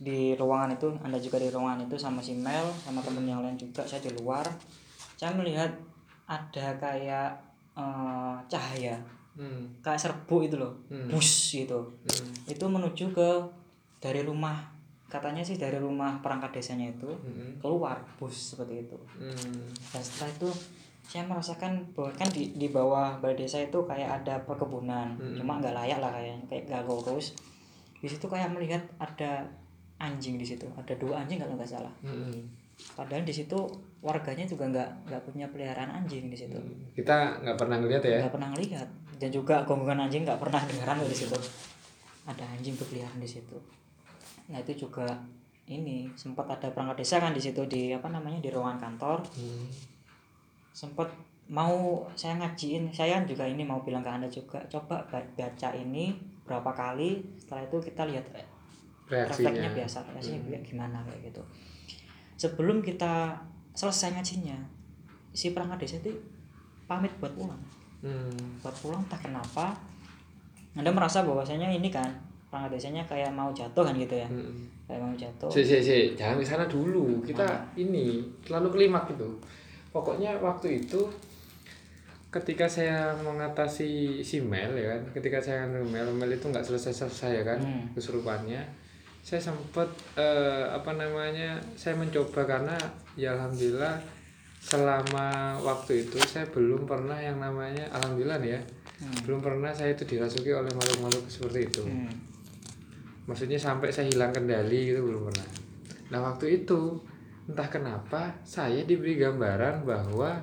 [0.01, 3.55] di ruangan itu anda juga di ruangan itu sama si Mel sama temen yang lain
[3.55, 4.43] juga saya di luar.
[5.15, 5.71] Saya melihat
[6.27, 7.31] ada kayak
[7.77, 8.99] eh, cahaya.
[9.35, 10.75] Hmm, kayak serbuk itu loh.
[10.91, 11.07] Hmm.
[11.11, 11.79] bus gitu.
[11.79, 13.29] Hmm, itu menuju ke
[14.03, 14.74] dari rumah
[15.15, 18.97] katanya sih dari rumah perangkat desanya itu hmm, keluar bus seperti itu.
[19.15, 20.49] Hmm, dan setelah itu
[21.05, 25.37] saya merasakan bahwa kan di, di bawah balai desa itu kayak ada perkebunan Mm-mm.
[25.37, 27.37] cuma nggak layak lah kayaknya kayak nggak lurus.
[28.01, 29.45] Di situ kayak melihat ada
[29.95, 31.93] anjing di situ ada dua anjing kalau nggak salah.
[32.03, 32.43] Hmm.
[32.75, 33.55] padahal di situ
[34.03, 36.59] warganya juga nggak nggak punya peliharaan anjing di situ.
[36.91, 38.19] Kita nggak pernah ngeliat ya?
[38.27, 41.39] Nggak pernah lihat dan juga gonggongan anjing nggak pernah dengaran di situ.
[42.27, 43.55] Ada anjing berkeliaran di situ
[44.45, 45.07] nah itu juga
[45.65, 49.25] ini sempat ada perangkat desa kan di situ di apa namanya di ruangan kantor.
[49.33, 49.65] Hmm,
[50.69, 51.09] sempat
[51.49, 56.13] mau saya ngajiin saya juga ini mau bilang ke anda juga coba ba- baca ini
[56.45, 58.45] berapa kali setelah itu kita lihat eh,
[59.09, 61.41] refleksnya reaksinya biasa reaksinya kayak gimana kayak gitu.
[62.37, 63.37] Sebelum kita
[63.73, 64.57] selesai ngajinya
[65.33, 66.13] si perangkat desa itu
[66.85, 67.61] pamit buat pulang.
[68.05, 69.73] Hmm, buat pulang tak kenapa
[70.77, 72.13] anda merasa bahwasanya ini kan
[72.55, 74.87] perangkat desanya kayak mau jatuh kan gitu ya hmm.
[74.87, 77.19] kayak mau jatuh Si, si, si, jangan ke sana dulu.
[77.19, 77.67] Kita Mana?
[77.75, 79.27] ini terlalu kelimak gitu.
[79.91, 81.03] Pokoknya waktu itu
[82.31, 87.43] ketika saya mengatasi si Mel ya kan, ketika saya Mel, Mel itu nggak selesai-selesai ya
[87.43, 87.83] kan Hmm.
[87.91, 88.63] kesurupannya.
[89.19, 91.59] Saya sempat eh, apa namanya?
[91.75, 92.75] Saya mencoba karena
[93.15, 93.99] ya alhamdulillah
[94.59, 98.61] selama waktu itu saya belum pernah yang namanya alhamdulillah nih ya.
[98.95, 99.11] Hmm.
[99.23, 102.11] Belum pernah saya itu dirasuki oleh makhluk-makhluk seperti itu Hmm.
[103.25, 105.47] Maksudnya sampai saya hilang kendali gitu belum pernah
[106.07, 106.97] nah waktu itu
[107.45, 110.41] entah kenapa saya diberi gambaran bahwa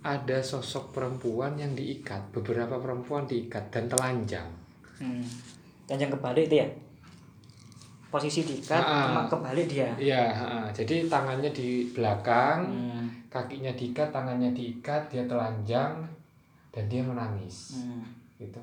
[0.00, 4.48] ada sosok perempuan yang diikat beberapa perempuan diikat dan telanjang
[4.96, 5.24] Hmm.
[5.84, 6.68] dan yang kebalik itu ya
[8.10, 9.06] posisi diikat Ah.
[9.06, 10.68] cuma kebalik dia iya ha-ha.
[10.70, 13.06] jadi tangannya di belakang Hmm.
[13.28, 16.04] kakinya diikat tangannya diikat dia telanjang
[16.68, 18.02] dan dia menangis Hmm.
[18.36, 18.60] gitu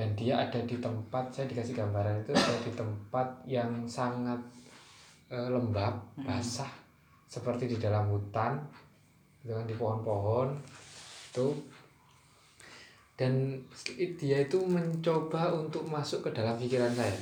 [0.00, 4.40] dan dia ada di tempat saya dikasih gambaran itu ada di tempat yang sangat
[5.28, 6.24] eh, lembab Hmm.
[6.24, 6.72] basah
[7.28, 8.56] seperti di dalam hutan
[9.44, 10.48] gitu kan di pohon-pohon
[11.28, 11.52] itu
[13.20, 13.60] dan
[13.92, 17.20] dia itu mencoba untuk masuk ke dalam pikiran saya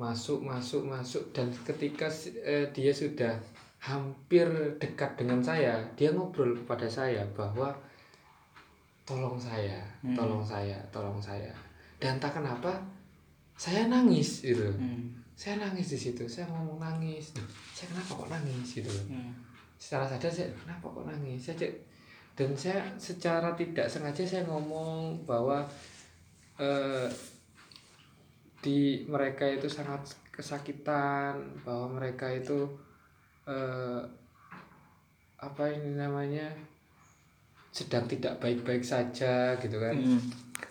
[0.00, 2.08] masuk masuk masuk dan ketika
[2.40, 3.36] eh, dia sudah
[3.84, 4.48] hampir
[4.80, 7.76] dekat dengan saya dia ngobrol kepada saya bahwa
[9.04, 10.16] tolong saya Hmm.
[10.16, 11.52] tolong saya tolong saya
[12.04, 12.76] dan tak kenapa
[13.56, 14.68] saya nangis gitu.
[14.76, 15.08] Hmm.
[15.32, 16.28] saya nangis di situ.
[16.28, 17.32] Saya ngomong nangis.
[17.72, 18.92] Saya kenapa kok nangis gitu.
[19.08, 19.32] Hmm.
[19.80, 21.40] secara sadar saya kenapa kok nangis?
[21.40, 21.80] Saya cek-
[22.34, 25.64] dan saya secara tidak sengaja saya ngomong bahwa
[26.60, 27.08] eh,
[28.60, 30.02] di mereka itu sangat
[30.34, 32.66] kesakitan bahwa mereka itu
[33.46, 34.02] eh,
[35.38, 36.48] apa ini namanya
[37.74, 40.22] sedang tidak baik-baik saja gitu kan Hmm.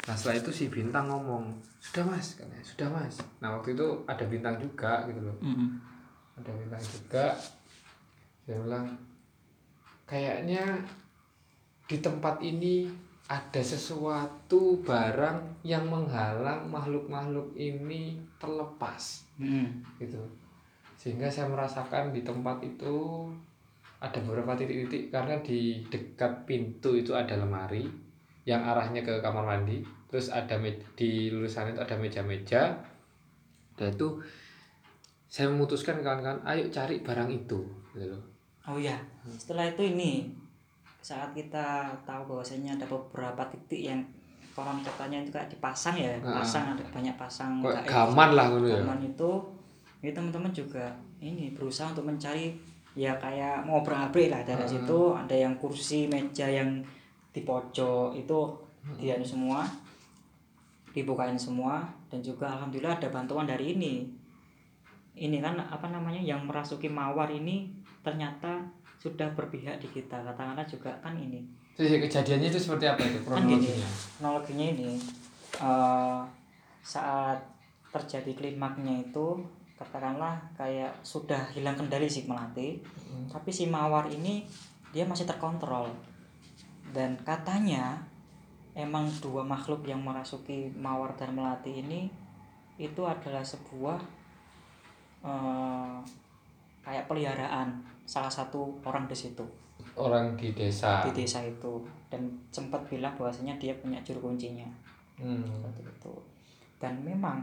[0.08, 3.20] Nah setelah itu si bintang ngomong sudah mas, katanya sudah mas.
[3.40, 5.80] Nah waktu itu ada bintang juga gitu loh, Hmm.
[6.40, 7.36] ada bintang juga.
[8.44, 8.88] Saya bilang
[10.04, 10.80] kayaknya
[11.84, 12.88] di tempat ini
[13.28, 19.84] ada sesuatu barang yang menghalang makhluk-makhluk ini terlepas Hmm.
[20.00, 20.20] gitu.
[20.96, 23.28] Sehingga saya merasakan di tempat itu
[24.04, 27.88] ada beberapa titik-titik karena di dekat pintu itu ada lemari
[28.44, 29.80] yang arahnya ke kamar mandi
[30.12, 30.60] terus ada
[30.94, 32.76] di lulusan itu ada meja-meja
[33.74, 34.20] dan itu
[35.26, 37.64] saya memutuskan kawan-kawan ayo cari barang itu
[37.96, 38.24] gitu loh
[38.64, 38.96] Oh iya,
[39.28, 40.24] setelah itu ini
[41.04, 44.00] saat kita tahu bahwasanya ada beberapa titik yang
[44.56, 46.40] konon katanya itu kayak dipasang ya, Ah.
[46.40, 47.84] pasang ada banyak pasang gaib.
[47.84, 49.32] gaman lah ya Gaman itu,
[50.00, 52.56] ini teman-teman juga ini berusaha untuk mencari
[52.94, 54.70] ya kayak mau berabrik lah dari Ah.
[54.70, 56.82] situ ada yang kursi meja yang
[57.34, 58.40] di pojok itu
[59.02, 59.66] dianu semua
[60.94, 64.06] dibukain semua dan juga alhamdulillah ada bantuan dari ini.
[65.14, 67.70] Ini kan apa namanya yang merasuki mawar ini
[68.06, 68.62] ternyata
[69.02, 70.22] sudah berpihak di kita.
[70.22, 71.42] Katakanlah juga kan ini.
[71.74, 73.90] Terus ya, kejadiannya itu seperti apa itu kan kronologinya?
[73.90, 74.90] teknologinya ini
[75.58, 76.22] eh,
[76.86, 77.42] saat
[77.90, 79.42] terjadi klimaknya itu
[79.74, 82.78] katakanlah kayak sudah hilang kendali si melati
[83.10, 83.26] Hmm.
[83.30, 84.46] tapi si mawar ini
[84.94, 85.90] dia masih terkontrol.
[86.94, 87.98] Dan katanya
[88.78, 92.10] emang dua makhluk yang merasuki mawar dan melati ini
[92.78, 93.98] itu adalah sebuah
[95.24, 95.98] eh,
[96.84, 99.46] kayak peliharaan salah satu orang di situ.
[99.96, 101.06] Orang di desa.
[101.06, 101.82] Di desa itu.
[102.10, 104.68] Dan sempat bilang bahwasanya dia punya juru kuncinya.
[105.18, 105.46] Hmm.
[105.46, 106.14] seperti itu.
[106.82, 107.42] Dan memang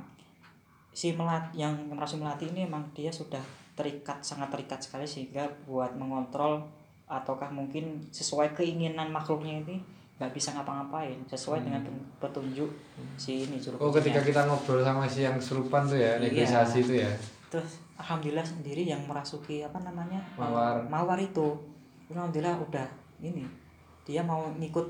[0.90, 3.40] si melat yang merasuki melati ini memang dia sudah
[3.78, 6.60] terikat sangat terikat sekali sehingga buat mengontrol
[7.06, 9.80] ataukah mungkin sesuai keinginan makhluknya ini
[10.20, 11.80] nggak bisa ngapa-ngapain sesuai dengan
[12.20, 12.68] petunjuk
[13.16, 16.28] si ini juru oh ketika kita ngobrol sama si yang serupan tuh ya Iya.
[16.28, 17.10] negosiasi itu ya
[17.48, 20.84] terus alhamdulillah sendiri yang merasuki apa namanya Mawar.
[20.92, 21.56] mawar itu
[22.12, 22.84] alhamdulillah udah
[23.24, 23.48] ini
[24.04, 24.86] dia mau ngikut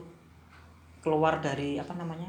[1.00, 2.28] keluar dari apa namanya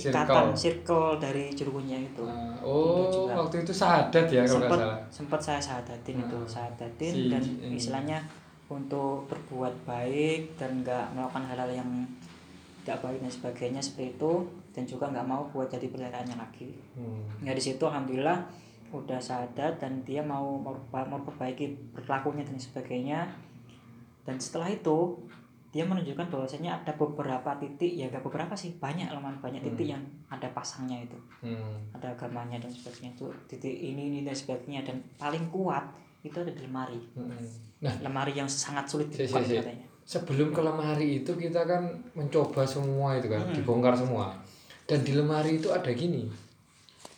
[0.00, 3.34] ikatan circle, dari juru kuncinya itu Ah, oh juga.
[3.36, 6.48] waktu itu sahadat ya kalau nggak salah sempat saya sahadatin itu Hmm.
[6.48, 7.74] sahadatin Si- dan ini.
[7.74, 8.18] istilahnya
[8.66, 11.90] untuk berbuat baik dan nggak melakukan hal-hal yang
[12.80, 14.32] tidak baik dan sebagainya seperti itu
[14.70, 17.20] dan juga nggak mau buat jadi peliharaannya lagi Hmm.
[17.40, 18.40] ya di situ alhamdulillah
[18.88, 23.20] udah sadat dan dia mau merubah- memperbaiki berlakunya dan sebagainya
[24.22, 25.16] dan setelah itu
[25.68, 30.00] dia menunjukkan bahwasanya ada beberapa titik ya gak beberapa sih banyak lumayan banyak titik yang
[30.26, 31.76] ada pasangnya itu Hmm.
[31.92, 35.84] ada agamanya dan sebagainya itu titik ini ini dan sebagainya dan paling kuat
[36.20, 37.36] itu ada di lemari Hmm.
[37.78, 39.54] Nah, lemari yang sangat sulit Si- si- dibuka si.
[39.56, 43.52] katanya sebelum ke lemari itu kita kan mencoba semua itu kan, Hmm.
[43.52, 44.32] dibongkar semua.
[44.82, 46.24] Dan di lemari itu ada gini.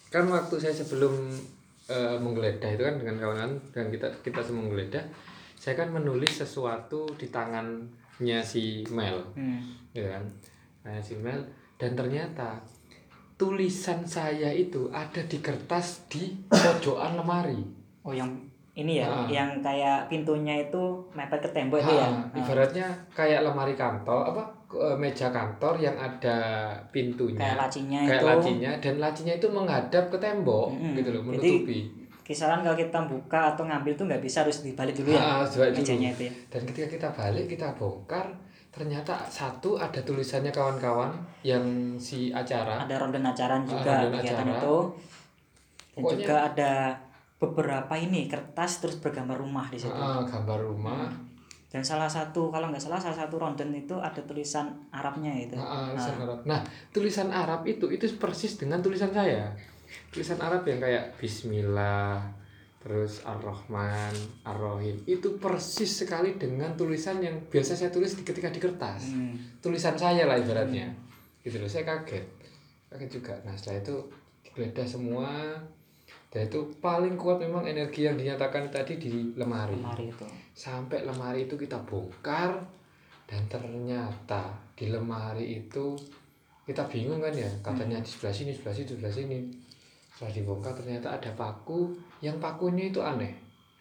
[0.08, 1.14] Kan waktu saya sebelum
[1.86, 5.02] eh, menggeledah itu kan dengan kawan-kawan dan kita kita semua menggeledah,
[5.52, 7.30] saya kan menulis sesuatu di
[8.20, 9.60] tangannya si Mel, hmm.
[9.96, 10.24] gitu kan.
[10.84, 11.40] Nah, si Mel
[11.80, 12.60] dan ternyata
[13.40, 17.56] tulisan saya itu ada di kertas di pojokan lemari.
[18.00, 18.28] oh yang
[18.72, 19.28] ini ya Ah.
[19.28, 20.80] yang kayak pintunya itu
[21.12, 25.96] mepet ke tembok itu ya Ah, ibaratnya kayak lemari kantor apa eh, meja kantor yang
[25.96, 30.96] ada pintunya kayak lacinya kayak itu lacinya dan lacinya itu menghadap ke tembok Mm-mm.
[30.96, 31.78] gitu loh Jadi, menutupi
[32.30, 35.42] kisaran kalau kita buka atau ngambil tuh nggak bisa harus dibalik dulu ya Ah,
[35.74, 36.32] mejanya itu ya.
[36.46, 38.30] Dan ketika kita balik kita bongkar
[38.70, 41.10] ternyata satu ada tulisannya kawan-kawan
[41.42, 41.60] yang
[41.98, 42.86] si acara.
[42.86, 44.54] Ada ronde acaran juga Ah, ronde kegiatan acara.
[44.56, 44.76] itu.
[45.90, 46.72] Dan Pokoknya- juga ada
[47.36, 49.90] beberapa ini kertas terus bergambar rumah di situ.
[49.90, 51.10] Ah, gambar rumah.
[51.66, 55.54] Dan salah satu kalau nggak salah salah satu ronden itu ada tulisan Arabnya itu.
[55.54, 56.38] Nah, tulisan Arab.
[56.42, 59.50] Nah, tulisan Arab itu itu persis dengan tulisan saya.
[60.10, 62.22] Tulisan Arab yang kayak Bismillah,
[62.80, 64.14] terus Ar-Rahman,
[64.46, 69.12] Ar-Rahim itu persis sekali dengan tulisan yang biasa saya tulis ketika di kertas.
[69.12, 69.36] Hmm.
[69.60, 70.90] Tulisan saya lah ibaratnya.
[71.44, 72.24] Gitu loh, saya kaget.
[72.88, 73.34] Kaget juga.
[73.44, 73.96] Nah, setelah itu
[74.46, 75.28] digeledah semua.
[76.30, 81.50] Dan itu paling kuat memang energi yang dinyatakan tadi di lemari lemari itu sampai lemari
[81.50, 82.54] itu kita bongkar
[83.26, 85.98] dan ternyata di lemari itu
[86.62, 89.38] kita bingung kan ya katanya di sebelah sini sebelah situ sebelah sini
[90.20, 91.88] setelah dibongkar ternyata ada paku
[92.20, 93.32] yang pakunya itu aneh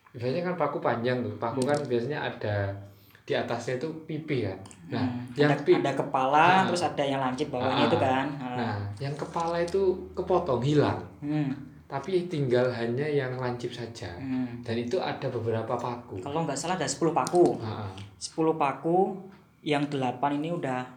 [0.10, 2.72] biasanya kan paku panjang tuh paku kan biasanya ada
[3.22, 4.56] di atasnya itu pipi kan
[4.88, 5.28] nah Hmm.
[5.36, 6.64] yang ada, ada kepala Ah.
[6.64, 7.90] terus ada yang lancip bawahnya Ah.
[7.92, 8.56] itu kan Ah.
[8.56, 9.84] nah yang kepala itu
[10.16, 11.52] kepotong hilang Hmm.
[11.86, 14.64] tapi tinggal hanya yang lancip saja Hmm.
[14.64, 17.92] dan itu ada beberapa paku kalau nggak salah ada 10 paku Ah, ah.
[18.16, 19.14] 10 paku
[19.62, 20.88] yang 8 ini udah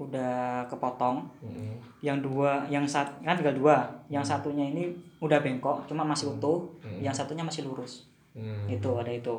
[0.00, 1.20] udah kepotong.
[1.44, 1.76] Mm-mm.
[2.00, 3.76] yang dua yang sat kan tinggal dua.
[4.08, 4.88] Yang satunya ini
[5.20, 6.64] udah bengkok cuma masih utuh.
[6.80, 7.04] Hmm.
[7.04, 8.08] yang satunya masih lurus.
[8.32, 8.64] Hmm.
[8.66, 9.36] itu ada itu.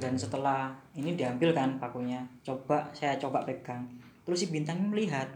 [0.00, 2.22] Dan setelah ini diambil kan pakunya.
[2.40, 3.84] Coba saya coba pegang.
[4.24, 5.26] Terus si bintang melihat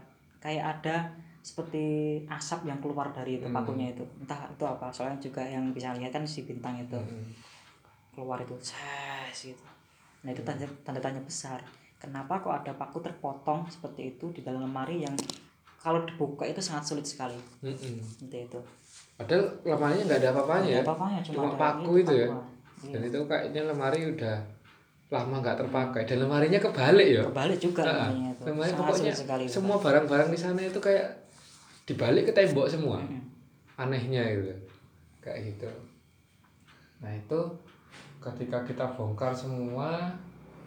[0.41, 1.11] kayak ada
[1.45, 3.53] seperti asap yang keluar dari itu Hmm.
[3.53, 4.01] pakunya itu.
[4.17, 6.97] Entah itu apa soalnya juga yang bisa lihat kan si bintang itu.
[6.97, 7.29] Mm-mm.
[8.15, 9.65] keluar itu ses gitu.
[10.23, 11.59] Nah itu tanda, tanda tanya besar
[11.97, 15.15] kenapa kok ada paku terpotong seperti itu di dalam lemari yang
[15.75, 17.95] kalau dibuka itu sangat sulit sekali Mm-mm.
[18.01, 18.59] seperti itu
[19.15, 20.81] Padahal lemarinya nggak ada apa-apanya ya.
[20.83, 22.27] Apa-apanya cuma, Cuma ada paku itu ya.
[22.27, 22.43] paku.
[22.83, 22.91] Iya.
[22.91, 24.35] Dan itu kayaknya lemari udah
[25.07, 27.23] lama nggak terpakai dan lemarinya kebalik ya.
[27.23, 31.07] kebalik juga Ah, lemarinya itu lemari sangat pokoknya sekali semua barang-barang di sana itu kayak
[31.87, 32.99] dibalik ke tembok semua.
[32.99, 33.23] Mm-mm.
[33.79, 34.51] Anehnya gitu.
[35.23, 35.69] Kayak gitu.
[36.99, 37.39] Nah, itu
[38.19, 40.11] ketika kita bongkar semua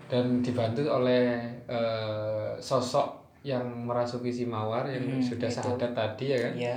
[0.08, 5.56] dan dibantu oleh eh, sosok yang merasuki si mawar yang Hmm, sudah itu.
[5.56, 6.54] sahadat tadi ya kan.
[6.56, 6.76] Iya.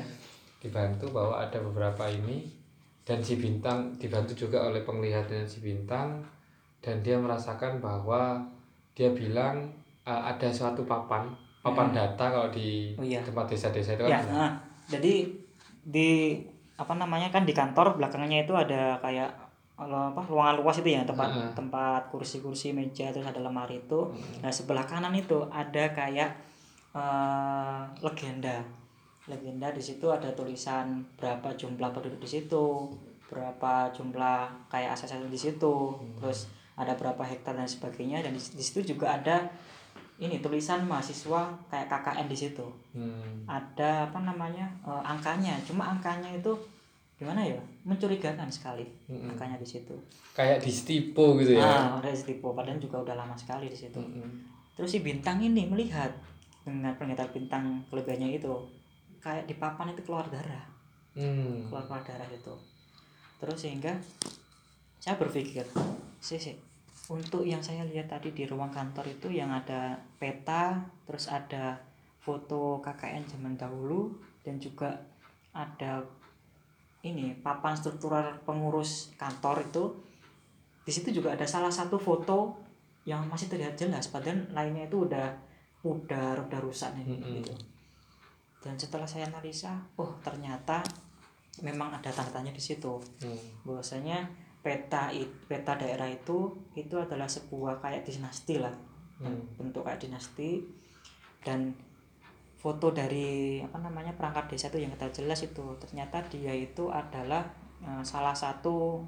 [0.59, 2.45] dibantu bahwa ada beberapa ini
[3.01, 6.21] dan si bintang dibantu juga oleh penglihatan si bintang
[6.77, 8.37] dan dia merasakan bahwa
[8.91, 9.65] dia bilang
[10.03, 11.25] uh, ada suatu papan
[11.61, 13.01] papan data kalau di Hmm.
[13.01, 13.21] Oh, iya.
[13.21, 14.51] tempat desa-desa itu ya kan nah,
[14.85, 15.33] jadi
[15.81, 16.37] di
[16.75, 19.33] apa namanya kan di kantor belakangnya itu ada kayak
[19.83, 21.51] apa ruangan luas itu ya tempat Heeh.
[21.53, 24.41] tempat kursi-kursi meja terus ada lemari itu Hmm.
[24.41, 26.29] nah sebelah kanan itu ada kayak
[26.91, 28.61] eh, legenda
[29.25, 30.85] legenda di situ ada tulisan
[31.15, 32.89] berapa jumlah penduduk di situ
[33.25, 36.19] berapa jumlah kayak aset-aset di situ Hmm.
[36.19, 39.45] terus ada berapa hektar dan sebagainya dan di, di situ juga ada
[40.17, 43.47] ini tulisan mahasiswa kayak KKN di situ Hmm.
[43.47, 46.51] ada apa namanya eh, angkanya cuma angkanya itu
[47.15, 49.33] gimana ya mencurigakan sekali Mm-mm.
[49.33, 49.93] angkanya di situ
[50.31, 53.97] kayak di stipo gitu ya ah ada tipe padahal juga udah lama sekali di situ
[53.97, 54.29] Mm-mm.
[54.77, 56.13] terus si bintang ini melihat
[56.61, 58.53] dengan penglihatan bintang kelebihannya itu
[59.17, 60.69] kayak di papan itu keluar darah
[61.11, 61.67] Hmm.
[61.67, 62.55] keluar keluar darah itu
[63.35, 63.91] terus sehingga
[64.95, 65.67] saya berpikir
[66.23, 66.55] sih sih
[67.11, 71.83] untuk yang saya lihat tadi di ruang kantor itu yang ada peta terus ada
[72.23, 74.13] foto KKN zaman dahulu
[74.47, 75.03] dan juga
[75.51, 75.99] ada
[77.01, 79.83] ini papan struktural pengurus kantor itu
[80.81, 82.57] di situ juga ada salah satu foto
[83.05, 85.33] yang masih terlihat jelas padahal lainnya itu udah
[85.81, 87.41] pudar udah rusak nih Mm-mm.
[87.41, 87.53] gitu
[88.61, 90.85] dan setelah saya analisa oh ternyata
[91.65, 93.41] memang ada tanda tanya di situ Hmm.
[93.65, 94.29] bahwasanya
[94.61, 95.09] peta
[95.49, 98.73] peta daerah itu itu adalah sebuah kayak dinasti lah
[99.17, 99.41] Hmm.
[99.57, 100.61] bentuk kayak dinasti
[101.41, 101.73] dan
[102.61, 105.65] foto dari apa namanya perangkat desa itu yang kita jelas itu.
[105.81, 107.41] Ternyata dia itu adalah
[107.81, 109.01] eh, salah satu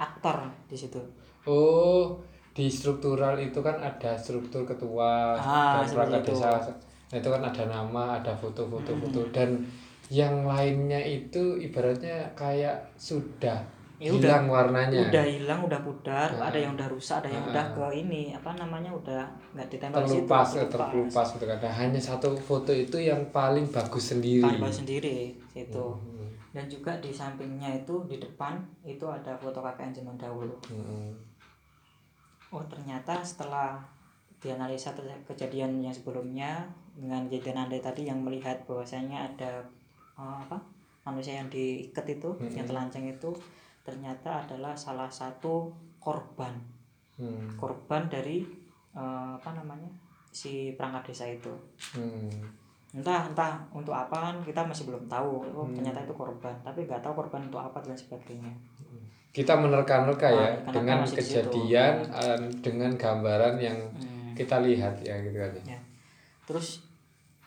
[0.00, 1.00] aktor di situ.
[1.44, 2.16] Oh,
[2.56, 6.48] di struktural itu kan ada struktur ketua Ah, dan perangkat desa.
[7.10, 9.60] Nah, itu kan ada nama, ada foto-foto foto dan
[10.10, 13.62] yang lainnya itu ibaratnya kayak sudah
[14.00, 14.96] Ya hilang warnanya.
[15.06, 16.48] udah hilang udah pudar Ah.
[16.48, 17.50] ada yang udah rusak ada yang Ah.
[17.52, 19.22] udah ke ini apa namanya udah
[19.52, 20.72] nggak ditempel di situ terlupas, eh, terlupas.
[20.72, 21.58] terkelupas gitu kan.
[21.60, 24.40] Nah, hanya satu foto itu yang paling bagus sendiri.
[24.50, 26.32] Tambah sendiri situ Hmm.
[26.50, 31.12] dan juga di sampingnya itu di depan itu ada foto KKN zaman dahulu Hmm.
[32.50, 33.78] oh ternyata setelah
[34.36, 34.90] dianalisa
[35.22, 39.60] kejadian yang sebelumnya dengan kejadian anda tadi yang melihat bahwasanya ada
[40.16, 40.56] eh, apa
[41.02, 42.50] manusia yang diikat itu Mm-mm.
[42.50, 43.30] yang telanjang itu
[43.90, 45.68] ternyata adalah salah satu
[45.98, 46.54] korban
[47.18, 47.50] Hmm.
[47.52, 48.46] korban dari
[48.90, 49.90] eh, apa namanya
[50.30, 51.52] si perangkat desa itu
[51.92, 52.32] Hmm.
[52.90, 55.76] entah entah untuk apa kan kita masih belum tahu oh Hmm.
[55.76, 58.50] ternyata itu korban tapi nggak tahu korban untuk apa dan sebagainya
[59.30, 61.94] kita menerka-nerka Ah, ya dengan kejadian
[62.58, 64.32] dengan gambaran yang Hmm.
[64.34, 65.78] kita lihat ya gitu kan ya
[66.48, 66.82] terus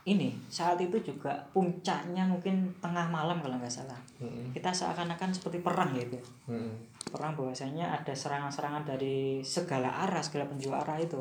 [0.03, 3.95] ini saat itu juga puncaknya mungkin tengah malam kalau nggak salah.
[4.19, 4.51] Mm-mm.
[4.51, 6.19] kita seakan-akan seperti perang gitu
[6.51, 6.75] Mm-mm.
[7.11, 11.19] perang bahwasanya ada serangan-serangan dari segala arah segala penjuru arah itu.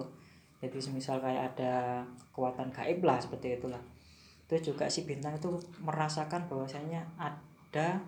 [0.63, 3.83] Jadi semisal kayak ada kekuatan gaib lah seperti itulah.
[4.47, 7.99] Itu juga si bintang itu merasakan bahwasanya ada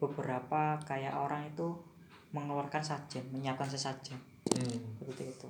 [0.00, 1.76] beberapa kayak orang itu
[2.32, 4.16] mengeluarkan sajen menyiapkan sesajen.
[4.56, 5.00] Mm.
[5.00, 5.48] seperti itu.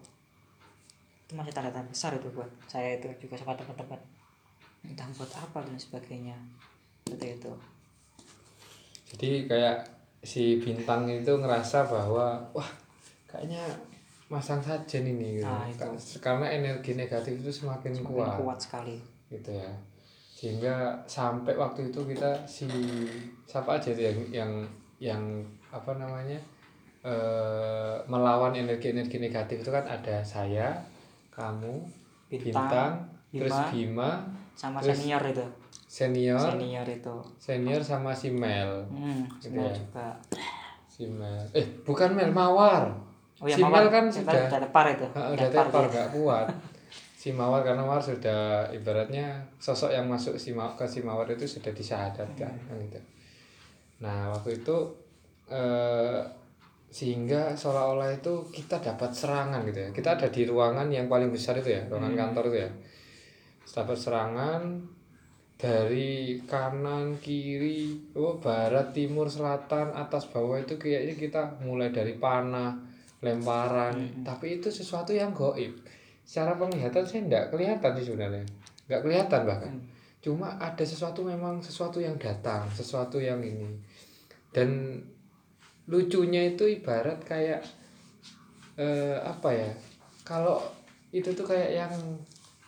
[1.27, 4.20] Itu masih tanda tanda besar itu buat saya itu juga sama teman-teman
[4.85, 6.36] entah buat apa dan sebagainya.
[7.07, 7.52] Seperti itu.
[9.11, 9.78] Jadi kayak
[10.20, 12.70] si bintang itu ngerasa bahwa wah
[13.27, 13.65] kayaknya
[14.31, 15.51] masang sajen ini gitu.
[15.51, 16.19] Nah, itu.
[16.23, 18.97] Karena energi negatif itu semakin, Semakin kuat, kuat sekali.
[19.27, 19.70] Gitu ya.
[20.36, 22.70] Sehingga sampai waktu itu kita si
[23.44, 24.52] siapa aja itu yang yang
[25.01, 25.23] yang
[25.73, 26.39] apa namanya
[27.01, 30.77] eh melawan energi-energi negatif itu kan ada saya
[31.32, 31.81] kamu
[32.31, 32.93] Bintang, bintang,
[33.35, 34.11] terus Bima, Bima
[34.55, 35.47] sama Terus senior itu.
[35.87, 36.39] senior?
[36.39, 37.15] Senior itu.
[37.37, 38.85] Senior sama si Mel.
[38.87, 39.75] Hmm, Gitu senior ya.
[39.75, 40.09] juga.
[40.87, 41.43] Si Mel.
[41.51, 42.87] Eh bukan Mel Mawar.
[43.41, 45.07] Oh ya si Mawar, Mel kan sudah udah tepar itu.
[45.13, 46.47] Ah, udah Tepar gak kuat.
[47.17, 51.45] Si Mawar karena Mawar sudah ibaratnya sosok yang masuk si Mawar ke si Mawar itu
[51.45, 53.01] sudah disyahadatkan kan gitu.
[54.01, 54.77] Nah waktu itu
[55.49, 56.21] eh,
[56.91, 59.89] sehingga seolah-olah itu kita dapat serangan gitu ya.
[59.91, 62.71] Kita ada di ruangan yang paling besar itu ya ruangan kantor itu ya
[63.71, 64.63] dapat serangan
[65.61, 72.73] dari kanan kiri oh barat timur selatan atas bawah itu kayaknya kita mulai dari panah
[73.21, 74.25] lemparan.
[74.25, 75.77] Tapi itu sesuatu yang goib.
[76.25, 78.45] Secara penglihatan saya tidak kelihatan sih sebenarnya.
[78.89, 79.75] Nggak kelihatan bahkan.
[80.21, 83.77] Cuma ada sesuatu memang sesuatu yang datang sesuatu yang ini.
[84.51, 85.01] Dan
[85.87, 87.61] lucunya itu ibarat kayak
[88.81, 89.71] eh, apa ya
[90.23, 90.63] kalau
[91.11, 91.93] itu tuh kayak yang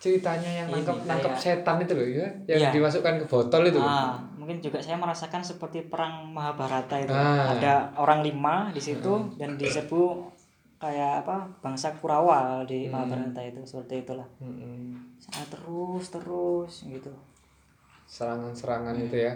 [0.03, 2.69] ceritanya yang Ini nangkep nangkep kayak- setan itu loh ya yang Iya.
[2.75, 3.79] dimasukkan ke botol itu.
[3.79, 7.09] Ah, mungkin juga saya merasakan seperti perang Mahabharata itu.
[7.09, 7.55] Ah.
[7.55, 10.27] Ada orang lima di situ dan diserbu
[10.75, 12.99] kayak apa bangsa Kurawa di Hmm.
[12.99, 14.27] Mahabharata itu seperti itulah.
[15.21, 17.13] Sangat terus terus gitu.
[18.05, 19.33] serangan-serangan itu ya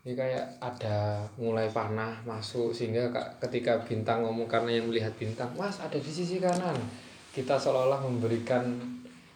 [0.00, 5.76] ini kayak ada mulai panah masuk sehingga ketika bintang ngomong karena yang melihat bintang mas
[5.76, 6.72] ada di sisi kanan
[7.28, 8.64] kita seolah-olah memberikan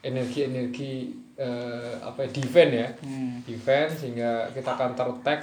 [0.05, 0.93] energi-energi
[1.35, 3.41] eh, apa ya, defense ya Hmm.
[3.43, 5.41] defense sehingga kita counter attack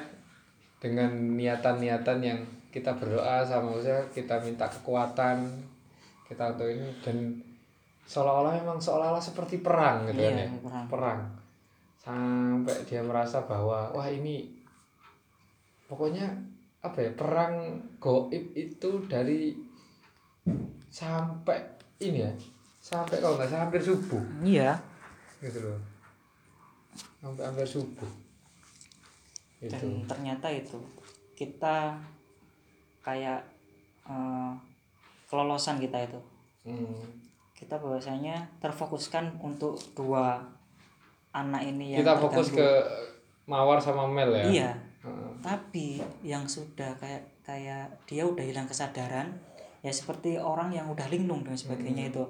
[0.78, 2.40] dengan niatan-niatan yang
[2.70, 5.44] kita berdoa sama saya kita minta kekuatan
[6.24, 7.18] kita untuk ini dan
[8.04, 10.86] seolah-olah memang seolah-olah seperti perang gitu kan Iya, ya perang.
[10.88, 11.20] perang
[11.98, 14.48] sampai dia merasa bahwa wah ini
[15.86, 16.26] pokoknya
[16.82, 17.54] apa ya perang
[17.98, 19.54] goib itu dari
[20.90, 21.60] sampai
[22.00, 22.32] ini ya
[22.92, 24.76] sampai kalau nggak salah hampir subuh Iya.
[25.40, 25.80] gitu loh
[27.18, 28.12] sampai hampir subuh
[29.62, 30.76] itu Dan ternyata itu
[31.34, 31.94] kita
[33.00, 33.40] kayak
[34.04, 34.52] eh,
[35.26, 36.20] kelolosan kita itu.
[36.64, 37.06] Hmm.
[37.54, 40.42] Kita bahwasanya terfokuskan untuk dua
[41.32, 42.60] anak ini yang kita fokus terganggu.
[42.60, 42.70] ke
[43.46, 44.72] mawar sama mel ya Iya.
[45.02, 45.32] Heeh.
[45.40, 45.88] tapi
[46.22, 49.30] yang sudah kayak kayak dia udah hilang kesadaran
[49.80, 52.22] ya seperti orang yang udah linglung dan sebagainya itu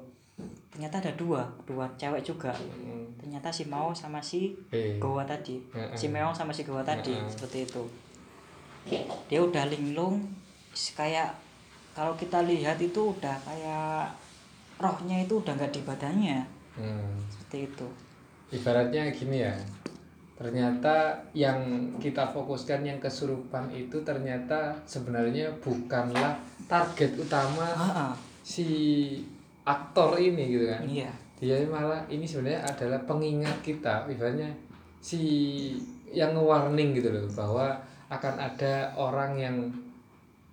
[0.72, 3.06] ternyata ada dua dua cewek juga Hmm.
[3.20, 4.98] ternyata si Mao sama si Eh.
[4.98, 5.94] Gowa tadi Heeh.
[5.94, 7.84] si Meong sama si Gowa tadi seperti itu
[9.28, 10.26] dia udah linglung
[10.96, 11.30] kayak
[11.92, 14.08] kalau kita lihat itu udah kayak
[14.78, 16.40] rohnya itu udah nggak di badannya
[16.72, 17.20] Hmm.
[17.28, 17.88] seperti itu
[18.50, 19.54] ibaratnya gini ya
[20.34, 21.60] ternyata yang
[22.00, 26.34] kita fokuskan yang kesurupan itu ternyata sebenarnya bukanlah
[26.66, 28.66] target utama ah ah, si
[29.66, 30.82] aktor ini gitu kan.
[30.86, 31.12] Iya.
[31.42, 34.50] Dia malah ini sebenarnya adalah pengingat kita ibaratnya
[35.02, 35.22] si
[36.14, 37.74] yang nge-warning gitu loh bahwa
[38.12, 39.56] akan ada orang yang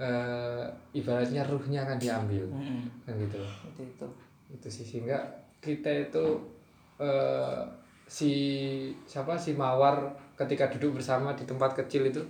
[0.00, 0.64] eh,
[0.96, 2.44] ibaratnya ruhnya akan diambil.
[2.48, 2.88] Mm-mm.
[3.04, 3.52] kan gitu loh.
[3.74, 4.06] Itu itu.
[4.48, 5.18] Itu sih sehingga
[5.60, 6.24] kita itu
[6.96, 7.60] eh,
[8.08, 8.32] si
[9.04, 10.08] siapa si mawar
[10.38, 12.22] ketika duduk bersama di tempat kecil itu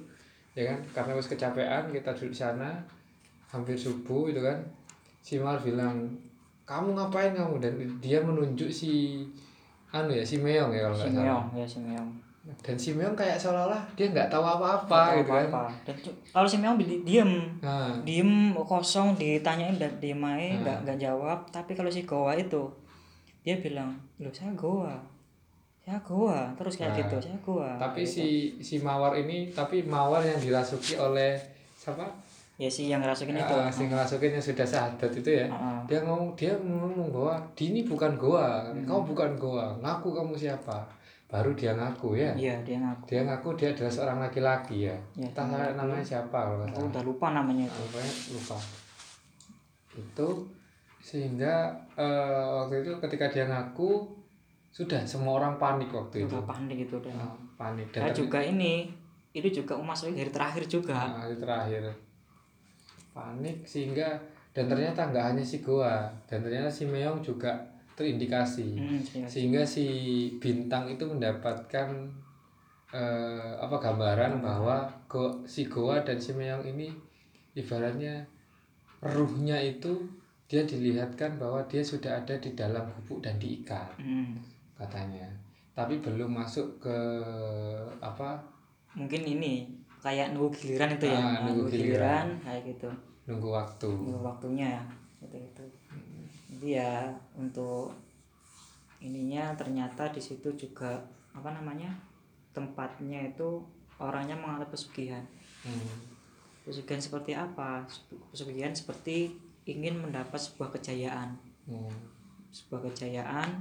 [0.59, 0.81] ya kan?
[0.91, 2.75] Karena harus kecapean kita duduk di sana
[3.55, 4.59] hampir subuh itu kan
[5.23, 6.11] si mawar bilang
[6.69, 7.55] kamu ngapain kamu?
[7.59, 9.25] Dan dia menunjuk si
[9.89, 11.25] anu ya si meong ya kalau si nggak salah.
[11.25, 12.11] Meong ya si Meong.
[12.59, 15.49] Dan si meong kayak seolah-olah dia nggak tahu apa-apa gitu kan.
[15.49, 17.33] apa dan cu- kalau si Meong di- diem.
[17.59, 20.61] Nah, diem kosong ditanyain dan diem aja Hmm.
[20.63, 21.39] nggak nggak jawab.
[21.47, 22.69] Tapi kalau si Goa itu
[23.43, 24.97] dia bilang loh saya Goa.
[25.79, 26.53] Saya Goa.
[26.55, 27.73] Terus kayak Nah, gitu saya Goa.
[27.79, 28.13] Tapi Gitu.
[28.15, 28.27] si
[28.59, 31.37] si mawar ini tapi mawar yang dirasuki oleh
[31.75, 32.05] siapa
[32.59, 33.55] ya sih yang ngerasukin itu.
[33.55, 35.47] Ah, si ngerasukin yang sudah sadat itu ya.
[35.47, 35.79] Heeh.
[35.87, 38.83] dia ngomong dia ngomong bahwa di ini bukan gua Hmm.
[38.83, 40.83] kau bukan gua ngaku kamu siapa?
[41.31, 42.35] Baru dia ngaku ya.
[42.35, 43.05] Iya dia ngaku.
[43.07, 44.97] Dia ngaku dia adalah seorang laki-laki ya.
[45.15, 46.89] Ya, entah namanya siapa kalau salah.
[46.91, 47.79] udah lupa namanya itu.
[47.87, 48.59] Pokoknya lupa.
[49.95, 50.29] Itu
[50.99, 54.19] sehingga eh, waktu itu ketika dia ngaku
[54.75, 56.35] sudah semua orang panik waktu itu.
[56.35, 57.13] udah panik itu udah.
[57.15, 57.87] Ah, panik.
[57.95, 58.91] Dan juga ini
[59.31, 60.97] itu juga memasuki hari terakhir juga.
[60.97, 62.08] Nah, terakhir
[63.19, 64.15] panik sehingga
[64.55, 67.51] dan ternyata nggak hanya si Goa dan ternyata si Meong juga
[67.99, 68.79] terindikasi.
[68.79, 69.87] Hmm, sehingga si
[70.39, 71.91] bintang itu mendapatkan
[72.89, 76.95] eh, apa gambaran bahwa Go, si Goa dan si Meong ini
[77.53, 78.23] ibaratnya
[79.03, 79.99] ruhnya itu
[80.49, 84.39] dia dilihatkan bahwa dia sudah ada di dalam gubuk dan diikat Hmm.
[84.75, 85.27] katanya.
[85.75, 86.97] Tapi belum masuk ke
[87.99, 88.39] apa
[88.95, 89.69] mungkin ini
[89.99, 91.15] kayak nunggu giliran itu ya.
[91.15, 92.27] Ah, Nah, nunggu giliran.
[92.41, 92.89] kayak gitu
[93.29, 93.89] nunggu waktu.
[93.93, 94.83] Nunggu waktunya ya
[95.23, 95.37] gitu.
[95.37, 95.65] Itu
[96.49, 96.95] jadi ya
[97.37, 97.93] untuk
[99.05, 100.99] ininya ternyata di situ juga
[101.37, 101.93] apa namanya
[102.57, 103.63] tempatnya itu
[104.01, 105.23] orangnya mengalami pesugihan.
[105.63, 106.17] Hmm.
[106.65, 107.85] pesugihan seperti apa?
[108.33, 109.37] Pesugihan seperti
[109.69, 111.37] ingin mendapat sebuah kejayaan.
[111.69, 111.93] Hmm.
[112.49, 113.61] sebuah kejayaan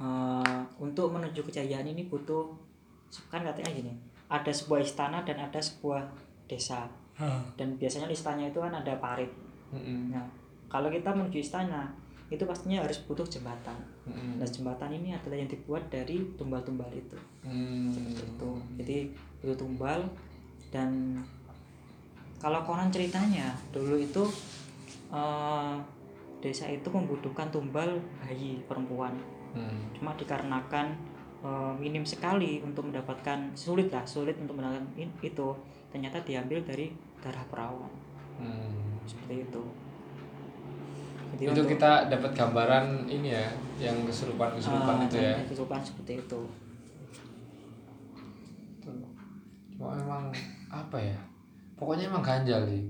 [0.00, 2.56] eh, untuk menuju kejayaan ini butuh
[3.28, 3.92] kan katanya gini
[4.32, 6.08] ada sebuah istana dan ada sebuah
[6.50, 6.88] desa
[7.56, 9.32] dan biasanya istana itu kan ada parit
[9.72, 10.12] Mm-mm.
[10.12, 10.24] nah
[10.68, 11.88] kalau kita menuju istana
[12.26, 14.36] itu pastinya harus butuh jembatan Mm-mm.
[14.36, 17.16] nah jembatan ini adalah yang dibuat dari tumbal-tumbal itu
[17.46, 17.94] Hmm.
[18.10, 19.06] itu jadi
[19.38, 20.02] butuh tumbal
[20.68, 21.22] dan
[22.36, 24.26] kalau konon ceritanya dulu itu
[25.08, 25.74] eh,
[26.42, 29.14] desa itu membutuhkan tumbal bayi perempuan
[29.56, 29.88] Hmm.
[29.96, 30.92] cuma dikarenakan
[31.40, 34.84] eh, minim sekali untuk mendapatkan sulit lah sulit untuk mendapatkan
[35.22, 35.48] itu
[35.88, 36.92] ternyata diambil dari
[37.26, 37.90] darah perawan.
[38.36, 38.70] Hmm.
[39.02, 39.62] seperti itu.
[41.30, 43.46] Jadi itu untuk- kita dapat gambaran ini ya
[43.78, 45.34] yang kesurupan kesurupan Ah, itu ya.
[45.46, 46.40] kesurupan seperti itu.
[49.70, 50.32] Cuma memang
[50.68, 51.16] apa ya?
[51.74, 52.82] Pokoknya emang ganjal sih.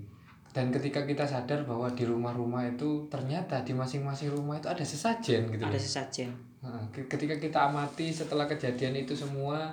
[0.51, 5.53] Dan ketika kita sadar bahwa di rumah-rumah itu ternyata di masing-masing rumah itu ada sesajen
[5.53, 6.33] gitu ada sesajen.
[6.65, 9.69] Nah, ke- ketika kita amati setelah kejadian itu semua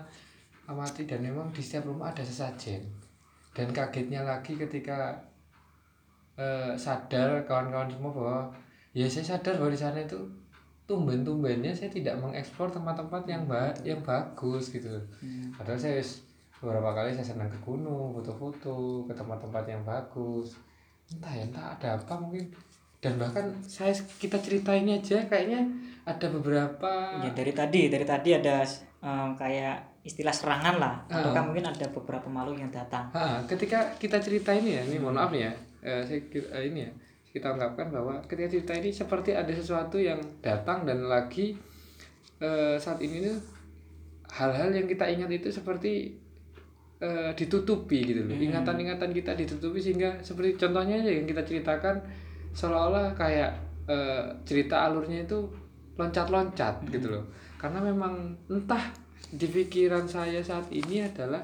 [0.66, 2.84] amati dan memang di setiap rumah ada sesajen
[3.54, 5.14] dan kagetnya lagi ketika
[6.38, 8.40] eh, sadar kawan-kawan semua bahwa
[8.94, 10.18] ya saya sadar bahwa di sana itu
[10.84, 14.92] tumben-tumbennya saya tidak mengeksplor tempat-tempat yang ba yang bagus gitu
[15.24, 15.54] Hmm.
[15.56, 16.04] padahal saya
[16.64, 20.56] beberapa kali saya senang ke gunung foto-foto ke tempat-tempat yang bagus.
[21.12, 22.48] Entah ya entah ada apa mungkin.
[23.04, 25.60] Dan bahkan saya kita cerita ini aja kayaknya
[26.08, 28.64] ada beberapa ya dari tadi dari tadi ada
[29.04, 30.94] eh, kayak istilah serangan lah.
[31.08, 31.24] Ah.
[31.24, 33.08] ataukah mungkin ada beberapa makhluk yang datang.
[33.16, 36.84] Ha, ketika kita cerita ini ya, ini mohon maaf nih ya, eh, saya eh, ini
[36.84, 36.92] ya,
[37.32, 41.56] kita ungkapkan bahwa ketika cerita ini seperti ada sesuatu yang datang dan lagi
[42.44, 43.40] eh, saat ini tuh
[44.34, 46.20] hal-hal yang kita ingat itu seperti
[47.00, 48.48] eh, ditutupi gitu loh, Hmm.
[48.52, 52.04] ingatan-ingatan kita ditutupi sehingga seperti contohnya aja yang kita ceritakan
[52.52, 53.56] seolah-olah kayak
[53.88, 55.48] eh, cerita alurnya itu
[55.96, 57.24] loncat-loncat gitu loh,
[57.56, 58.82] karena memang entah
[59.30, 61.42] di pikiran saya saat ini adalah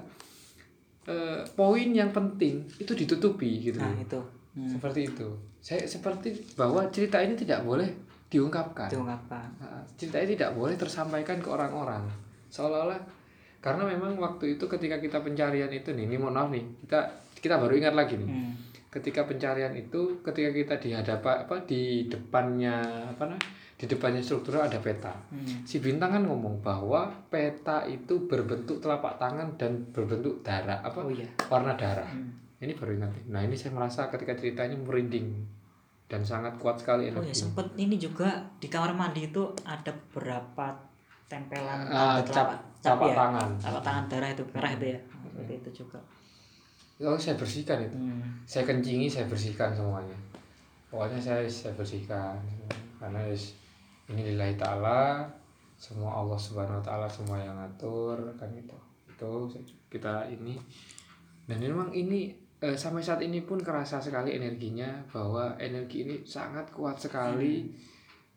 [1.08, 3.80] eh, poin yang penting itu ditutupi gitu.
[3.80, 4.20] Nah itu.
[4.58, 5.28] Hmm, seperti itu.
[5.62, 7.88] Saya seperti bahwa cerita ini tidak boleh
[8.30, 8.90] diungkapkan.
[8.90, 9.48] Diungkapkan.
[9.62, 12.06] Nah, cerita ini tidak boleh tersampaikan ke orang-orang.
[12.50, 13.20] Seolah-olah
[13.60, 17.00] karena memang waktu itu ketika kita pencarian itu nih ini mohon maaf nih kita
[17.44, 18.28] kita baru ingat lagi nih.
[18.28, 18.56] Hmm.
[18.90, 22.80] ketika pencarian itu ketika kita di hadapan apa di depannya
[23.14, 23.40] apa nah
[23.80, 25.16] di depannya struktural ada peta.
[25.30, 25.64] Hmm.
[25.64, 31.00] si bintang kan ngomong bahwa peta itu berbentuk telapak tangan dan berbentuk darah apa?
[31.00, 31.24] Oh iya.
[31.48, 32.04] Warna darah.
[32.06, 32.36] Hmm.
[32.60, 33.24] ini baru nih.
[33.26, 35.32] nah ini saya merasa ketika ceritanya merinding
[36.06, 38.28] dan sangat kuat sekali oh ya sempet ini juga
[38.58, 40.76] di kamar mandi itu ada beberapa
[41.26, 43.50] tempelan Ah, tanda cap- telapak- telapak ya, tangan.
[43.56, 45.00] telapak tangan darah itu merah itu ya?
[45.00, 46.00] Seperti itu juga.
[47.00, 47.96] Oh saya bersihkan itu.
[47.96, 48.28] Hmm.
[48.44, 50.18] saya kencingi saya bersihkan semuanya.
[50.90, 52.36] Pokoknya saya saya bersihkan.
[53.00, 53.24] Karena
[54.10, 55.26] ini lillahi ta'ala
[55.80, 58.76] semua Allah subhanahu wa ta'ala semua yang ngatur kan itu
[59.08, 59.32] itu
[59.88, 60.60] kita ini
[61.50, 62.30] dan memang ini
[62.62, 67.72] eh, sampai saat ini pun kerasa sekali energinya bahwa energi ini sangat kuat sekali.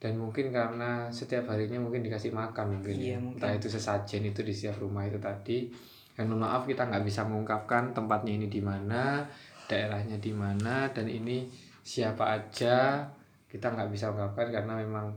[0.03, 3.19] Dan mungkin karena setiap harinya mungkin dikasih makan mungkin Iya, ya.
[3.23, 3.39] mungkin.
[3.39, 5.71] entah itu sesajen itu di setiap rumah itu tadi.
[6.19, 9.23] Dan mohon maaf kita nggak bisa mengungkapkan tempatnya ini di mana
[9.71, 11.47] daerahnya di mana dan ini
[11.87, 13.07] siapa aja.
[13.47, 15.15] Kita nggak bisa ungkapkan karena memang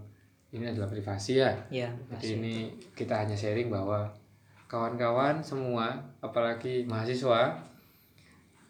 [0.56, 1.52] ini adalah privasi ya?
[1.69, 2.56] Ya jadi ini
[2.91, 4.07] kita hanya sharing bahwa
[4.65, 7.53] kawan-kawan semua apalagi mahasiswa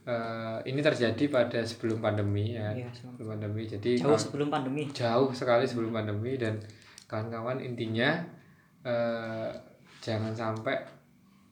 [0.03, 2.69] eh, ini terjadi pada sebelum pandemi ya.
[2.71, 4.81] Iya, sebelum- sebelum pandemi jadi jauh kawan- sebelum pandemi.
[4.91, 6.61] Jauh sekali sebelum pandemi dan
[7.05, 8.21] kawan-kawan intinya
[8.83, 9.49] eh,
[9.99, 10.77] jangan sampai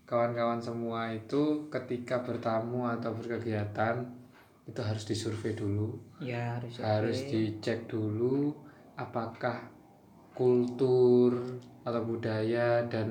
[0.05, 4.05] kawan-kawan semua itu ketika bertamu atau berkegiatan
[4.63, 5.97] itu harus disurvei dulu.
[6.21, 8.53] Ya harus harus dicek dulu
[8.93, 9.72] apakah
[10.33, 11.31] kultur
[11.87, 13.07] atau budaya dan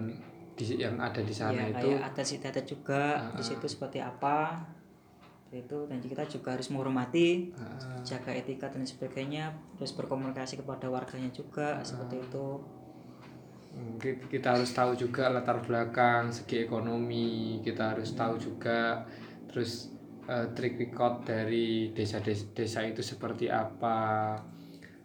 [0.57, 3.03] di, yang ada di sana ya, itu kayak atas data juga
[3.37, 4.37] di situ seperti apa
[5.53, 5.79] itu.
[5.91, 9.45] Dan kita juga harus menghormati ah, jaga etika dan sebagainya
[9.77, 12.47] terus berkomunikasi kepada warganya juga seperti itu.
[14.03, 19.01] Ki- kita harus tahu juga latar belakang segi ekonomi kita harus tahu juga
[19.49, 19.89] terus
[20.29, 24.01] eh, track record dari desa-desa desa itu seperti apa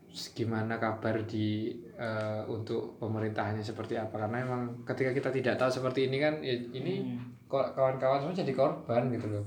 [0.07, 5.69] terus gimana kabar di eh, untuk pemerintahannya seperti apa karena memang ketika kita tidak tahu
[5.71, 9.43] seperti ini kan ya ini ko- kawan-kawan semua jadi korban gitu loh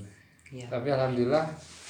[0.51, 0.67] Iya.
[0.69, 1.47] tapi alhamdulillah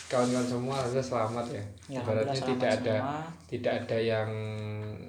[0.06, 3.20] kawan-kawan semua alhamdulillah selamat ya, Ya, ibaratnya alhamdulillah tidak selamat ada semua.
[3.46, 4.28] tidak ada yang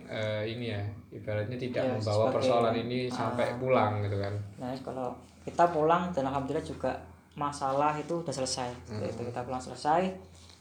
[0.08, 3.56] eh, ini ya ibaratnya tidak Ya, membawa sebagai- persoalan ini sampai ah.
[3.58, 5.08] pulang gitu kan Nah, kalau
[5.42, 6.92] kita pulang dan alhamdulillah juga
[7.34, 8.70] masalah itu udah selesai.
[8.86, 9.02] Hmm.
[9.02, 10.04] Itu kita pulang selesai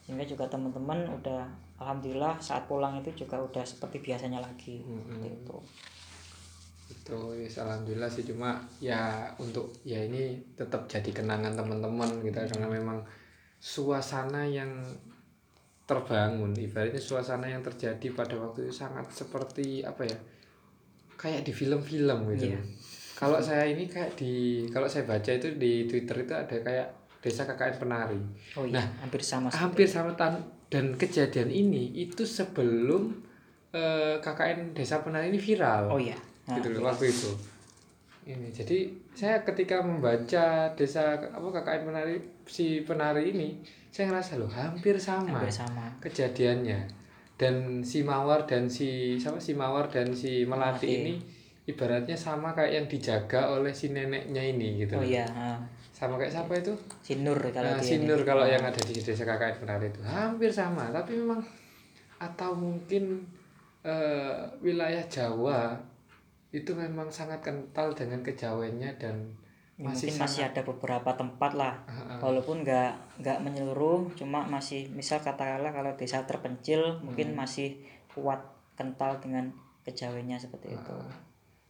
[0.01, 1.43] sehingga juga teman-teman udah
[1.81, 4.85] alhamdulillah saat pulang itu juga udah seperti biasanya lagi.
[4.85, 5.59] Hmm, itu.
[6.91, 8.23] itu yes, alhamdulillah sih.
[8.29, 13.01] Cuma ya untuk ya ini tetap jadi kenangan teman-teman kita karena memang
[13.57, 14.69] suasana yang
[15.91, 20.19] terbangun ibaratnya suasana yang terjadi pada waktu itu sangat seperti apa ya
[21.19, 22.55] kayak di film-film gitu.
[22.55, 22.63] Iya.
[23.19, 26.89] kalau saya ini kayak di kalau saya baca itu di Twitter itu ada kayak
[27.21, 28.21] desa KKN penari.
[28.57, 30.41] Oh iya, hampir sama hampir sama tan
[30.71, 33.11] dan kejadian ini itu sebelum
[33.71, 36.15] eh, KKN desa penari ini viral Oh iya.
[36.47, 37.31] Nah, gitu loh waktu itu
[38.23, 38.79] ini jadi
[39.11, 42.17] saya ketika membaca desa apa KKN penari
[42.47, 43.49] si penari ini
[43.91, 45.91] saya ngerasa loh hampir sama hampir sama.
[45.99, 46.87] kejadiannya
[47.35, 50.95] dan si mawar dan si siapa si mawar dan si melati Melati.
[50.95, 51.15] ini
[51.67, 55.09] ibaratnya sama kayak yang dijaga oleh si neneknya ini gitu Oh loh.
[55.09, 55.59] iya, nah,
[56.01, 58.09] sama kayak siapa itu si Nur kalau Nah, dia si ini.
[58.09, 61.45] Nur kalau yang ada di desa KKN penari itu hampir sama tapi memang
[62.19, 63.21] atau mungkin
[63.83, 65.77] eh, wilayah Jawa
[66.51, 69.37] itu memang sangat kental dengan kejawennya dan
[69.77, 72.19] Ya, masih mungkin masih sangat ada beberapa tempat lah Ah, ah.
[72.21, 77.41] walaupun nggak nggak menyeluruh cuma masih misal katakanlah kalau desa terpencil mungkin Hmm.
[77.41, 78.45] masih kuat
[78.75, 79.49] kental dengan
[79.83, 81.09] kejawennya seperti itu Ah,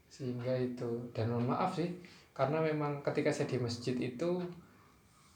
[0.06, 1.86] sehingga itu dan mohon maaf sih
[2.40, 4.40] karena memang ketika saya di masjid itu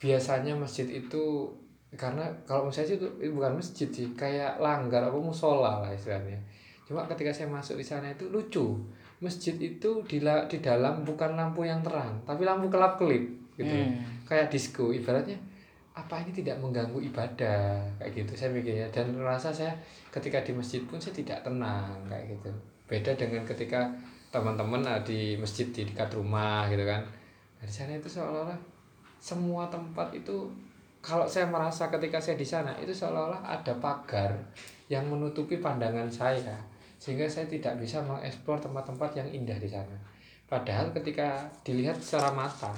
[0.01, 1.53] biasanya masjid itu
[2.01, 6.41] karena kalau sih itu, itu bukan masjid sih kayak langgar apa musola lah istilahnya.
[6.89, 8.81] Cuma ketika saya masuk di sana itu lucu.
[9.21, 13.29] Masjid itu di di dalam bukan lampu yang terang tapi lampu kelap kelip
[13.61, 13.69] gitu.
[13.69, 14.01] Hmm.
[14.25, 15.37] kayak disco ibaratnya
[15.95, 17.85] apa ini tidak mengganggu ibadah?
[18.01, 18.89] Kayak gitu saya mikirnya.
[18.89, 19.77] Dan merasa saya
[20.09, 22.51] ketika di masjid pun saya tidak tenang kayak gitu.
[22.89, 23.93] Beda dengan ketika
[24.35, 26.99] teman-teman ah, di masjid di dekat rumah gitu kan.
[27.63, 28.59] Di sana itu seolah-olah
[29.23, 30.51] semua tempat itu
[30.99, 34.35] kalau saya merasa ketika saya di sana itu seolah-olah ada pagar
[34.91, 36.59] yang menutupi pandangan saya
[36.99, 39.97] sehingga saya tidak bisa mengeksplor tempat-tempat yang indah di sana.
[40.51, 42.75] Padahal ketika dilihat secara mata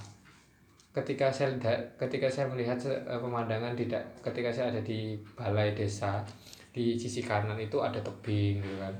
[0.96, 1.52] ketika saya
[2.00, 6.24] ketika saya melihat eh, pemandangan tidak ketika saya ada di balai desa
[6.72, 8.96] di sisi kanan itu ada tebing gitu kan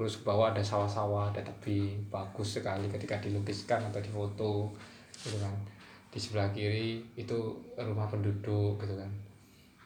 [0.00, 4.72] terus ke bawah ada sawah-sawah ada tebing bagus sekali ketika dilukiskan atau difoto
[5.20, 5.52] gitu kan.
[6.08, 7.36] Di sebelah kiri itu
[7.76, 9.12] rumah penduduk gitu kan.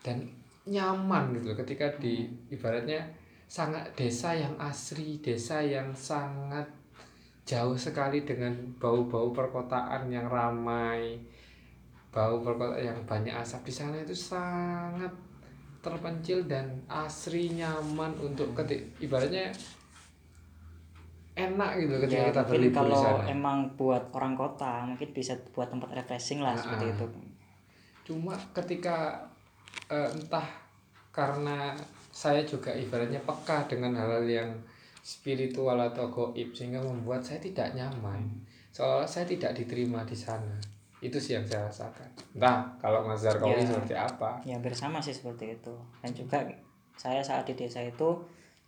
[0.07, 0.23] Dan
[0.71, 3.03] nyaman gitu ketika di ibaratnya
[3.51, 6.63] sangat desa yang asri desa yang sangat
[7.43, 11.19] jauh sekali dengan bau-bau perkotaan yang ramai
[12.15, 13.67] bau perkotaan yang banyak asap.
[13.67, 15.11] Di sana itu sangat
[15.83, 19.51] terpencil dan asri nyaman untuk ketik ibaratnya
[21.35, 23.23] enak gitu ketika ya kita berlibur di kalau sana.
[23.27, 26.93] emang buat orang kota mungkin bisa buat tempat refreshing lah Ah, seperti ah.
[26.95, 27.07] itu.
[28.05, 29.19] Cuma ketika
[29.89, 30.47] eh, entah
[31.11, 31.75] karena
[32.09, 34.51] saya juga ibaratnya peka dengan hal-hal yang
[35.01, 38.25] spiritual atau goib sehingga membuat saya tidak nyaman.
[38.71, 40.55] Seolah saya tidak diterima di sana.
[40.99, 42.09] Itu sih yang saya rasakan.
[42.33, 43.67] Entah kalau Mas Zarkawi Ya.
[43.67, 44.41] seperti apa.
[44.43, 45.75] Ya hampir sama sih seperti itu.
[46.01, 46.39] Dan juga
[46.95, 48.23] saya saat di desa itu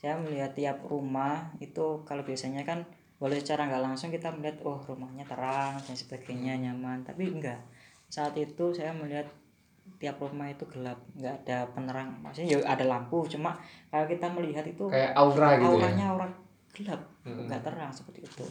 [0.07, 2.87] saya melihat tiap rumah itu kalau biasanya kan
[3.19, 7.03] boleh secara nggak langsung kita melihat oh rumahnya terang dan sebagainya nyaman.
[7.03, 7.59] Tapi enggak.
[8.07, 9.27] Saat itu saya melihat
[9.99, 12.23] tiap rumah itu gelap nggak ada penerang.
[12.23, 13.59] Maksudnya ya ada lampu cuma
[13.91, 15.67] kalau kita melihat itu kayak aura gitu ya?
[15.75, 16.27] auranya aura
[16.71, 17.51] gelap Mm-mm.
[17.51, 18.47] nggak terang seperti itu.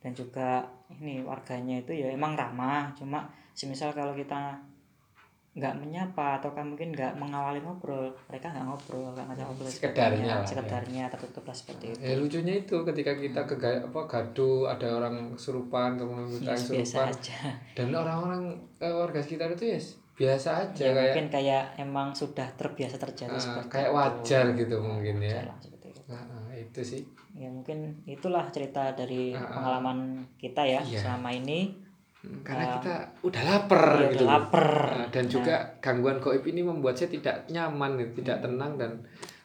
[0.00, 0.64] Dan juga
[0.96, 4.56] ini warganya itu ya emang ramah cuma semisal kalau kita
[5.56, 10.24] nggak menyapa atau kan mungkin nggak mengawali ngobrol mereka nggak ngobrol nggak ngajak ngobrol Sekedarnya
[10.30, 10.44] ya.
[10.44, 15.32] sekedarnya tertutup lah seperti itu Ya lucunya itu ketika kita ke apa gaduh ada orang
[15.32, 17.38] kesurupan kemudian kita Yes, biasa kesurupan aja
[17.72, 18.42] dan orang-orang
[18.76, 19.80] eh, warga sekitar itu ya
[20.14, 23.96] biasa aja ya, kayak mungkin kayak emang sudah terbiasa terjadi ah, seperti kayak itu.
[23.96, 25.28] wajar gitu mungkin ya.
[25.30, 26.00] Wajar lah, seperti itu.
[26.06, 27.02] Nah, ah, itu sih.
[27.32, 29.48] ya mungkin itulah cerita dari Ah, ah.
[29.50, 29.98] pengalaman
[30.36, 31.00] kita ya Iya.
[31.00, 31.84] selama ini Hmm,
[32.42, 32.72] Karena Ah.
[32.76, 34.24] kita udah lapar Iya, gitu.
[34.24, 34.68] lapar.
[34.92, 38.92] Nah, dan juga gangguan goib ini membuat saya tidak nyaman, gitu, tidak tenang dan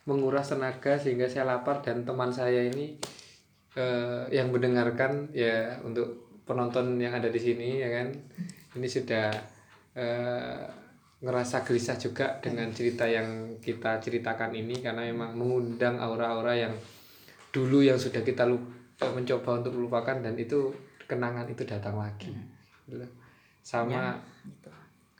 [0.03, 2.97] menguras tenaga sehingga saya lapar dan teman saya ini
[3.71, 6.09] eh, yang mendengarkan ya untuk
[6.43, 8.11] penonton yang ada di sini ya kan
[8.73, 9.31] ini sudah
[9.93, 10.59] eh,
[11.21, 13.27] ngerasa gelisah juga dengan cerita yang
[13.57, 16.73] kita ceritakan ini karena memang mengundang aura-aura yang
[17.47, 18.67] dulu yang sudah kita lu-
[18.97, 20.73] eh, mencoba untuk melupakan dan itu
[21.05, 22.33] kenangan itu datang lagi
[22.93, 23.07] Gitu.
[23.61, 24.69] sama gitu.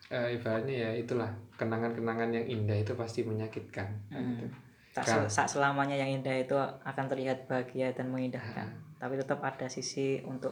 [0.10, 4.50] eh, ibaratnya ya itulah kenangan-kenangan yang indah itu pasti menyakitkan Hmm.
[4.92, 5.24] tak, Kan.
[5.24, 8.68] se- tak selamanya yang indah itu akan terlihat bahagia dan mengindahkan
[8.98, 10.52] tapi tetap ada sisi untuk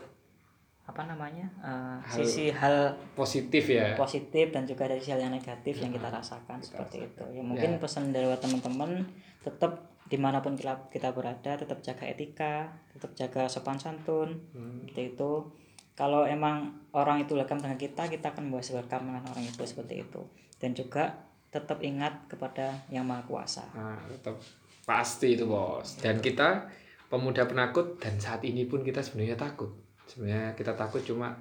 [0.85, 2.75] apa namanya eh, Hal- sisi hal
[3.13, 7.43] positif ya positif dan juga dari hal yang negatif yang kita rasakan seperti itu ya
[7.43, 9.05] mungkin pesan dari teman-teman
[9.39, 9.75] tetap
[10.05, 14.81] di mana pun kita, kita berada tetap jaga etika tetap jaga sopan santun Hmm.
[14.89, 15.45] itu
[15.99, 20.07] kalau emang orang itu welcome dengan kita kita akan membawa welcome dengan orang itu seperti
[20.07, 20.21] itu.
[20.55, 21.11] Dan juga
[21.51, 23.67] tetap ingat kepada yang maha kuasa.
[23.75, 24.39] Nah, tetap
[24.87, 25.99] pasti itu bos.
[25.99, 26.71] Dan kita
[27.11, 29.75] pemuda penakut dan saat ini pun kita sebenarnya takut.
[30.07, 31.35] Sebenarnya kita takut cuma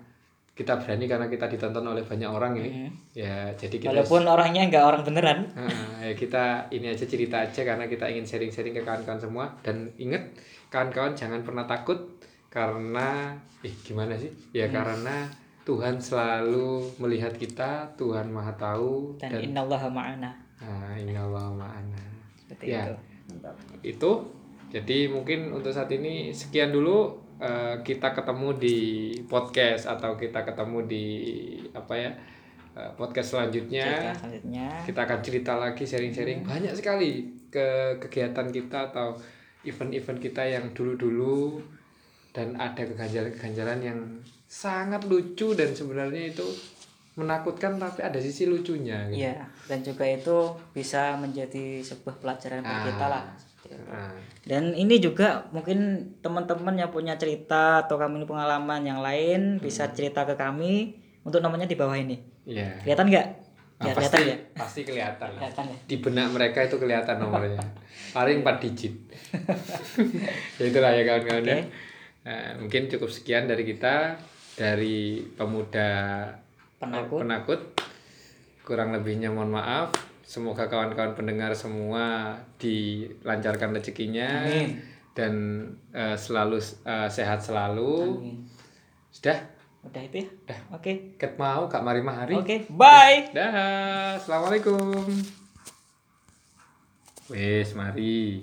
[0.58, 2.90] kita berani karena kita ditonton oleh banyak orang ini Mhm.
[3.14, 5.38] ya jadi kita walaupun orangnya nggak orang beneran.
[5.54, 5.70] Nah,
[6.10, 9.46] ya kita ini aja cerita aja karena kita ingin sharing-sharing ke kawan-kawan semua.
[9.62, 10.34] Dan ingat
[10.66, 12.17] kawan-kawan jangan pernah takut
[12.48, 14.32] karena eh gimana sih?
[14.56, 15.28] Ya karena
[15.68, 20.30] Tuhan selalu melihat kita Tuhan maha tahu dan, dan, innallaha ma'ana.
[20.64, 22.02] Nah innallaha ma'ana.
[22.40, 22.88] Seperti Ya.
[22.88, 22.96] itu.
[23.28, 23.54] Mantap.
[23.84, 24.10] itu.
[24.68, 28.78] Jadi mungkin untuk saat ini sekian dulu eh, kita ketemu di
[29.28, 31.06] podcast atau kita ketemu di
[31.76, 32.10] apa ya
[32.72, 33.84] eh, podcast selanjutnya.
[33.84, 34.68] Cerita selanjutnya.
[34.88, 36.48] Kita akan cerita lagi sharing-sharing.
[36.48, 39.16] Banyak sekali ke kegiatan kita atau
[39.64, 41.60] event-event kita yang dulu-dulu
[42.38, 43.98] dan ada keganjalan-keganjalan yang
[44.44, 46.46] sangat lucu dan sebenarnya itu
[47.14, 49.18] menakutkan tapi ada sisi lucunya gitu.
[49.20, 50.38] Iya, dan juga itu
[50.70, 52.86] bisa menjadi sebuah pelajaran bagi Ah.
[52.86, 53.24] kita lah.
[53.68, 55.78] Nah, Dan ini juga mungkin
[56.16, 61.66] teman-teman yang punya cerita atau kami pengalaman yang lain bisa cerita ke kami untuk nomornya
[61.66, 62.16] di bawah ini.
[62.46, 62.78] iya.
[62.80, 63.26] Kelihatan nggak?
[63.78, 64.36] Nah, Ya, pasti kelihatan ya.
[64.56, 65.30] pasti kelihatan.
[65.36, 65.76] Kelihatan ya.
[65.84, 67.60] di benak mereka itu kelihatan nomornya
[68.16, 68.94] paling 4 digit
[70.58, 71.56] ya itulah ya kawan-kawan ya.
[72.18, 74.18] Nah, mungkin cukup sekian dari kita
[74.54, 76.26] dari pemuda
[76.76, 77.18] Penakut.
[77.22, 77.60] penakut
[78.62, 84.76] kurang lebihnya mohon maaf semoga kawan-kawan pendengar semua dilancarkan rezekinya Amin.
[85.16, 85.34] dan
[85.90, 88.36] eh, selalu eh, sehat selalu Amin.
[89.08, 89.38] sudah
[89.78, 90.28] Udah itu ya?
[90.44, 90.60] Dah.
[90.74, 91.16] Oke.
[91.16, 93.30] ket mau kak mari mahari Oke, bye.
[93.32, 94.76] dah assalamualaikum
[97.30, 98.36] wes mari